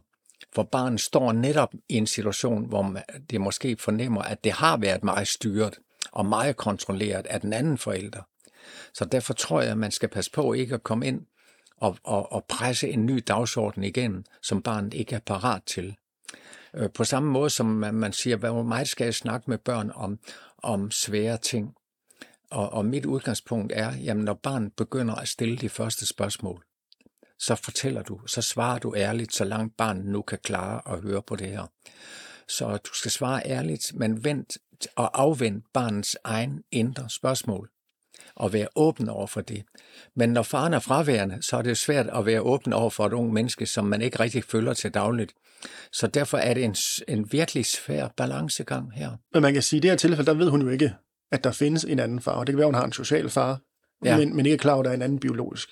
For 0.55 0.63
barnet 0.63 1.01
står 1.01 1.31
netop 1.31 1.73
i 1.89 1.97
en 1.97 2.07
situation, 2.07 2.65
hvor 2.65 2.99
det 3.29 3.41
måske 3.41 3.77
fornemmer, 3.77 4.21
at 4.21 4.43
det 4.43 4.51
har 4.51 4.77
været 4.77 5.03
meget 5.03 5.27
styret 5.27 5.79
og 6.11 6.25
meget 6.25 6.57
kontrolleret 6.57 7.27
af 7.27 7.41
den 7.41 7.53
anden 7.53 7.77
forælder. 7.77 8.21
Så 8.93 9.05
derfor 9.05 9.33
tror 9.33 9.61
jeg, 9.61 9.71
at 9.71 9.77
man 9.77 9.91
skal 9.91 10.09
passe 10.09 10.31
på 10.31 10.53
ikke 10.53 10.75
at 10.75 10.83
komme 10.83 11.07
ind 11.07 11.25
og, 11.77 11.97
og, 12.03 12.31
og 12.31 12.45
presse 12.45 12.89
en 12.89 13.05
ny 13.05 13.23
dagsorden 13.27 13.83
igen, 13.83 14.25
som 14.41 14.61
barnet 14.61 14.93
ikke 14.93 15.15
er 15.15 15.19
parat 15.19 15.63
til. 15.63 15.95
Øh, 16.73 16.89
på 16.93 17.03
samme 17.03 17.31
måde 17.31 17.49
som 17.49 17.65
man, 17.65 17.93
man 17.93 18.13
siger, 18.13 18.37
hvor 18.37 18.63
meget 18.63 18.87
skal 18.87 19.05
jeg 19.05 19.15
snakke 19.15 19.49
med 19.49 19.57
børn 19.57 19.91
om, 19.95 20.19
om 20.57 20.91
svære 20.91 21.37
ting. 21.37 21.73
Og, 22.51 22.73
og 22.73 22.85
mit 22.85 23.05
udgangspunkt 23.05 23.73
er, 23.75 23.95
jamen 23.95 24.25
når 24.25 24.33
barn 24.33 24.71
begynder 24.71 25.15
at 25.15 25.27
stille 25.27 25.57
de 25.57 25.69
første 25.69 26.07
spørgsmål, 26.07 26.63
så 27.39 27.55
fortæller 27.55 28.01
du, 28.01 28.19
så 28.27 28.41
svarer 28.41 28.79
du 28.79 28.93
ærligt, 28.95 29.33
så 29.33 29.43
langt 29.43 29.77
barnet 29.77 30.05
nu 30.05 30.21
kan 30.21 30.39
klare 30.43 30.93
at 30.93 31.01
høre 31.01 31.21
på 31.21 31.35
det 31.35 31.47
her. 31.47 31.71
Så 32.47 32.77
du 32.77 32.93
skal 32.93 33.11
svare 33.11 33.41
ærligt, 33.45 33.91
men 33.95 34.23
vent 34.23 34.57
og 34.95 35.21
afvend 35.21 35.61
barnets 35.73 36.17
egen 36.23 36.63
indre 36.71 37.09
spørgsmål 37.09 37.69
og 38.39 38.53
være 38.53 38.67
åben 38.75 39.09
over 39.09 39.27
for 39.27 39.41
det. 39.41 39.63
Men 40.15 40.29
når 40.29 40.43
faren 40.43 40.73
er 40.73 40.79
fraværende, 40.79 41.37
så 41.41 41.57
er 41.57 41.61
det 41.61 41.77
svært 41.77 42.07
at 42.07 42.25
være 42.25 42.41
åben 42.41 42.73
over 42.73 42.89
for 42.89 43.05
et 43.05 43.13
ung 43.13 43.33
menneske, 43.33 43.65
som 43.65 43.85
man 43.85 44.01
ikke 44.01 44.19
rigtig 44.19 44.43
følger 44.43 44.73
til 44.73 44.93
dagligt. 44.93 45.33
Så 45.91 46.07
derfor 46.07 46.37
er 46.37 46.53
det 46.53 46.63
en, 46.63 46.75
en 47.07 47.31
virkelig 47.31 47.65
svær 47.65 48.07
balancegang 48.17 48.93
her. 48.93 49.11
Men 49.33 49.41
man 49.41 49.53
kan 49.53 49.61
sige, 49.61 49.77
at 49.77 49.81
i 49.81 49.83
det 49.83 49.91
her 49.91 49.97
tilfælde, 49.97 50.31
der 50.31 50.37
ved 50.37 50.49
hun 50.49 50.61
jo 50.61 50.69
ikke, 50.69 50.93
at 51.31 51.43
der 51.43 51.51
findes 51.51 51.83
en 51.83 51.99
anden 51.99 52.21
far. 52.21 52.31
Og 52.31 52.47
det 52.47 52.53
kan 52.53 52.57
være, 52.57 52.65
at 52.65 52.73
hun 52.73 52.79
har 52.79 52.85
en 52.85 52.91
social 52.91 53.29
far, 53.29 53.59
ja. 54.05 54.17
men, 54.17 54.35
men 54.35 54.45
ikke 54.45 54.53
er 54.53 54.57
klar 54.57 54.73
over, 54.73 54.81
at 54.81 54.85
der 54.85 54.91
er 54.91 54.95
en 54.95 55.01
anden 55.01 55.19
biologisk. 55.19 55.69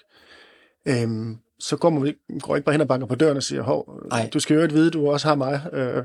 Øhm, 0.88 1.38
så 1.60 1.78
går 1.78 1.90
man 1.90 2.16
går 2.40 2.56
ikke 2.56 2.66
bare 2.66 2.74
hen 2.74 2.82
og 2.82 2.88
banker 2.88 3.08
på 3.08 3.16
døren 3.16 3.38
og 3.38 3.44
siger, 3.44 3.62
Hov, 3.62 4.02
du 4.34 4.40
skal 4.40 4.56
jo 4.56 4.62
ikke 4.62 4.76
vide, 4.76 4.88
at 4.88 4.94
du 4.94 5.12
også 5.12 5.28
har 5.28 5.36
mig. 5.36 5.62
Øh, 5.74 6.04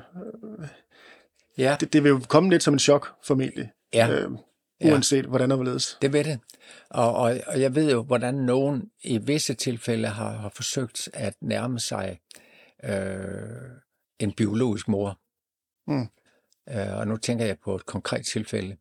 ja. 1.59 1.77
det, 1.81 1.93
det 1.93 2.05
vil 2.05 2.11
jo 2.11 2.21
komme 2.29 2.51
lidt 2.51 2.63
som 2.63 2.75
en 2.75 2.79
chok, 2.79 3.09
formentlig. 3.25 3.71
Ja. 3.95 4.11
Øh, 4.11 4.31
uanset 4.85 5.23
ja. 5.23 5.29
hvordan 5.29 5.51
det 5.51 5.65
ledes. 5.65 5.99
Det 6.03 6.13
ved 6.13 6.25
det. 6.25 6.41
Og, 6.91 7.15
og, 7.15 7.41
og 7.47 7.61
jeg 7.61 7.75
ved 7.75 7.93
jo, 7.93 8.03
hvordan 8.03 8.35
nogen 8.35 8.91
i 9.03 9.19
visse 9.19 9.55
tilfælde 9.55 10.09
har, 10.09 10.33
har 10.33 10.49
forsøgt 10.49 11.09
at 11.15 11.35
nærme 11.41 11.81
sig 11.81 12.21
øh, 12.85 13.71
en 14.19 14.33
biologisk 14.33 14.89
mor. 14.89 15.19
Mm. 15.87 16.09
Øh, 16.69 16.97
og 16.99 17.09
nu 17.09 17.17
tænker 17.17 17.45
jeg 17.45 17.59
på 17.65 17.75
et 17.75 17.87
konkret 17.87 18.27
tilfælde. 18.27 18.77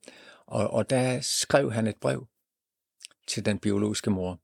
Og, 0.46 0.70
og 0.70 0.90
der 0.90 1.20
skrev 1.22 1.72
han 1.72 1.88
et 1.88 1.96
brev 2.02 2.28
til 3.28 3.46
den 3.46 3.60
biologiske 3.60 4.10
mor, 4.10 4.40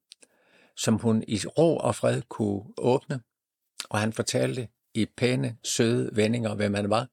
som 0.75 0.95
hun 0.95 1.23
i 1.27 1.39
ro 1.57 1.77
og 1.77 1.95
fred 1.95 2.21
kunne 2.29 2.63
åbne. 2.77 3.21
Og 3.89 3.99
han 3.99 4.13
fortalte 4.13 4.67
i 4.93 5.05
pæne, 5.17 5.57
søde 5.63 6.09
vendinger, 6.13 6.55
hvem 6.55 6.73
han 6.73 6.89
var, 6.89 7.07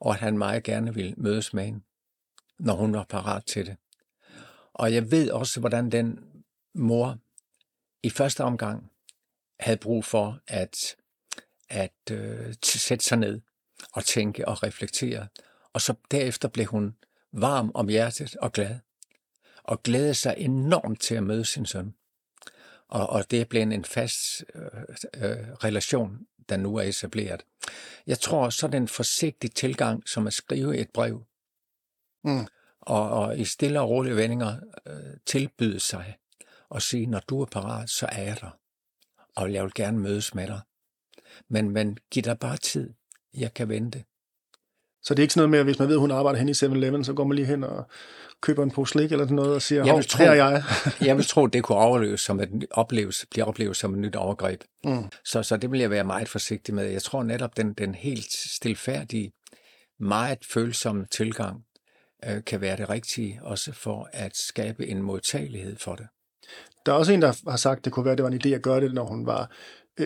og 0.00 0.10
at 0.10 0.20
han 0.20 0.38
meget 0.38 0.62
gerne 0.62 0.94
ville 0.94 1.14
mødes 1.16 1.54
med 1.54 1.64
hende 1.64 1.80
når 2.58 2.74
hun 2.74 2.92
var 2.92 3.04
parat 3.04 3.44
til 3.44 3.66
det. 3.66 3.76
Og 4.72 4.94
jeg 4.94 5.10
ved 5.10 5.30
også, 5.30 5.60
hvordan 5.60 5.90
den 5.90 6.18
mor 6.74 7.18
i 8.02 8.10
første 8.10 8.44
omgang 8.44 8.90
havde 9.60 9.78
brug 9.78 10.04
for 10.04 10.40
at, 10.46 10.96
at 11.68 12.10
øh, 12.10 12.54
sætte 12.62 13.04
sig 13.04 13.18
ned 13.18 13.40
og 13.92 14.04
tænke 14.04 14.48
og 14.48 14.62
reflektere. 14.62 15.28
Og 15.72 15.80
så 15.80 15.94
derefter 16.10 16.48
blev 16.48 16.66
hun 16.66 16.96
varm 17.32 17.70
om 17.74 17.88
hjertet 17.88 18.36
og 18.36 18.52
glad. 18.52 18.78
Og 19.62 19.82
glædede 19.82 20.14
sig 20.14 20.34
enormt 20.38 21.00
til 21.00 21.14
at 21.14 21.22
møde 21.22 21.44
sin 21.44 21.66
søn. 21.66 21.94
Og, 22.88 23.06
og 23.10 23.30
det 23.30 23.48
blev 23.48 23.62
en 23.62 23.84
fast 23.84 24.44
øh, 24.54 24.62
øh, 25.14 25.52
relation, 25.64 26.18
der 26.48 26.56
nu 26.56 26.76
er 26.76 26.82
etableret. 26.82 27.44
Jeg 28.06 28.18
tror, 28.18 28.50
så 28.50 28.68
den 28.68 28.88
forsigtig 28.88 29.54
tilgang, 29.54 30.08
som 30.08 30.26
at 30.26 30.32
skrive 30.32 30.76
et 30.76 30.90
brev, 30.90 31.24
Mm. 32.24 32.46
Og, 32.80 33.10
og 33.10 33.38
i 33.38 33.44
stille 33.44 33.80
og 33.80 33.88
rolige 33.88 34.16
vendinger 34.16 34.56
øh, 34.86 35.16
tilbyde 35.26 35.80
sig 35.80 36.16
og 36.68 36.82
sige, 36.82 37.06
når 37.06 37.20
du 37.28 37.40
er 37.40 37.46
parat, 37.46 37.90
så 37.90 38.06
er 38.12 38.22
jeg 38.22 38.36
der. 38.40 38.58
Og 39.36 39.52
jeg 39.52 39.64
vil 39.64 39.72
gerne 39.74 39.98
mødes 39.98 40.34
med 40.34 40.46
dig. 40.46 40.60
Men, 41.48 41.70
men 41.70 41.98
giv 42.10 42.22
dig 42.22 42.38
bare 42.38 42.56
tid. 42.56 42.94
Jeg 43.34 43.54
kan 43.54 43.68
vente. 43.68 44.04
Så 45.02 45.14
det 45.14 45.18
er 45.18 45.24
ikke 45.24 45.34
sådan 45.34 45.40
noget 45.40 45.50
med, 45.50 45.58
at 45.58 45.64
hvis 45.64 45.78
man 45.78 45.88
ved, 45.88 45.94
at 45.94 46.00
hun 46.00 46.10
arbejder 46.10 46.38
hen 46.38 46.48
i 46.48 46.52
7-Eleven, 46.52 47.04
så 47.04 47.12
går 47.12 47.24
man 47.24 47.34
lige 47.34 47.46
hen 47.46 47.64
og 47.64 47.86
køber 48.40 48.62
en 48.62 48.70
pose 48.70 48.92
slik 48.92 49.12
eller 49.12 49.26
noget 49.26 49.54
og 49.54 49.62
siger, 49.62 49.84
jeg 49.84 49.96
vil 49.96 50.04
tro, 50.04 50.24
jeg. 50.24 50.62
jeg 51.08 51.16
vil 51.16 51.24
tro, 51.24 51.46
det 51.46 51.62
kunne 51.62 51.78
overleves 51.78 52.20
som 52.20 52.40
et 52.40 52.66
oplevelse, 52.70 53.26
blive 53.30 53.44
oplevet 53.44 53.76
som 53.76 53.94
et 53.94 53.98
nyt 53.98 54.16
overgreb. 54.16 54.60
Mm. 54.84 55.10
Så, 55.24 55.42
så 55.42 55.56
det 55.56 55.70
vil 55.70 55.80
jeg 55.80 55.90
være 55.90 56.04
meget 56.04 56.28
forsigtig 56.28 56.74
med. 56.74 56.84
Jeg 56.84 57.02
tror 57.02 57.22
netop, 57.22 57.56
den, 57.56 57.72
den 57.72 57.94
helt 57.94 58.32
stilfærdige, 58.32 59.32
meget 60.00 60.38
følsomme 60.44 61.06
tilgang 61.10 61.64
øh, 62.26 62.44
kan 62.44 62.60
være 62.60 62.76
det 62.76 62.90
rigtige, 62.90 63.40
også 63.42 63.72
for 63.72 64.10
at 64.12 64.36
skabe 64.36 64.86
en 64.86 65.02
modtagelighed 65.02 65.76
for 65.76 65.94
det. 65.94 66.06
Der 66.86 66.92
er 66.92 66.96
også 66.96 67.12
en, 67.12 67.22
der 67.22 67.50
har 67.50 67.56
sagt, 67.56 67.78
at 67.78 67.84
det 67.84 67.92
kunne 67.92 68.04
være, 68.04 68.12
at 68.12 68.18
det 68.18 68.24
var 68.24 68.30
en 68.30 68.40
idé 68.44 68.48
at 68.48 68.62
gøre 68.62 68.80
det, 68.80 68.94
når 68.94 69.04
hun 69.04 69.26
var 69.26 69.50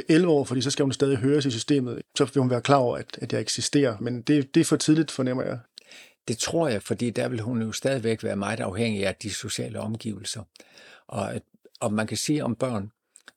11 0.08 0.26
øh, 0.26 0.28
år, 0.28 0.44
fordi 0.44 0.60
så 0.60 0.70
skal 0.70 0.82
hun 0.82 0.92
stadig 0.92 1.16
høres 1.16 1.46
i 1.46 1.50
systemet. 1.50 2.02
Så 2.18 2.24
vil 2.24 2.40
hun 2.40 2.50
være 2.50 2.62
klar 2.62 2.76
over, 2.76 2.96
at, 2.96 3.18
at 3.22 3.32
jeg 3.32 3.40
eksisterer. 3.40 3.96
Men 4.00 4.22
det, 4.22 4.54
det 4.54 4.60
er 4.60 4.64
for 4.64 4.76
tidligt, 4.76 5.10
fornemmer 5.10 5.42
jeg. 5.42 5.58
Det 6.28 6.38
tror 6.38 6.68
jeg, 6.68 6.82
fordi 6.82 7.10
der 7.10 7.28
vil 7.28 7.40
hun 7.40 7.62
jo 7.62 7.72
stadigvæk 7.72 8.24
være 8.24 8.36
meget 8.36 8.60
afhængig 8.60 9.06
af 9.06 9.14
de 9.14 9.30
sociale 9.30 9.80
omgivelser. 9.80 10.42
Og, 11.06 11.40
og 11.80 11.92
man 11.92 12.06
kan 12.06 12.16
sige 12.16 12.44
om 12.44 12.54
børn, 12.54 12.90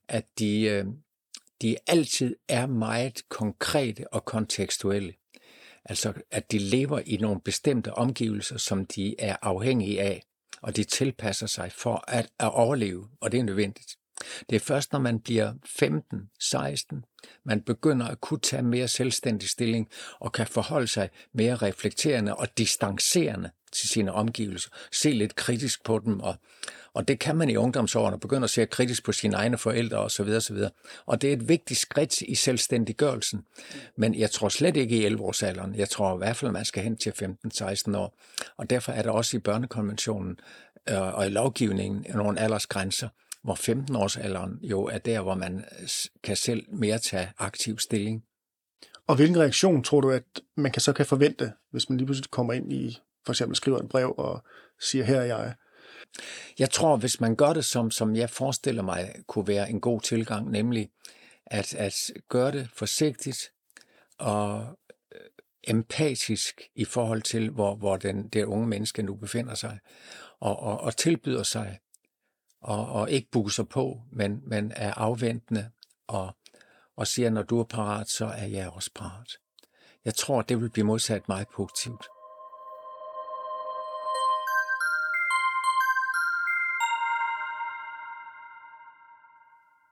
at 0.08 0.26
de, 0.40 0.62
øh, 0.62 0.86
de 1.62 1.76
altid 1.88 2.36
er 2.48 2.66
meget 2.66 3.30
konkrete 3.30 4.14
og 4.14 4.26
kontekstuelle. 4.26 5.14
Altså, 5.86 6.14
at 6.32 6.52
de 6.52 6.60
lever 6.60 7.00
i 7.06 7.18
nogle 7.18 7.42
bestemte 7.42 7.94
omgivelser, 7.94 8.58
som 8.58 8.86
de 8.86 9.16
er 9.20 9.36
afhængige 9.42 10.02
af, 10.02 10.24
og 10.62 10.76
de 10.76 10.84
tilpasser 10.84 11.48
sig 11.48 11.72
for 11.72 12.04
at, 12.08 12.30
at 12.40 12.52
overleve, 12.54 13.08
og 13.22 13.32
det 13.32 13.40
er 13.40 13.44
nødvendigt. 13.44 13.96
Det 14.50 14.56
er 14.56 14.60
først, 14.60 14.92
når 14.92 15.00
man 15.00 15.20
bliver 15.20 15.54
15, 15.66 16.30
16, 16.40 17.06
man 17.44 17.62
begynder 17.62 18.08
at 18.08 18.22
kunne 18.22 18.40
tage 18.40 18.64
mere 18.64 18.88
selvstændig 18.88 19.50
stilling 19.50 19.90
og 20.20 20.32
kan 20.32 20.48
forholde 20.48 20.88
sig 20.88 21.10
mere 21.34 21.56
reflekterende 21.56 22.36
og 22.36 22.58
distancerende 22.58 23.50
til 23.72 23.90
sine 23.90 24.12
omgivelser, 24.12 24.70
se 24.92 25.12
lidt 25.12 25.36
kritisk 25.36 25.84
på 25.84 26.00
dem, 26.06 26.20
og, 26.20 26.36
og 26.94 27.08
det 27.08 27.20
kan 27.20 27.36
man 27.36 27.50
i 27.50 27.56
ungdomsårene, 27.56 28.20
begynde 28.20 28.44
at 28.44 28.50
se 28.50 28.66
kritisk 28.66 29.06
på 29.06 29.12
sine 29.12 29.36
egne 29.36 29.58
forældre 29.58 29.98
osv. 29.98 30.30
osv. 30.30 30.58
Og 31.06 31.22
det 31.22 31.30
er 31.30 31.34
et 31.34 31.50
vigtigt 31.50 31.80
skridt 31.80 32.22
i 32.22 32.36
selvstændiggørelsen. 32.36 33.46
Men 33.98 34.16
jeg 34.16 34.32
tror 34.32 34.50
slet 34.50 34.78
ikke 34.78 34.98
i 34.98 35.08
11-årsalderen. 35.08 35.76
Jeg 35.76 35.90
tror 35.90 36.16
i 36.16 36.18
hvert 36.18 36.36
fald, 36.36 36.52
man 36.52 36.66
skal 36.66 36.84
hen 36.84 36.98
til 36.98 37.10
15-16 37.12 37.98
år. 37.98 38.18
Og 38.58 38.70
derfor 38.70 38.92
er 38.92 39.02
der 39.02 39.12
også 39.12 39.38
i 39.38 39.40
børnekonventionen 39.40 40.40
øh, 40.90 41.16
og 41.16 41.26
i 41.26 41.30
lovgivningen 41.30 42.06
nogle 42.16 42.40
aldersgrænser, 42.40 43.10
hvor 43.46 43.56
15-årsalderen 43.56 44.60
jo 44.68 44.84
er 44.84 44.98
der, 44.98 45.22
hvor 45.22 45.36
man 45.36 45.66
kan 46.24 46.36
selv 46.36 46.66
mere 46.74 47.00
tage 47.00 47.32
aktiv 47.38 47.80
stilling. 47.80 48.24
Og 49.08 49.16
hvilken 49.16 49.40
reaktion 49.40 49.84
tror 49.84 50.02
du, 50.02 50.12
at 50.12 50.24
man 50.58 50.72
kan 50.72 50.82
så 50.82 50.94
kan 50.94 51.06
forvente, 51.06 51.54
hvis 51.72 51.90
man 51.90 51.98
lige 51.98 52.06
pludselig 52.06 52.32
kommer 52.32 52.54
ind 52.54 52.74
i, 52.74 52.98
for 53.26 53.34
eksempel 53.34 53.56
skriver 53.56 53.80
et 53.80 53.90
brev 53.90 54.14
og 54.18 54.44
siger, 54.80 55.06
her 55.06 55.20
er 55.20 55.26
jeg? 55.26 55.56
Jeg 56.60 56.70
tror, 56.70 56.98
hvis 56.98 57.22
man 57.22 57.36
gør 57.36 57.54
det, 57.54 57.66
som, 57.66 57.92
som 57.92 58.16
jeg 58.16 58.30
forestiller 58.30 58.82
mig, 58.82 59.16
kunne 59.28 59.48
være 59.48 59.70
en 59.70 59.82
god 59.82 60.02
tilgang, 60.02 60.52
nemlig 60.52 60.90
at, 61.46 61.76
at 61.76 61.96
gøre 62.30 62.52
det 62.52 62.70
forsigtigt 62.74 63.52
og 64.18 64.80
øh, 65.16 65.22
empatisk 65.64 66.62
i 66.76 66.86
forhold 66.86 67.22
til, 67.22 67.50
hvor, 67.50 67.76
hvor 67.76 67.98
den, 67.98 68.28
det 68.28 68.44
unge 68.44 68.68
menneske 68.68 69.04
nu 69.04 69.16
befinder 69.16 69.56
sig, 69.56 69.80
og, 70.40 70.60
og, 70.60 70.82
og 70.82 70.98
tilbyder 70.98 71.44
sig, 71.44 71.80
og, 72.66 72.88
og 72.88 73.12
ikke 73.12 73.32
buser 73.32 73.64
på, 73.64 74.02
men, 74.12 74.42
men 74.46 74.72
er 74.76 74.94
afventende, 74.94 75.70
og, 76.08 76.36
og 76.96 77.08
siger, 77.08 77.30
når 77.30 77.44
du 77.44 77.60
er 77.60 77.64
parat, 77.64 78.10
så 78.10 78.26
er 78.26 78.46
jeg 78.46 78.70
også 78.70 78.92
parat. 78.96 79.32
Jeg 80.06 80.16
tror, 80.16 80.42
det 80.42 80.62
vil 80.62 80.70
blive 80.70 80.86
modsat 80.86 81.28
meget 81.28 81.48
positivt. 81.56 82.06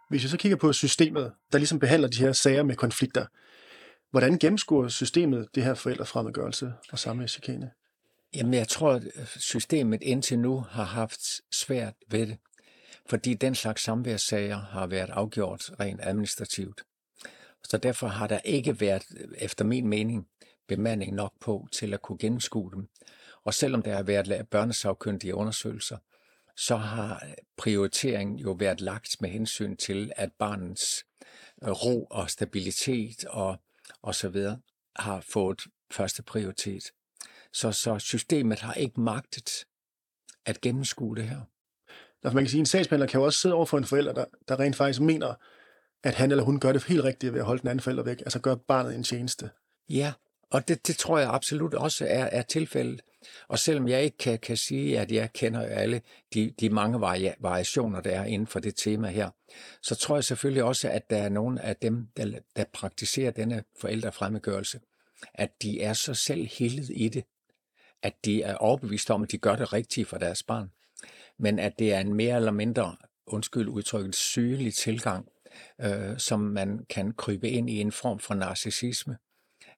Hvis 0.10 0.24
vi 0.24 0.28
så 0.28 0.38
kigger 0.38 0.58
på 0.58 0.74
systemet, 0.74 1.34
der 1.52 1.58
ligesom 1.58 1.80
behandler 1.80 2.08
de 2.08 2.18
her 2.18 2.32
sager 2.32 2.64
med 2.64 2.76
konflikter, 2.76 3.26
hvordan 4.12 4.40
gennemskuer 4.40 4.88
systemet 4.88 5.48
det 5.56 5.64
her 5.64 5.74
forældrefremmedgørelse 5.74 6.74
og 6.92 7.00
samværschikane? 7.00 7.72
Jamen, 8.36 8.54
jeg 8.54 8.68
tror, 8.68 8.92
at 8.94 9.28
systemet 9.28 10.02
indtil 10.02 10.40
nu 10.40 10.60
har 10.60 10.84
haft 10.84 11.22
svært 11.52 11.94
ved 12.12 12.28
det, 12.28 12.38
fordi 13.06 13.34
den 13.34 13.56
slags 13.56 13.84
samværssager 13.84 14.58
har 14.58 14.88
været 14.88 15.10
afgjort 15.10 15.72
rent 15.80 16.00
administrativt. 16.04 16.82
Så 17.64 17.78
derfor 17.78 18.08
har 18.08 18.28
der 18.28 18.40
ikke 18.40 18.82
været, 18.82 19.04
efter 19.38 19.66
min 19.66 19.88
mening, 19.88 20.28
bemanding 20.68 21.16
nok 21.16 21.34
på 21.40 21.68
til 21.72 21.94
at 21.94 22.02
kunne 22.02 22.18
gennemskue 22.18 22.72
dem. 22.72 22.90
Og 23.44 23.54
selvom 23.54 23.82
der 23.82 23.96
har 23.96 24.04
været 24.04 24.48
børnesagkyndige 24.50 25.36
undersøgelser, 25.36 25.98
så 26.56 26.76
har 26.76 27.26
øh, 27.26 27.34
prioriteringen 27.58 28.40
jo 28.40 28.52
været 28.52 28.82
lagt 28.82 29.22
med 29.22 29.30
hensyn 29.30 29.78
til, 29.78 30.12
at 30.16 30.32
barnets 30.40 31.06
øh, 31.64 31.70
ro 31.70 32.04
og 32.04 32.30
stabilitet 32.30 33.26
og, 33.26 33.58
og 34.02 34.16
så 34.16 34.30
videre 34.30 34.60
har 34.96 35.22
fået 35.22 35.62
første 35.92 36.24
prioritet. 36.24 36.84
Så, 37.54 37.72
så 37.72 38.00
systemet 38.00 38.60
har 38.60 38.74
ikke 38.74 39.02
magtet 39.02 39.66
at 40.46 40.62
gennemskue 40.62 41.16
det 41.16 41.30
her. 41.30 41.42
Altså 42.24 42.36
man 42.36 42.44
kan 42.44 42.50
sige, 42.50 42.60
at 42.60 42.62
en 42.62 42.66
sagsbehandler 42.66 43.08
kan 43.08 43.20
jo 43.20 43.26
også 43.26 43.40
sidde 43.40 43.56
over 43.56 43.66
for 43.66 43.78
en 43.78 43.86
forælder, 43.86 44.14
der, 44.14 44.26
der 44.48 44.60
rent 44.60 44.76
faktisk 44.76 45.02
mener, 45.02 45.34
at 46.04 46.14
han 46.14 46.32
eller 46.32 46.44
hun 46.44 46.60
gør 46.60 46.72
det 46.72 46.84
helt 46.84 47.04
rigtigt 47.04 47.34
ved 47.34 47.40
at 47.40 47.46
holde 47.46 47.62
den 47.62 47.70
anden 47.70 47.84
forælder 47.84 48.04
væk, 48.04 48.20
altså 48.20 48.40
gør 48.40 48.56
barnet 48.56 48.96
en 48.96 49.04
tjeneste. 49.04 49.50
Ja, 49.90 50.14
og 50.50 50.68
det, 50.68 50.88
det 50.88 50.98
tror 50.98 51.20
jeg 51.20 51.30
absolut 51.30 51.74
også 51.74 52.06
er, 52.06 52.24
er 52.24 52.42
tilfældet. 52.42 53.02
Og 53.48 53.60
selvom 53.60 53.88
jeg 53.88 54.04
ikke 54.04 54.18
kan, 54.18 54.40
kan 54.40 54.58
sige, 54.58 55.00
at 55.00 55.12
jeg 55.12 55.34
kender 55.34 55.62
alle 55.62 56.02
de, 56.34 56.54
de 56.60 56.70
mange 56.70 57.00
varia- 57.00 57.36
variationer, 57.40 58.02
der 58.02 58.12
er 58.12 58.26
inden 58.26 58.48
for 58.48 58.60
det 58.60 58.76
tema 58.76 59.08
her, 59.08 59.30
så 59.82 59.96
tror 59.96 60.16
jeg 60.16 60.24
selvfølgelig 60.24 60.64
også, 60.64 60.90
at 60.90 61.10
der 61.10 61.18
er 61.18 61.30
nogle 61.30 61.62
af 61.62 61.76
dem, 61.76 62.08
der, 62.18 62.40
der 62.56 62.64
praktiserer 62.74 63.32
denne 63.32 63.64
forældrefremmedgørelse, 63.82 64.80
at 65.34 65.62
de 65.62 65.82
er 65.82 65.94
så 65.94 66.14
selv 66.14 66.48
hildet 66.48 66.90
i 66.96 67.10
det, 67.10 67.24
at 68.04 68.26
de 68.26 68.44
er 68.44 68.56
overbevist 68.56 69.12
om, 69.12 69.24
at 69.24 69.32
de 69.32 69.38
gør 69.38 69.56
det 69.56 69.74
rigtige 69.74 70.06
for 70.06 70.18
deres 70.18 70.44
barn, 70.44 70.72
men 71.44 71.60
at 71.60 71.80
det 71.80 71.94
er 71.94 72.00
en 72.00 72.14
mere 72.14 72.36
eller 72.36 72.52
mindre, 72.52 72.96
undskyld 73.28 73.68
udtrykket, 73.68 74.16
sygelig 74.16 74.74
tilgang, 74.74 75.28
øh, 75.82 76.18
som 76.18 76.40
man 76.40 76.86
kan 76.90 77.14
krybe 77.14 77.50
ind 77.50 77.70
i 77.70 77.82
en 77.82 77.92
form 77.92 78.20
for 78.20 78.34
narcissisme, 78.34 79.18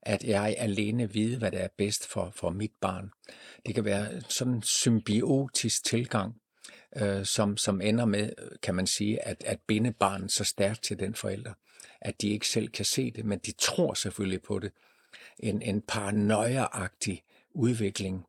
at 0.02 0.24
jeg 0.24 0.56
alene 0.58 1.14
vide, 1.14 1.38
hvad 1.38 1.52
der 1.52 1.58
er 1.58 1.68
bedst 1.78 2.08
for, 2.08 2.32
for 2.36 2.50
mit 2.50 2.72
barn. 2.82 3.10
Det 3.66 3.76
kan 3.76 3.86
være 3.86 4.22
sådan 4.30 4.54
en 4.54 4.64
symbiotisk 4.64 5.86
tilgang, 5.86 6.36
øh, 6.98 7.26
som, 7.26 7.58
som 7.58 7.82
ender 7.82 8.06
med, 8.06 8.30
kan 8.64 8.76
man 8.76 8.88
sige, 8.88 9.28
at, 9.28 9.44
at 9.46 9.60
binde 9.68 9.92
barnet 9.92 10.32
så 10.32 10.44
stærkt 10.44 10.84
til 10.84 11.00
den 11.00 11.16
forælder, 11.16 11.54
at 12.02 12.22
de 12.22 12.30
ikke 12.30 12.48
selv 12.48 12.68
kan 12.68 12.86
se 12.86 13.12
det, 13.12 13.26
men 13.26 13.40
de 13.40 13.52
tror 13.52 13.94
selvfølgelig 13.94 14.42
på 14.42 14.60
det. 14.60 14.72
En, 15.40 15.62
en 15.62 15.82
paranoiaagtig 15.82 17.24
udvikling. 17.52 18.26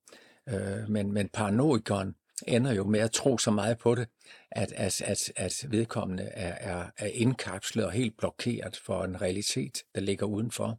Øh, 0.49 0.89
men, 0.89 1.13
men 1.13 1.29
paranoikeren 1.29 2.15
ender 2.47 2.73
jo 2.73 2.85
med 2.85 3.01
at 3.01 3.13
tro 3.13 3.39
så 3.39 3.51
meget 3.51 3.79
på 3.79 3.95
det, 3.95 4.09
at, 4.51 4.73
at, 4.73 5.01
at, 5.01 5.33
at 5.37 5.65
vedkommende 5.69 6.23
er, 6.23 6.73
er, 6.73 6.87
er 6.97 7.07
indkapslet 7.07 7.87
og 7.87 7.93
helt 7.93 8.17
blokeret 8.19 8.81
for 8.85 9.05
en 9.05 9.23
realitet, 9.23 9.83
der 9.95 10.01
ligger 10.01 10.27
udenfor. 10.27 10.79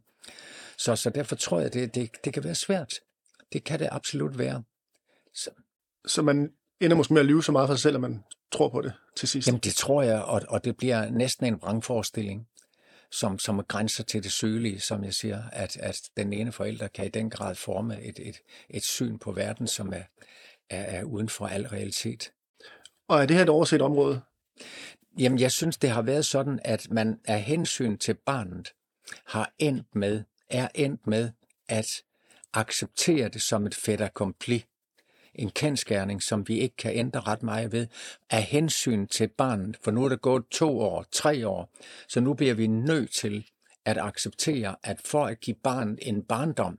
Så, 0.78 0.96
så 0.96 1.10
derfor 1.10 1.36
tror 1.36 1.60
jeg, 1.60 1.74
det, 1.74 1.94
det, 1.94 2.10
det 2.24 2.32
kan 2.32 2.44
være 2.44 2.54
svært. 2.54 2.94
Det 3.52 3.64
kan 3.64 3.78
det 3.78 3.88
absolut 3.92 4.38
være. 4.38 4.62
Så, 5.34 5.50
så 6.06 6.22
man 6.22 6.52
ender 6.80 6.96
måske 6.96 7.14
med 7.14 7.20
at 7.20 7.26
lyve 7.26 7.44
så 7.44 7.52
meget 7.52 7.68
for 7.68 7.74
sig 7.74 7.82
selv, 7.82 7.94
at 7.94 8.00
man 8.00 8.24
tror 8.52 8.68
på 8.68 8.82
det 8.82 8.92
til 9.16 9.28
sidst? 9.28 9.48
Jamen 9.48 9.60
det 9.60 9.74
tror 9.74 10.02
jeg, 10.02 10.22
og, 10.22 10.42
og 10.48 10.64
det 10.64 10.76
bliver 10.76 11.10
næsten 11.10 11.46
en 11.46 11.60
vrangforestilling, 11.62 12.48
som, 13.10 13.38
som 13.38 13.64
grænser 13.68 14.04
til 14.04 14.22
det 14.22 14.32
søgelige, 14.32 14.80
som 14.80 15.04
jeg 15.04 15.14
siger, 15.14 15.42
at, 15.52 15.76
at 15.76 16.00
den 16.16 16.32
ene 16.32 16.52
forælder 16.52 16.88
kan 16.88 17.06
i 17.06 17.08
den 17.08 17.30
grad 17.30 17.54
forme 17.54 18.02
et, 18.02 18.18
et, 18.18 18.36
et 18.70 18.84
syn 18.84 19.18
på 19.18 19.32
verden, 19.32 19.66
som 19.66 19.92
er, 19.92 20.02
er, 20.70 20.82
er 20.82 21.04
uden 21.04 21.28
for 21.28 21.46
al 21.46 21.66
realitet. 21.66 22.32
Og 23.08 23.22
er 23.22 23.26
det 23.26 23.36
her 23.36 23.42
et 23.42 23.48
overset 23.48 23.82
område? 23.82 24.20
Jamen, 25.18 25.38
jeg 25.38 25.52
synes, 25.52 25.76
det 25.76 25.90
har 25.90 26.02
været 26.02 26.26
sådan, 26.26 26.60
at 26.64 26.90
man 26.90 27.20
af 27.24 27.42
hensyn 27.42 27.98
til 27.98 28.14
barnet 28.14 28.72
har 29.24 29.52
endt 29.58 29.94
med 29.94 30.22
er 30.50 30.68
endt 30.74 31.06
med 31.06 31.30
at 31.68 32.02
acceptere 32.52 33.28
det 33.28 33.42
som 33.42 33.66
et 33.66 33.74
fait 33.74 34.00
accompli. 34.00 34.64
En 35.34 35.50
kendskærning, 35.50 36.22
som 36.22 36.48
vi 36.48 36.58
ikke 36.58 36.76
kan 36.76 36.94
ændre 36.94 37.20
ret 37.20 37.42
meget 37.42 37.72
ved, 37.72 37.86
af 38.30 38.42
hensyn 38.42 39.06
til 39.06 39.28
barnet. 39.28 39.76
For 39.84 39.90
nu 39.90 40.04
er 40.04 40.08
det 40.08 40.20
gået 40.20 40.44
to 40.50 40.80
år, 40.80 41.04
tre 41.12 41.48
år, 41.48 41.70
så 42.08 42.20
nu 42.20 42.34
bliver 42.34 42.54
vi 42.54 42.66
nødt 42.66 43.10
til 43.10 43.46
at 43.84 43.98
acceptere, 43.98 44.76
at 44.82 45.00
for 45.04 45.26
at 45.26 45.40
give 45.40 45.56
barnet 45.62 45.98
en 46.02 46.22
barndom, 46.22 46.78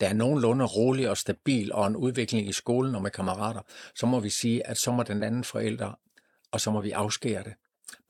der 0.00 0.08
er 0.08 0.12
nogenlunde 0.12 0.64
rolig 0.64 1.10
og 1.10 1.16
stabil 1.16 1.72
og 1.72 1.86
en 1.86 1.96
udvikling 1.96 2.48
i 2.48 2.52
skolen 2.52 2.94
og 2.94 3.02
med 3.02 3.10
kammerater, 3.10 3.60
så 3.94 4.06
må 4.06 4.20
vi 4.20 4.30
sige, 4.30 4.66
at 4.66 4.78
så 4.78 4.92
må 4.92 5.02
den 5.02 5.22
anden 5.22 5.44
forælder, 5.44 5.98
og 6.52 6.60
så 6.60 6.70
må 6.70 6.80
vi 6.80 6.90
afskære 6.90 7.42
det. 7.42 7.54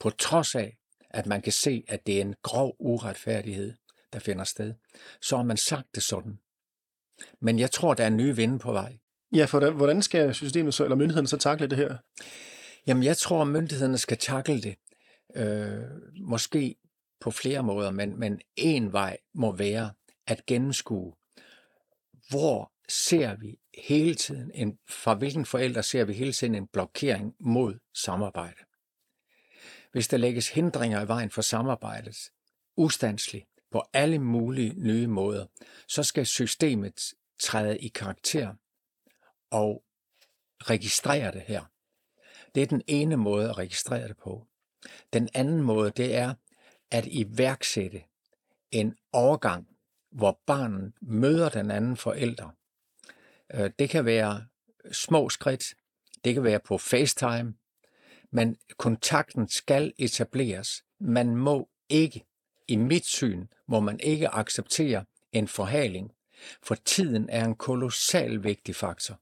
På 0.00 0.10
trods 0.10 0.54
af, 0.54 0.76
at 1.10 1.26
man 1.26 1.42
kan 1.42 1.52
se, 1.52 1.84
at 1.88 2.06
det 2.06 2.16
er 2.16 2.20
en 2.20 2.34
grov 2.42 2.76
uretfærdighed 2.78 3.74
der 4.12 4.18
finder 4.18 4.44
sted, 4.44 4.74
så 5.22 5.36
har 5.36 5.44
man 5.44 5.56
sagt 5.56 5.94
det 5.94 6.02
sådan. 6.02 6.38
Men 7.40 7.58
jeg 7.58 7.70
tror, 7.70 7.94
der 7.94 8.04
er 8.04 8.10
nye 8.10 8.36
vinde 8.36 8.58
på 8.58 8.72
vej. 8.72 8.98
Ja, 9.32 9.44
for 9.44 9.70
hvordan 9.70 10.02
skal 10.02 10.34
systemet 10.34 10.74
så, 10.74 10.84
eller 10.84 10.96
myndighederne 10.96 11.28
så 11.28 11.36
takle 11.36 11.66
det 11.66 11.78
her? 11.78 11.96
Jamen, 12.86 13.02
jeg 13.02 13.16
tror, 13.16 13.42
at 13.42 13.48
myndighederne 13.48 13.98
skal 13.98 14.18
takle 14.18 14.60
det. 14.60 14.76
Øh, 15.36 15.84
måske 16.20 16.76
på 17.20 17.30
flere 17.30 17.62
måder, 17.62 17.90
men, 17.90 18.18
men 18.20 18.40
en 18.56 18.92
vej 18.92 19.16
må 19.34 19.52
være 19.52 19.90
at 20.26 20.46
gennemskue, 20.46 21.14
hvor 22.28 22.72
ser 22.88 23.36
vi 23.36 23.58
hele 23.86 24.14
tiden, 24.14 24.50
en, 24.54 24.78
fra 24.88 25.14
hvilken 25.14 25.46
forældre 25.46 25.82
ser 25.82 26.04
vi 26.04 26.12
hele 26.12 26.32
tiden 26.32 26.54
en 26.54 26.66
blokering 26.66 27.34
mod 27.40 27.78
samarbejde. 27.94 28.64
Hvis 29.92 30.08
der 30.08 30.16
lægges 30.16 30.48
hindringer 30.48 31.04
i 31.04 31.08
vejen 31.08 31.30
for 31.30 31.42
samarbejdet, 31.42 32.16
ustandsligt, 32.76 33.46
på 33.70 33.84
alle 33.92 34.18
mulige 34.18 34.74
nye 34.76 35.06
måder, 35.06 35.46
så 35.88 36.02
skal 36.02 36.26
systemet 36.26 37.14
træde 37.38 37.78
i 37.78 37.88
karakter 37.88 38.54
og 39.50 39.84
registrere 40.58 41.32
det 41.32 41.42
her. 41.42 41.64
Det 42.54 42.62
er 42.62 42.66
den 42.66 42.82
ene 42.86 43.16
måde 43.16 43.48
at 43.48 43.58
registrere 43.58 44.08
det 44.08 44.16
på. 44.16 44.46
Den 45.12 45.28
anden 45.34 45.60
måde, 45.60 45.90
det 45.90 46.14
er 46.14 46.34
at 46.90 47.06
iværksætte 47.06 48.02
en 48.70 48.96
overgang, 49.12 49.75
hvor 50.16 50.40
barnet 50.46 50.92
møder 51.00 51.48
den 51.48 51.70
anden 51.70 51.96
forælder. 51.96 52.48
Øh, 53.54 53.70
det 53.78 53.90
kan 53.90 54.04
være 54.04 54.46
små 54.92 55.28
skridt, 55.28 55.64
det 56.24 56.34
kan 56.34 56.44
være 56.44 56.60
på 56.60 56.78
FaceTime, 56.78 57.54
men 58.30 58.56
kontakten 58.76 59.48
skal 59.48 59.92
etableres. 59.98 60.84
Man 61.00 61.36
må 61.36 61.68
ikke 61.88 62.26
i 62.68 62.76
mit 62.76 63.06
syn 63.06 63.46
må 63.68 63.80
man 63.80 64.00
ikke 64.00 64.28
acceptere 64.28 65.04
en 65.32 65.48
forhaling, 65.48 66.12
for 66.62 66.74
tiden 66.74 67.28
er 67.28 67.44
en 67.44 67.54
kolossal 67.54 68.44
vigtig 68.44 68.76
faktor 68.76 69.20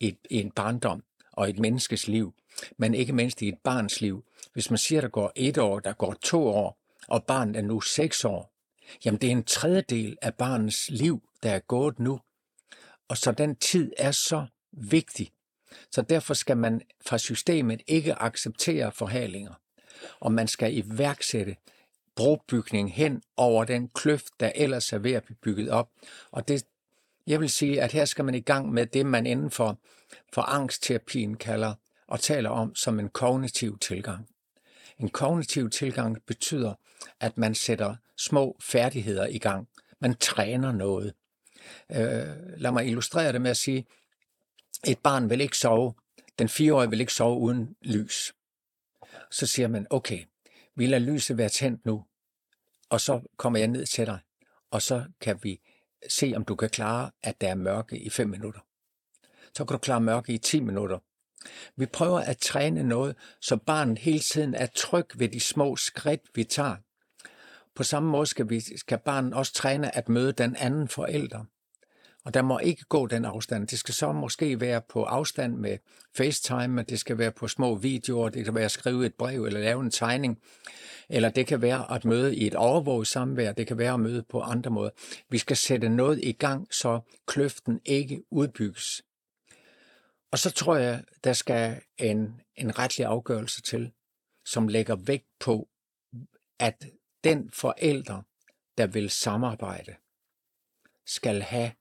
i, 0.00 0.18
i 0.30 0.40
en 0.40 0.50
barndom 0.50 1.04
og 1.32 1.50
et 1.50 1.58
menneskes 1.58 2.08
liv, 2.08 2.34
men 2.76 2.94
ikke 2.94 3.12
mindst 3.12 3.42
i 3.42 3.48
et 3.48 3.58
barns 3.64 4.00
liv. 4.00 4.24
Hvis 4.52 4.70
man 4.70 4.78
siger, 4.78 4.98
at 4.98 5.02
der 5.02 5.08
går 5.08 5.32
et 5.36 5.58
år, 5.58 5.80
der 5.80 5.92
går 5.92 6.14
to 6.22 6.46
år, 6.46 6.78
og 7.08 7.24
barnet 7.24 7.56
er 7.56 7.62
nu 7.62 7.80
seks 7.80 8.24
år, 8.24 8.51
jamen 9.04 9.20
det 9.20 9.26
er 9.26 9.32
en 9.32 9.44
tredjedel 9.44 10.16
af 10.22 10.34
barnets 10.34 10.90
liv, 10.90 11.22
der 11.42 11.50
er 11.50 11.58
gået 11.58 11.98
nu. 11.98 12.20
Og 13.08 13.16
så 13.16 13.32
den 13.32 13.56
tid 13.56 13.92
er 13.98 14.10
så 14.10 14.46
vigtig. 14.72 15.30
Så 15.90 16.02
derfor 16.02 16.34
skal 16.34 16.56
man 16.56 16.80
fra 17.06 17.18
systemet 17.18 17.82
ikke 17.86 18.22
acceptere 18.22 18.92
forhalinger. 18.92 19.54
Og 20.20 20.32
man 20.32 20.48
skal 20.48 20.76
iværksætte 20.76 21.56
brobygning 22.14 22.94
hen 22.94 23.22
over 23.36 23.64
den 23.64 23.88
kløft, 23.88 24.26
der 24.40 24.52
ellers 24.54 24.92
er 24.92 24.98
ved 24.98 25.12
at 25.12 25.24
blive 25.24 25.36
bygget 25.42 25.70
op. 25.70 25.90
Og 26.30 26.48
det, 26.48 26.64
jeg 27.26 27.40
vil 27.40 27.50
sige, 27.50 27.82
at 27.82 27.92
her 27.92 28.04
skal 28.04 28.24
man 28.24 28.34
i 28.34 28.40
gang 28.40 28.72
med 28.72 28.86
det, 28.86 29.06
man 29.06 29.26
inden 29.26 29.50
for, 29.50 29.78
for 30.32 30.42
angstterapien 30.42 31.36
kalder 31.36 31.74
og 32.06 32.20
taler 32.20 32.50
om 32.50 32.74
som 32.74 32.98
en 32.98 33.08
kognitiv 33.08 33.78
tilgang. 33.78 34.28
En 35.02 35.08
kognitiv 35.08 35.70
tilgang 35.70 36.22
betyder, 36.26 36.74
at 37.20 37.38
man 37.38 37.54
sætter 37.54 37.96
små 38.16 38.56
færdigheder 38.60 39.26
i 39.26 39.38
gang. 39.38 39.68
Man 40.00 40.14
træner 40.14 40.72
noget. 40.72 41.14
Øh, 41.90 42.56
lad 42.56 42.72
mig 42.72 42.86
illustrere 42.86 43.32
det 43.32 43.40
med 43.40 43.50
at 43.50 43.56
sige, 43.56 43.86
et 44.86 44.98
barn 44.98 45.30
vil 45.30 45.40
ikke 45.40 45.56
sove, 45.56 45.94
den 46.38 46.48
fireårige 46.48 46.90
vil 46.90 47.00
ikke 47.00 47.12
sove 47.12 47.38
uden 47.38 47.76
lys. 47.82 48.34
Så 49.30 49.46
siger 49.46 49.68
man, 49.68 49.86
okay, 49.90 50.24
vi 50.76 50.86
lader 50.86 51.04
lyset 51.04 51.38
være 51.38 51.48
tændt 51.48 51.86
nu, 51.86 52.04
og 52.90 53.00
så 53.00 53.20
kommer 53.36 53.58
jeg 53.58 53.68
ned 53.68 53.86
til 53.86 54.06
dig, 54.06 54.18
og 54.70 54.82
så 54.82 55.04
kan 55.20 55.38
vi 55.42 55.60
se, 56.08 56.32
om 56.36 56.44
du 56.44 56.56
kan 56.56 56.70
klare, 56.70 57.10
at 57.22 57.40
der 57.40 57.48
er 57.48 57.54
mørke 57.54 57.98
i 57.98 58.10
5 58.10 58.28
minutter. 58.28 58.60
Så 59.56 59.64
kan 59.64 59.74
du 59.74 59.78
klare 59.78 60.00
mørke 60.00 60.32
i 60.32 60.38
10 60.38 60.60
minutter. 60.60 60.98
Vi 61.76 61.86
prøver 61.86 62.20
at 62.20 62.38
træne 62.38 62.82
noget, 62.82 63.16
så 63.40 63.56
barnet 63.56 63.98
hele 63.98 64.20
tiden 64.20 64.54
er 64.54 64.66
tryg 64.66 65.06
ved 65.14 65.28
de 65.28 65.40
små 65.40 65.76
skridt, 65.76 66.20
vi 66.34 66.44
tager. 66.44 66.76
På 67.74 67.82
samme 67.82 68.08
måde 68.08 68.26
skal, 68.26 68.50
vi, 68.50 68.78
skal 68.78 68.98
barnet 68.98 69.34
også 69.34 69.52
træne 69.54 69.96
at 69.96 70.08
møde 70.08 70.32
den 70.32 70.56
anden 70.56 70.88
forælder. 70.88 71.44
Og 72.24 72.34
der 72.34 72.42
må 72.42 72.58
ikke 72.58 72.84
gå 72.84 73.06
den 73.06 73.24
afstand. 73.24 73.68
Det 73.68 73.78
skal 73.78 73.94
så 73.94 74.12
måske 74.12 74.60
være 74.60 74.80
på 74.88 75.02
afstand 75.02 75.56
med 75.56 75.78
FaceTime, 76.16 76.82
det 76.82 77.00
skal 77.00 77.18
være 77.18 77.30
på 77.30 77.48
små 77.48 77.74
videoer, 77.74 78.28
det 78.28 78.44
kan 78.44 78.54
være 78.54 78.64
at 78.64 78.70
skrive 78.70 79.06
et 79.06 79.14
brev 79.14 79.44
eller 79.44 79.60
lave 79.60 79.82
en 79.82 79.90
tegning, 79.90 80.38
eller 81.08 81.28
det 81.28 81.46
kan 81.46 81.62
være 81.62 81.94
at 81.94 82.04
møde 82.04 82.36
i 82.36 82.46
et 82.46 82.54
overvåget 82.54 83.06
samvær, 83.06 83.52
det 83.52 83.66
kan 83.66 83.78
være 83.78 83.94
at 83.94 84.00
møde 84.00 84.22
på 84.22 84.40
andre 84.40 84.70
måder. 84.70 84.90
Vi 85.28 85.38
skal 85.38 85.56
sætte 85.56 85.88
noget 85.88 86.20
i 86.22 86.32
gang, 86.32 86.74
så 86.74 87.00
kløften 87.26 87.80
ikke 87.84 88.22
udbygges. 88.30 89.02
Og 90.32 90.38
så 90.38 90.50
tror 90.50 90.76
jeg, 90.76 91.04
der 91.24 91.32
skal 91.32 91.82
en, 91.98 92.40
en 92.56 92.78
retlig 92.78 93.06
afgørelse 93.06 93.62
til, 93.62 93.92
som 94.44 94.68
lægger 94.68 94.96
vægt 94.96 95.28
på, 95.40 95.68
at 96.58 96.84
den 97.24 97.50
forælder, 97.50 98.22
der 98.78 98.86
vil 98.86 99.10
samarbejde, 99.10 99.96
skal 101.06 101.42
have 101.42 101.72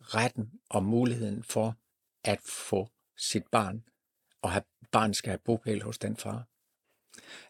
retten 0.00 0.60
og 0.68 0.84
muligheden 0.84 1.42
for 1.44 1.76
at 2.24 2.40
få 2.40 2.88
sit 3.16 3.46
barn, 3.52 3.84
og 4.42 4.52
have, 4.52 4.64
barn 4.92 5.14
skal 5.14 5.30
have 5.30 5.38
bopæl 5.38 5.82
hos 5.82 5.98
den 5.98 6.16
far. 6.16 6.46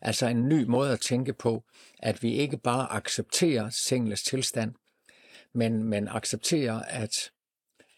Altså 0.01 0.27
en 0.27 0.49
ny 0.49 0.65
måde 0.65 0.93
at 0.93 1.01
tænke 1.01 1.33
på, 1.33 1.65
at 1.99 2.23
vi 2.23 2.33
ikke 2.33 2.57
bare 2.57 2.93
accepterer 2.93 3.71
singles 3.71 4.23
tilstand, 4.23 4.75
men, 5.53 5.85
men 5.85 6.09
accepterer, 6.09 6.83
at, 6.83 7.33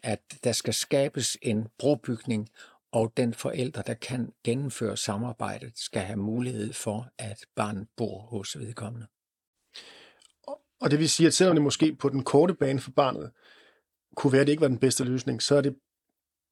at 0.02 0.20
der 0.44 0.52
skal 0.52 0.74
skabes 0.74 1.36
en 1.42 1.66
brobygning, 1.78 2.48
og 2.92 3.12
den 3.16 3.34
forælder, 3.34 3.82
der 3.82 3.94
kan 3.94 4.32
gennemføre 4.44 4.96
samarbejdet, 4.96 5.72
skal 5.74 6.02
have 6.02 6.16
mulighed 6.16 6.72
for, 6.72 7.08
at 7.18 7.38
barnet 7.56 7.88
bor 7.96 8.20
hos 8.20 8.58
vedkommende. 8.58 9.06
Og 10.80 10.90
det 10.90 10.98
vil 10.98 11.10
sige, 11.10 11.26
at 11.26 11.34
selvom 11.34 11.56
det 11.56 11.62
måske 11.62 11.94
på 11.94 12.08
den 12.08 12.24
korte 12.24 12.54
bane 12.54 12.80
for 12.80 12.90
barnet 12.90 13.30
kunne 14.16 14.32
være, 14.32 14.40
at 14.40 14.46
det 14.46 14.52
ikke 14.52 14.60
var 14.60 14.68
den 14.68 14.78
bedste 14.78 15.04
løsning, 15.04 15.42
så 15.42 15.54
er 15.54 15.60
det 15.60 15.76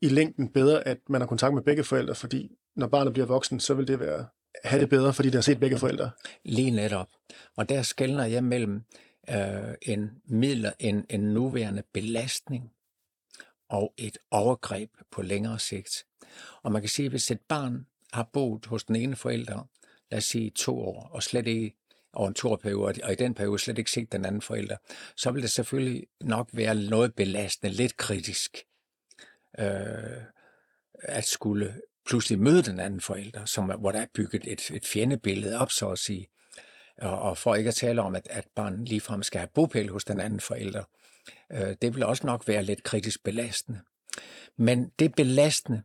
i 0.03 0.09
længden 0.09 0.49
bedre, 0.49 0.89
at 0.89 0.99
man 1.09 1.21
har 1.21 1.29
kontakt 1.29 1.55
med 1.55 1.63
begge 1.63 1.85
forældre, 1.85 2.15
fordi 2.15 2.51
når 2.77 2.87
barnet 2.87 3.13
bliver 3.13 3.27
voksen, 3.27 3.61
så 3.61 3.75
vil 3.75 3.89
det 3.89 4.01
være 4.01 4.27
have 4.65 4.81
det 4.81 4.89
bedre, 4.89 5.13
fordi 5.13 5.29
det 5.29 5.35
har 5.35 5.43
set 5.43 5.61
begge 5.61 5.79
forældre. 5.79 6.11
Lige 6.45 6.71
netop. 6.71 7.09
Og 7.57 7.69
der 7.69 7.83
skældner 7.83 8.25
jeg 8.25 8.45
mellem 8.45 8.83
øh, 9.31 9.75
en, 9.83 10.11
midler, 10.25 10.73
en, 10.79 11.07
en 11.11 11.21
nuværende 11.21 11.83
belastning 11.93 12.73
og 13.71 13.95
et 13.97 14.19
overgreb 14.31 14.91
på 15.11 15.23
længere 15.23 15.59
sigt. 15.59 16.05
Og 16.63 16.73
man 16.73 16.83
kan 16.83 16.89
sige, 16.89 17.07
at 17.07 17.13
hvis 17.13 17.31
et 17.31 17.41
barn 17.49 17.87
har 18.13 18.29
boet 18.33 18.67
hos 18.67 18.85
den 18.85 18.97
ene 18.97 19.17
forælder, 19.17 19.69
lad 20.11 20.19
os 20.19 20.25
sige 20.25 20.51
to 20.51 20.79
år, 20.79 21.11
og 21.13 21.23
slet 21.23 21.47
ikke 21.47 21.77
over 22.13 22.29
en 22.29 22.35
toårperiode, 22.35 23.01
og 23.05 23.13
i 23.13 23.15
den 23.15 23.35
periode 23.35 23.59
slet 23.59 23.79
ikke 23.79 23.91
set 23.91 24.13
den 24.13 24.25
anden 24.25 24.43
forælder, 24.43 24.77
så 25.17 25.31
vil 25.31 25.43
det 25.43 25.51
selvfølgelig 25.51 26.07
nok 26.21 26.49
være 26.53 26.75
noget 26.75 27.15
belastende, 27.15 27.75
lidt 27.75 27.97
kritisk, 27.97 28.65
øh, 29.59 30.23
at 30.95 31.25
skulle 31.25 31.81
pludselig 32.07 32.39
møde 32.39 32.63
den 32.63 32.81
anden 32.81 33.01
forælder, 33.01 33.45
som, 33.45 33.65
hvor 33.65 33.93
der 33.93 34.01
er 34.01 34.07
bygget 34.15 34.53
et, 34.53 34.71
et 34.71 34.87
fjendebillede 34.87 35.59
op, 35.59 35.71
så 35.71 35.89
at 35.89 35.99
sige. 35.99 36.29
Og, 36.99 37.19
og 37.19 37.39
for 37.39 37.55
ikke 37.55 37.69
at 37.69 37.75
tale 37.75 38.03
om, 38.03 38.15
at, 38.15 38.27
at 38.31 38.47
barnet 38.55 38.89
ligefrem 38.89 39.23
skal 39.23 39.39
have 39.39 39.49
bopæl 39.55 39.89
hos 39.89 40.05
den 40.05 40.21
anden 40.21 40.41
forælder, 40.41 40.85
øh, 41.53 41.77
det 41.83 41.95
vil 41.95 42.03
også 42.03 42.27
nok 42.27 42.49
være 42.49 42.63
lidt 42.63 42.83
kritisk 42.83 43.25
belastende. 43.25 43.81
Men 44.57 44.91
det 44.99 45.15
belastende, 45.15 45.83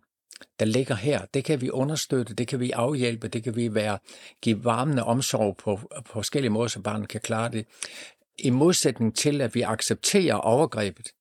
der 0.59 0.65
ligger 0.65 0.95
her, 0.95 1.25
det 1.33 1.45
kan 1.45 1.61
vi 1.61 1.69
understøtte, 1.69 2.33
det 2.33 2.47
kan 2.47 2.59
vi 2.59 2.71
afhjælpe, 2.71 3.27
det 3.27 3.43
kan 3.43 3.55
vi 3.55 3.73
være, 3.73 3.99
give 4.41 4.63
varmende 4.63 5.03
omsorg 5.03 5.57
på, 5.57 5.79
på 6.05 6.11
forskellige 6.13 6.51
måder, 6.51 6.67
så 6.67 6.81
barnet 6.81 7.09
kan 7.09 7.21
klare 7.21 7.51
det. 7.51 7.65
I 8.39 8.49
modsætning 8.49 9.15
til, 9.15 9.41
at 9.41 9.55
vi 9.55 9.61
accepterer 9.61 10.35
overgrebet, 10.35 11.11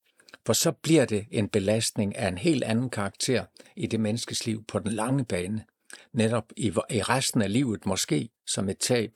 for 0.46 0.52
så 0.52 0.72
bliver 0.72 1.04
det 1.04 1.26
en 1.30 1.48
belastning 1.48 2.16
af 2.16 2.28
en 2.28 2.38
helt 2.38 2.64
anden 2.64 2.90
karakter 2.90 3.44
i 3.76 3.86
det 3.86 4.00
menneskes 4.00 4.46
liv 4.46 4.64
på 4.64 4.78
den 4.78 4.92
lange 4.92 5.24
bane. 5.24 5.64
Netop 6.12 6.44
i, 6.56 6.66
i 6.90 7.02
resten 7.02 7.42
af 7.42 7.52
livet 7.52 7.86
måske 7.86 8.28
som 8.46 8.68
et 8.68 8.78
tab 8.78 9.10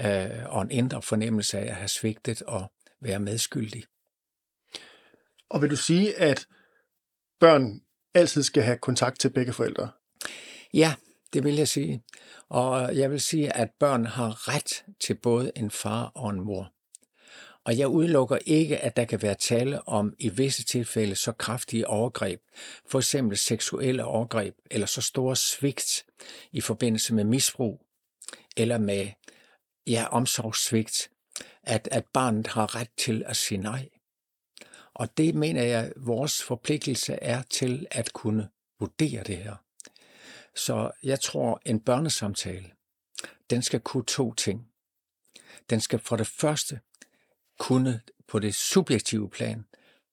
øh, 0.00 0.28
og 0.46 0.62
en 0.62 0.70
indre 0.70 1.02
fornemmelse 1.02 1.58
af 1.58 1.66
at 1.70 1.74
have 1.74 1.88
svigtet 1.88 2.42
og 2.42 2.72
være 3.00 3.18
medskyldig. 3.18 3.84
Og 5.54 5.62
vil 5.62 5.70
du 5.70 5.76
sige, 5.76 6.18
at 6.18 6.46
børn 7.40 7.80
altid 8.14 8.42
skal 8.42 8.62
have 8.62 8.78
kontakt 8.78 9.20
til 9.20 9.30
begge 9.30 9.52
forældre? 9.52 9.90
Ja, 10.72 10.94
det 11.32 11.44
vil 11.44 11.54
jeg 11.54 11.68
sige. 11.68 12.02
Og 12.48 12.96
jeg 12.96 13.10
vil 13.10 13.20
sige, 13.20 13.56
at 13.56 13.70
børn 13.80 14.06
har 14.06 14.48
ret 14.48 14.84
til 15.00 15.14
både 15.14 15.52
en 15.56 15.70
far 15.70 16.04
og 16.14 16.30
en 16.30 16.40
mor. 16.40 16.72
Og 17.64 17.78
jeg 17.78 17.88
udelukker 17.88 18.38
ikke, 18.46 18.78
at 18.78 18.96
der 18.96 19.04
kan 19.04 19.22
være 19.22 19.34
tale 19.34 19.88
om 19.88 20.14
i 20.18 20.28
visse 20.28 20.64
tilfælde 20.64 21.16
så 21.16 21.32
kraftige 21.32 21.86
overgreb, 21.86 22.40
for 22.86 22.98
eksempel 22.98 23.38
seksuelle 23.38 24.04
overgreb, 24.04 24.54
eller 24.70 24.86
så 24.86 25.00
store 25.00 25.36
svigt 25.36 26.04
i 26.52 26.60
forbindelse 26.60 27.14
med 27.14 27.24
misbrug, 27.24 27.86
eller 28.56 28.78
med 28.78 29.08
ja, 29.86 30.06
omsorgssvigt, 30.10 31.10
at, 31.62 31.88
at 31.90 32.04
barnet 32.12 32.46
har 32.46 32.74
ret 32.76 32.90
til 32.96 33.22
at 33.26 33.36
sige 33.36 33.58
nej. 33.58 33.88
Og 34.94 35.18
det 35.18 35.34
mener 35.34 35.62
jeg, 35.62 35.92
vores 35.96 36.42
forpligtelse 36.42 37.14
er 37.14 37.42
til 37.42 37.86
at 37.90 38.12
kunne 38.12 38.48
vurdere 38.80 39.22
det 39.22 39.36
her. 39.36 39.56
Så 40.56 40.90
jeg 41.02 41.20
tror, 41.20 41.60
en 41.66 41.80
børnesamtale, 41.80 42.70
den 43.50 43.62
skal 43.62 43.80
kunne 43.80 44.04
to 44.04 44.34
ting. 44.34 44.68
Den 45.70 45.80
skal 45.80 45.98
for 45.98 46.16
det 46.16 46.26
første 46.26 46.80
kunne 47.58 48.00
på 48.28 48.38
det 48.38 48.54
subjektive 48.54 49.30
plan 49.30 49.64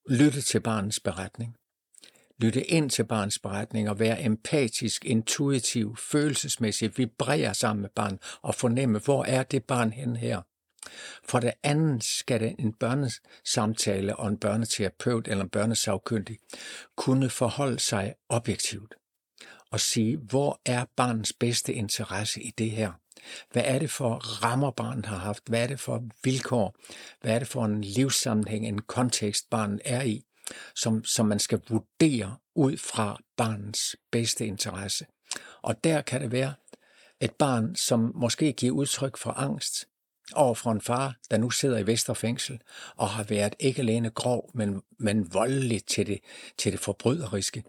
lytte 0.10 0.42
til 0.42 0.60
barnets 0.60 1.00
beretning. 1.00 1.58
Lytte 2.40 2.64
ind 2.64 2.90
til 2.90 3.06
barnets 3.06 3.40
beretning 3.40 3.90
og 3.90 4.00
være 4.00 4.22
empatisk, 4.22 5.06
intuitiv, 5.06 5.98
følelsesmæssigt, 5.98 6.98
vibrere 6.98 7.54
sammen 7.54 7.82
med 7.82 7.90
barn 7.90 8.20
og 8.42 8.56
fornemme, 8.56 9.00
hvor 9.00 9.26
er 9.26 9.44
det 9.44 9.64
barn 9.64 9.92
hen 9.92 10.16
her. 10.16 10.42
For 11.24 11.40
det 11.40 11.54
andet 11.64 12.04
skal 12.04 12.40
det 12.40 12.56
en 12.60 12.74
børnesamtale 12.74 14.16
og 14.16 14.28
en 14.28 14.38
børneterapeut 14.38 15.28
eller 15.28 15.44
en 15.44 15.50
børnesagkyndig 15.50 16.38
kunne 16.96 17.30
forholde 17.30 17.80
sig 17.80 18.14
objektivt 18.30 18.96
og 19.72 19.80
sige, 19.80 20.18
hvor 20.18 20.62
er 20.66 20.86
barnets 20.96 21.34
bedste 21.34 21.74
interesse 21.74 22.42
i 22.42 22.52
det 22.58 22.72
her? 22.72 22.92
Hvad 23.52 23.64
er 23.66 23.80
det 23.80 23.92
for 23.92 24.16
rammer, 24.44 24.72
barnet 24.72 25.06
har 25.06 25.18
haft? 25.18 25.44
Hvad 25.48 25.64
er 25.64 25.68
det 25.68 25.80
for 25.80 26.04
vilkår? 26.24 26.76
Hvad 27.22 27.36
er 27.36 27.40
det 27.40 27.48
for 27.48 27.66
en 27.66 27.82
livssammenhæng, 27.82 28.68
en 28.68 28.82
kontekst, 28.82 29.50
barnet 29.50 29.82
er 29.86 30.02
i, 30.02 30.24
som, 30.76 31.04
som 31.04 31.26
man 31.26 31.40
skal 31.40 31.62
vurdere 31.70 32.38
ud 32.56 32.78
fra 32.78 33.20
barnets 33.38 33.96
bedste 34.12 34.46
interesse? 34.46 35.06
Og 35.62 35.84
der 35.84 36.02
kan 36.02 36.22
det 36.22 36.32
være 36.32 36.54
et 37.22 37.32
barn, 37.32 37.76
som 37.76 38.12
måske 38.16 38.54
giver 38.54 38.74
udtryk 38.74 39.18
for 39.18 39.32
angst, 39.32 39.88
over 40.36 40.54
for 40.54 40.72
en 40.72 40.82
far, 40.82 41.16
der 41.32 41.38
nu 41.38 41.50
sidder 41.50 41.78
i 41.78 41.88
Vesterfængsel 41.88 42.60
og 42.98 43.10
har 43.10 43.24
været 43.24 43.56
ikke 43.60 43.82
alene 43.82 44.10
grov, 44.10 44.50
men, 44.54 44.82
men 45.00 45.34
voldelig 45.34 45.86
til 45.86 46.08
det, 46.08 46.20
til 46.58 46.72
det 46.72 46.80
forbryderiske. 46.80 47.64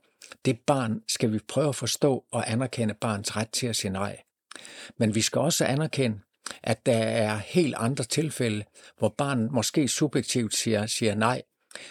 Det 0.44 0.60
barn 0.60 1.02
skal 1.08 1.32
vi 1.32 1.38
prøve 1.48 1.68
at 1.68 1.76
forstå 1.76 2.24
og 2.32 2.50
anerkende 2.50 2.94
barns 2.94 3.36
ret 3.36 3.50
til 3.50 3.66
at 3.66 3.76
sige 3.76 3.90
nej. 3.90 4.20
Men 4.98 5.14
vi 5.14 5.20
skal 5.20 5.40
også 5.40 5.64
anerkende, 5.64 6.20
at 6.62 6.86
der 6.86 6.98
er 6.98 7.36
helt 7.36 7.74
andre 7.78 8.04
tilfælde, 8.04 8.64
hvor 8.98 9.14
barnet 9.18 9.52
måske 9.52 9.88
subjektivt 9.88 10.54
siger, 10.56 10.86
siger 10.86 11.14
nej, 11.14 11.42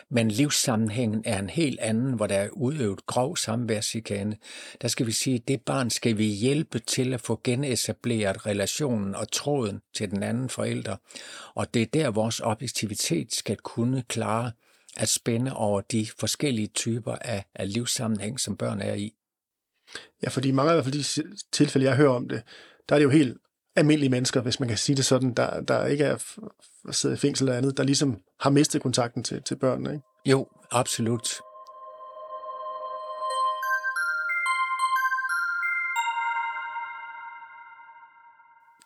men 0.10 0.32
livssammenhængen 0.32 1.24
er 1.26 1.40
en 1.40 1.50
helt 1.50 1.80
anden, 1.80 2.14
hvor 2.14 2.28
der 2.28 2.36
er 2.36 2.50
udøvet 2.50 3.06
grov 3.06 3.38
samværsikane. 3.38 4.38
Der 4.82 4.88
skal 4.88 5.06
vi 5.06 5.12
sige, 5.12 5.36
at 5.36 5.48
det 5.48 5.62
barn 5.62 5.90
skal 5.90 6.18
vi 6.18 6.26
hjælpe 6.26 6.80
til 6.80 7.14
at 7.14 7.22
få 7.22 7.42
genetableret 7.44 8.46
relationen 8.46 9.16
og 9.16 9.32
tråden 9.32 9.82
til 9.96 10.12
den 10.12 10.24
anden 10.24 10.50
forælder. 10.50 10.96
Og 11.54 11.74
det 11.74 11.82
er 11.82 11.86
der, 11.86 12.12
vores 12.12 12.40
objektivitet 12.40 13.34
skal 13.34 13.58
kunne 13.58 14.04
klare 14.08 14.52
at 14.98 15.10
spænde 15.10 15.54
over 15.56 15.82
de 15.82 16.08
forskellige 16.20 16.68
typer 16.68 17.16
af, 17.16 17.46
af 17.56 17.74
livssammenhæng, 17.74 18.40
som 18.40 18.58
børn 18.58 18.82
er 18.82 18.94
i. 18.94 19.14
Ja, 20.24 20.30
fordi 20.30 20.52
mange 20.52 20.72
af 20.72 20.74
i 20.74 20.76
hvert 20.76 20.86
fald 20.86 21.28
de 21.32 21.38
tilfælde, 21.52 21.88
jeg 21.88 21.96
hører 21.96 22.12
om 22.12 22.30
det, 22.30 22.44
der 22.90 22.96
er 22.96 23.00
det 23.00 23.04
jo 23.04 23.10
helt 23.10 23.38
almindelige 23.76 24.10
mennesker, 24.10 24.42
hvis 24.42 24.60
man 24.60 24.70
kan 24.70 24.78
sige 24.78 24.96
det 24.96 25.06
sådan, 25.06 25.34
der, 25.34 25.62
der 25.62 25.86
ikke 25.86 26.04
er 26.04 26.18
siddet 26.92 27.18
i 27.18 27.20
fængsel 27.20 27.48
eller 27.48 27.58
andet, 27.58 27.78
der 27.78 27.84
ligesom 27.84 28.22
har 28.40 28.50
mistet 28.50 28.82
kontakten 28.82 29.24
til, 29.24 29.44
til 29.44 29.56
børnene, 29.56 29.94
ikke? 29.94 30.06
Jo, 30.26 30.48
absolut. 30.72 31.28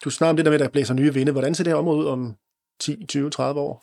Du 0.03 0.09
snakker 0.09 0.29
om 0.29 0.35
det 0.35 0.45
der 0.45 0.51
med, 0.51 0.59
at 0.59 0.65
der 0.65 0.69
blæser 0.69 0.93
nye 0.93 1.13
vinde. 1.13 1.31
Hvordan 1.31 1.55
ser 1.55 1.63
det 1.63 1.71
her 1.71 1.77
område 1.77 1.99
ud 1.99 2.05
om 2.05 2.35
10, 2.79 3.05
20, 3.05 3.29
30 3.29 3.61
år? 3.61 3.81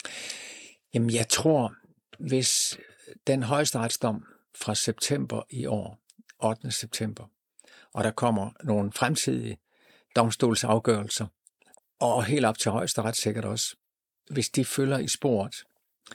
Jamen, 0.95 1.11
jeg 1.11 1.29
tror, 1.29 1.75
hvis 2.19 2.79
den 3.27 3.43
højesteretsdom 3.43 4.25
fra 4.55 4.75
september 4.75 5.43
i 5.51 5.67
år, 5.67 5.99
8. 6.45 6.71
september, 6.71 7.25
og 7.93 8.05
der 8.05 8.11
kommer 8.11 8.51
nogle 8.65 8.93
fremtidige 8.93 9.59
domstolsafgørelser, 10.17 11.27
og 11.99 12.25
helt 12.25 12.45
op 12.45 12.59
til 12.59 12.71
højesteret 12.71 13.17
sikkert 13.17 13.45
også, 13.45 13.77
hvis 14.31 14.51
de 14.51 14.65
følger 14.65 14.99
i 14.99 15.09
sporet 15.09 15.55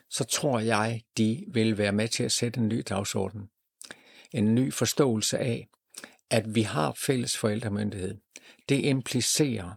så 0.09 0.23
tror 0.23 0.59
jeg, 0.59 1.03
de 1.17 1.45
vil 1.47 1.77
være 1.77 1.91
med 1.91 2.07
til 2.07 2.23
at 2.23 2.31
sætte 2.31 2.59
en 2.59 2.67
ny 2.67 2.83
dagsorden. 2.89 3.49
En 4.31 4.55
ny 4.55 4.73
forståelse 4.73 5.37
af, 5.37 5.67
at 6.29 6.55
vi 6.55 6.61
har 6.61 6.93
fælles 6.93 7.37
forældremyndighed. 7.37 8.17
Det 8.69 8.85
implicerer, 8.85 9.73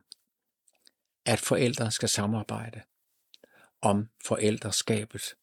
at 1.27 1.41
forældre 1.41 1.91
skal 1.91 2.09
samarbejde 2.09 2.83
om 3.81 4.09
forældreskabet. 4.25 5.35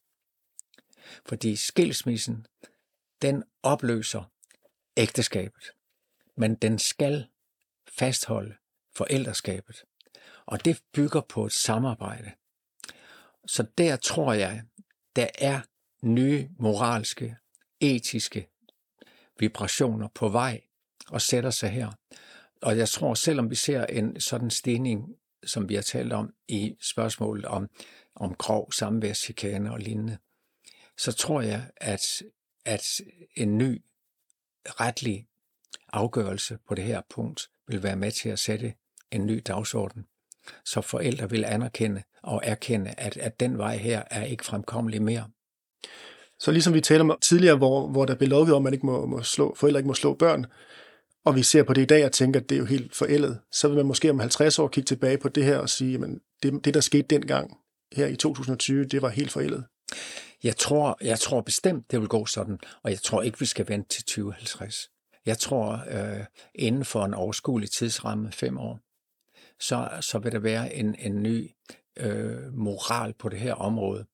Fordi 1.26 1.56
skilsmissen, 1.56 2.46
den 3.22 3.44
opløser 3.62 4.32
ægteskabet, 4.96 5.64
men 6.36 6.54
den 6.54 6.78
skal 6.78 7.26
fastholde 7.98 8.56
forældreskabet. 8.98 9.84
Og 10.46 10.64
det 10.64 10.80
bygger 10.92 11.20
på 11.20 11.46
et 11.46 11.52
samarbejde. 11.52 12.30
Så 13.46 13.66
der 13.78 13.96
tror 13.96 14.32
jeg, 14.32 14.62
der 15.16 15.26
er 15.38 15.60
nye 16.02 16.48
moralske, 16.58 17.36
etiske 17.80 18.48
vibrationer 19.38 20.08
på 20.14 20.28
vej 20.28 20.60
og 21.08 21.20
sætter 21.20 21.50
sig 21.50 21.70
her. 21.70 21.92
Og 22.62 22.78
jeg 22.78 22.88
tror, 22.88 23.14
selvom 23.14 23.50
vi 23.50 23.54
ser 23.54 23.86
en 23.86 24.20
sådan 24.20 24.50
stigning, 24.50 25.16
som 25.46 25.68
vi 25.68 25.74
har 25.74 25.82
talt 25.82 26.12
om 26.12 26.34
i 26.48 26.76
spørgsmålet 26.80 27.44
om, 27.44 27.68
om 28.14 28.34
grov 28.34 28.72
samværschikane 28.72 29.72
og 29.72 29.78
lignende, 29.78 30.18
så 30.96 31.12
tror 31.12 31.40
jeg, 31.40 31.70
at, 31.76 32.22
at 32.64 33.00
en 33.34 33.58
ny 33.58 33.82
retlig 34.66 35.26
afgørelse 35.92 36.58
på 36.68 36.74
det 36.74 36.84
her 36.84 37.02
punkt 37.10 37.50
vil 37.68 37.82
være 37.82 37.96
med 37.96 38.12
til 38.12 38.28
at 38.28 38.38
sætte 38.38 38.74
en 39.12 39.26
ny 39.26 39.42
dagsorden, 39.46 40.06
så 40.64 40.80
forældre 40.80 41.30
vil 41.30 41.44
anerkende 41.44 42.02
og 42.22 42.40
erkende, 42.44 42.94
at, 42.98 43.16
at 43.16 43.40
den 43.40 43.58
vej 43.58 43.76
her 43.76 44.02
er 44.10 44.24
ikke 44.24 44.44
fremkommelig 44.44 45.02
mere. 45.02 45.24
Så 46.38 46.50
ligesom 46.50 46.74
vi 46.74 46.80
talte 46.80 47.02
om 47.02 47.18
tidligere, 47.20 47.56
hvor, 47.56 47.88
hvor 47.88 48.04
der 48.04 48.14
blev 48.14 48.28
lovgivet 48.28 48.56
om, 48.56 48.62
at 48.62 48.64
man 48.64 48.72
ikke 48.72 48.86
må, 48.86 49.06
må 49.06 49.22
slå, 49.22 49.54
forældre 49.54 49.80
ikke 49.80 49.88
må 49.88 49.94
slå 49.94 50.14
børn, 50.14 50.46
og 51.24 51.36
vi 51.36 51.42
ser 51.42 51.62
på 51.62 51.72
det 51.72 51.82
i 51.82 51.84
dag 51.84 52.04
og 52.04 52.12
tænker, 52.12 52.40
at 52.40 52.48
det 52.48 52.54
er 52.54 52.58
jo 52.58 52.64
helt 52.64 52.96
forældet, 52.96 53.38
så 53.52 53.68
vil 53.68 53.76
man 53.76 53.86
måske 53.86 54.10
om 54.10 54.18
50 54.18 54.58
år 54.58 54.68
kigge 54.68 54.86
tilbage 54.86 55.18
på 55.18 55.28
det 55.28 55.44
her 55.44 55.58
og 55.58 55.68
sige, 55.68 55.94
at 55.94 56.10
det, 56.42 56.64
det, 56.64 56.74
der 56.74 56.80
skete 56.80 57.02
dengang 57.02 57.56
her 57.92 58.06
i 58.06 58.16
2020, 58.16 58.84
det 58.84 59.02
var 59.02 59.08
helt 59.08 59.30
forældet. 59.30 59.64
Jeg 60.42 60.56
tror, 60.56 60.98
jeg 61.00 61.18
tror 61.18 61.40
bestemt, 61.40 61.90
det 61.90 62.00
vil 62.00 62.08
gå 62.08 62.26
sådan, 62.26 62.58
og 62.82 62.90
jeg 62.90 62.98
tror 62.98 63.22
ikke, 63.22 63.38
vi 63.38 63.46
skal 63.46 63.68
vente 63.68 63.88
til 63.88 64.04
2050. 64.04 64.88
Jeg 65.26 65.38
tror, 65.38 65.82
øh, 65.90 66.24
inden 66.54 66.84
for 66.84 67.04
en 67.04 67.14
overskuelig 67.14 67.70
tidsramme, 67.70 68.32
fem 68.32 68.58
år, 68.58 68.80
så, 69.60 69.88
så 70.00 70.18
vil 70.18 70.32
der 70.32 70.38
være 70.38 70.74
en, 70.74 70.94
en 70.98 71.22
ny 71.22 71.50
øh, 71.96 72.54
moral 72.54 73.12
på 73.12 73.28
det 73.28 73.38
her 73.38 73.54
område, 73.54 74.04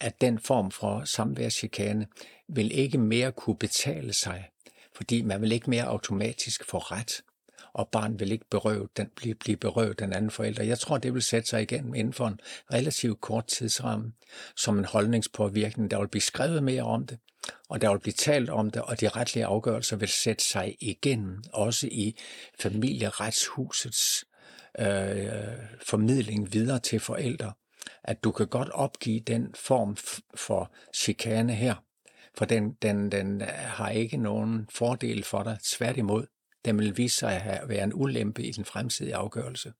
at 0.00 0.20
den 0.20 0.38
form 0.38 0.70
for 0.70 1.04
samværschikane 1.04 2.06
vil 2.48 2.78
ikke 2.78 2.98
mere 2.98 3.32
kunne 3.32 3.56
betale 3.56 4.12
sig, 4.12 4.48
fordi 4.96 5.22
man 5.22 5.42
vil 5.42 5.52
ikke 5.52 5.70
mere 5.70 5.84
automatisk 5.84 6.64
få 6.64 6.78
ret, 6.78 7.22
og 7.72 7.88
barn 7.88 8.20
vil 8.20 8.32
ikke 8.32 8.44
berøve 8.50 8.88
den, 8.96 9.10
blive, 9.16 9.34
blive 9.34 9.56
berøvet 9.56 9.98
den 9.98 10.12
anden 10.12 10.30
forælder. 10.30 10.62
Jeg 10.62 10.78
tror, 10.78 10.98
det 10.98 11.14
vil 11.14 11.22
sætte 11.22 11.48
sig 11.48 11.62
igen 11.62 11.94
inden 11.94 12.12
for 12.12 12.26
en 12.26 12.40
relativt 12.72 13.20
kort 13.20 13.46
tidsramme, 13.46 14.12
som 14.56 14.78
en 14.78 14.84
holdningspåvirkning. 14.84 15.90
Der 15.90 15.98
vil 15.98 16.08
blive 16.08 16.22
skrevet 16.22 16.62
mere 16.62 16.82
om 16.82 17.06
det, 17.06 17.18
og 17.68 17.80
der 17.80 17.90
vil 17.90 17.98
blive 17.98 18.12
talt 18.12 18.50
om 18.50 18.70
det, 18.70 18.82
og 18.82 19.00
de 19.00 19.08
retlige 19.08 19.46
afgørelser 19.46 19.96
vil 19.96 20.08
sætte 20.08 20.44
sig 20.44 20.76
igen, 20.80 21.44
også 21.52 21.86
i 21.86 22.16
familieretshusets 22.58 24.24
øh, 24.78 25.26
formidling 25.86 26.52
videre 26.52 26.78
til 26.78 27.00
forældre, 27.00 27.52
at 28.04 28.24
du 28.24 28.32
kan 28.32 28.46
godt 28.46 28.68
opgive 28.68 29.20
den 29.20 29.54
form 29.54 29.96
for 30.34 30.72
chikane 30.94 31.54
her, 31.54 31.74
for 32.34 32.44
den, 32.44 32.72
den, 32.82 33.12
den 33.12 33.40
har 33.48 33.90
ikke 33.90 34.16
nogen 34.16 34.68
fordel 34.70 35.24
for 35.24 35.42
dig. 35.42 35.58
Tværtimod, 35.64 36.26
den 36.64 36.78
vil 36.78 36.96
vise 36.96 37.16
sig 37.16 37.42
at 37.42 37.68
være 37.68 37.84
en 37.84 37.92
ulempe 37.94 38.42
i 38.42 38.50
den 38.50 38.64
fremtidige 38.64 39.16
afgørelse. 39.16 39.72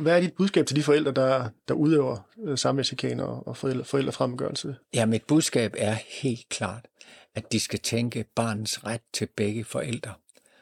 Hvad 0.00 0.16
er 0.16 0.20
dit 0.20 0.34
budskab 0.34 0.66
til 0.66 0.76
de 0.76 0.82
forældre, 0.82 1.12
der, 1.12 1.48
der 1.68 1.74
udøver 1.74 2.18
øh, 2.44 2.58
samværschikane 2.58 3.24
og 3.24 3.56
forældre, 3.56 3.84
forældrefremmedgørelse? 3.84 4.76
Ja, 4.94 5.06
mit 5.06 5.24
budskab 5.24 5.74
er 5.78 5.96
helt 6.22 6.48
klart, 6.48 6.88
at 7.34 7.52
de 7.52 7.60
skal 7.60 7.78
tænke 7.78 8.24
barnets 8.34 8.84
ret 8.84 9.02
til 9.12 9.28
begge 9.36 9.64
forældre. 9.64 10.14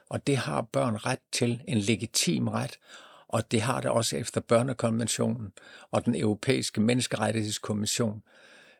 Og 0.09 0.27
det 0.27 0.37
har 0.37 0.63
børn 0.63 0.97
ret 1.07 1.19
til, 1.33 1.63
en 1.69 1.79
legitim 1.79 2.49
ret, 2.49 2.79
og 3.29 3.51
det 3.51 3.61
har 3.61 3.81
det 3.81 3.91
også 3.91 4.17
efter 4.17 4.41
børnekonventionen 4.41 5.53
og 5.91 6.05
den 6.05 6.15
europæiske 6.15 6.81
menneskerettighedskommission 6.81 8.23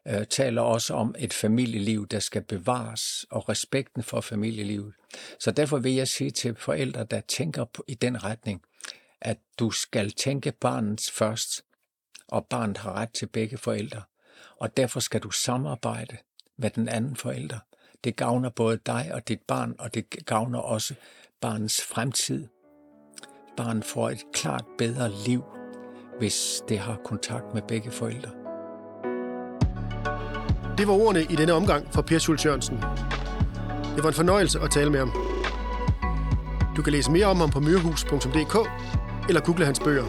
øh, 0.09 0.27
taler 0.27 0.63
også 0.63 0.95
om 0.95 1.15
et 1.19 1.33
familieliv, 1.33 2.07
der 2.07 2.19
skal 2.19 2.43
bevares, 2.43 3.27
og 3.31 3.49
respekten 3.49 4.03
for 4.03 4.21
familielivet. 4.21 4.95
Så 5.41 5.51
derfor 5.51 5.79
vil 5.79 5.95
jeg 5.95 6.09
sige 6.09 6.31
til 6.31 6.55
forældre, 6.55 7.05
der 7.05 7.21
tænker 7.21 7.65
på, 7.65 7.85
i 7.89 7.95
den 7.95 8.25
retning, 8.25 8.63
at 9.21 9.39
du 9.59 9.71
skal 9.71 10.11
tænke 10.11 10.53
barnets 10.53 11.11
først, 11.11 11.65
og 12.29 12.47
barnet 12.47 12.79
har 12.79 12.93
ret 12.93 13.13
til 13.13 13.27
begge 13.27 13.59
forældre. 13.59 14.03
Og 14.57 14.77
derfor 14.77 15.01
skal 15.01 15.21
du 15.21 15.31
samarbejde 15.31 16.17
med 16.57 16.71
den 16.71 16.89
anden 16.89 17.17
forælder. 17.17 17.59
Det 18.05 18.17
gavner 18.17 18.51
både 18.51 18.79
dig 18.87 19.11
og 19.15 19.29
dit 19.29 19.41
barn, 19.49 19.75
og 19.79 19.95
det 19.95 20.05
gavner 20.27 20.59
også 20.59 20.95
barnets 21.41 21.83
fremtid. 21.83 22.47
Barnet 23.57 23.85
får 23.85 24.11
et 24.11 24.25
klart 24.33 24.65
bedre 24.79 25.11
liv, 25.27 25.43
hvis 26.19 26.63
det 26.69 26.79
har 26.79 26.97
kontakt 27.05 27.55
med 27.55 27.63
begge 27.63 27.91
forældre. 27.91 28.31
Det 30.79 30.89
var 30.89 30.95
ordene 30.95 31.23
i 31.23 31.37
denne 31.37 31.53
omgang 31.53 31.95
fra 31.95 32.03
Per 32.03 32.19
Schultz 32.19 32.47
Jørgensen. 32.47 32.77
Det 33.97 34.03
var 34.03 34.09
en 34.09 34.15
fornøjelse 34.15 34.61
at 34.61 34.71
tale 34.71 34.91
med 34.91 34.99
ham. 34.99 35.13
Du 36.77 36.83
kan 36.83 36.93
læse 36.93 37.11
mere 37.11 37.27
om 37.27 37.37
ham 37.37 37.51
på 37.51 37.61
myrehus.dk 37.61 38.57
eller 39.29 39.41
google 39.41 39.65
hans 39.65 39.81
bøger. 39.81 40.05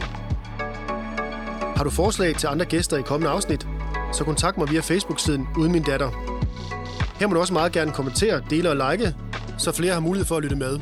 Har 1.78 1.84
du 1.84 1.90
forslag 1.90 2.36
til 2.36 2.48
andre 2.48 2.66
gæster 2.66 2.98
i 2.98 3.02
kommende 3.02 3.32
afsnit, 3.32 3.68
så 4.14 4.24
kontakt 4.24 4.58
mig 4.58 4.70
via 4.72 4.80
Facebook-siden 4.80 5.48
Uden 5.58 5.72
Min 5.72 5.84
Datter. 5.84 6.39
Her 7.20 7.28
må 7.28 7.34
du 7.34 7.40
også 7.40 7.54
meget 7.54 7.72
gerne 7.72 7.92
kommentere, 7.92 8.42
dele 8.50 8.70
og 8.70 8.92
like, 8.92 9.16
så 9.58 9.72
flere 9.72 9.94
har 9.94 10.00
mulighed 10.00 10.26
for 10.26 10.38
at 10.38 10.44
lytte 10.44 10.56
med. 10.56 10.80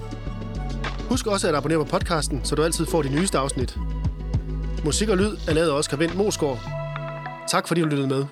Husk 1.10 1.28
også 1.28 1.48
at 1.48 1.56
abonnere 1.56 1.80
på 1.80 1.86
podcasten, 1.86 2.42
så 2.44 2.56
du 2.56 2.64
altid 2.64 2.86
får 2.86 3.02
de 3.02 3.10
nyeste 3.10 3.38
afsnit. 3.38 3.78
Musik 4.86 5.10
og 5.10 5.18
lyd 5.18 5.32
er 5.48 5.54
lavet 5.54 5.70
af 5.70 5.74
Oscar 5.74 5.98
Vendt 5.98 6.16
Mosgaard. 6.18 6.60
Tak 7.50 7.68
fordi 7.68 7.82
du 7.82 7.88
lyttede 7.88 8.08
med. 8.08 8.26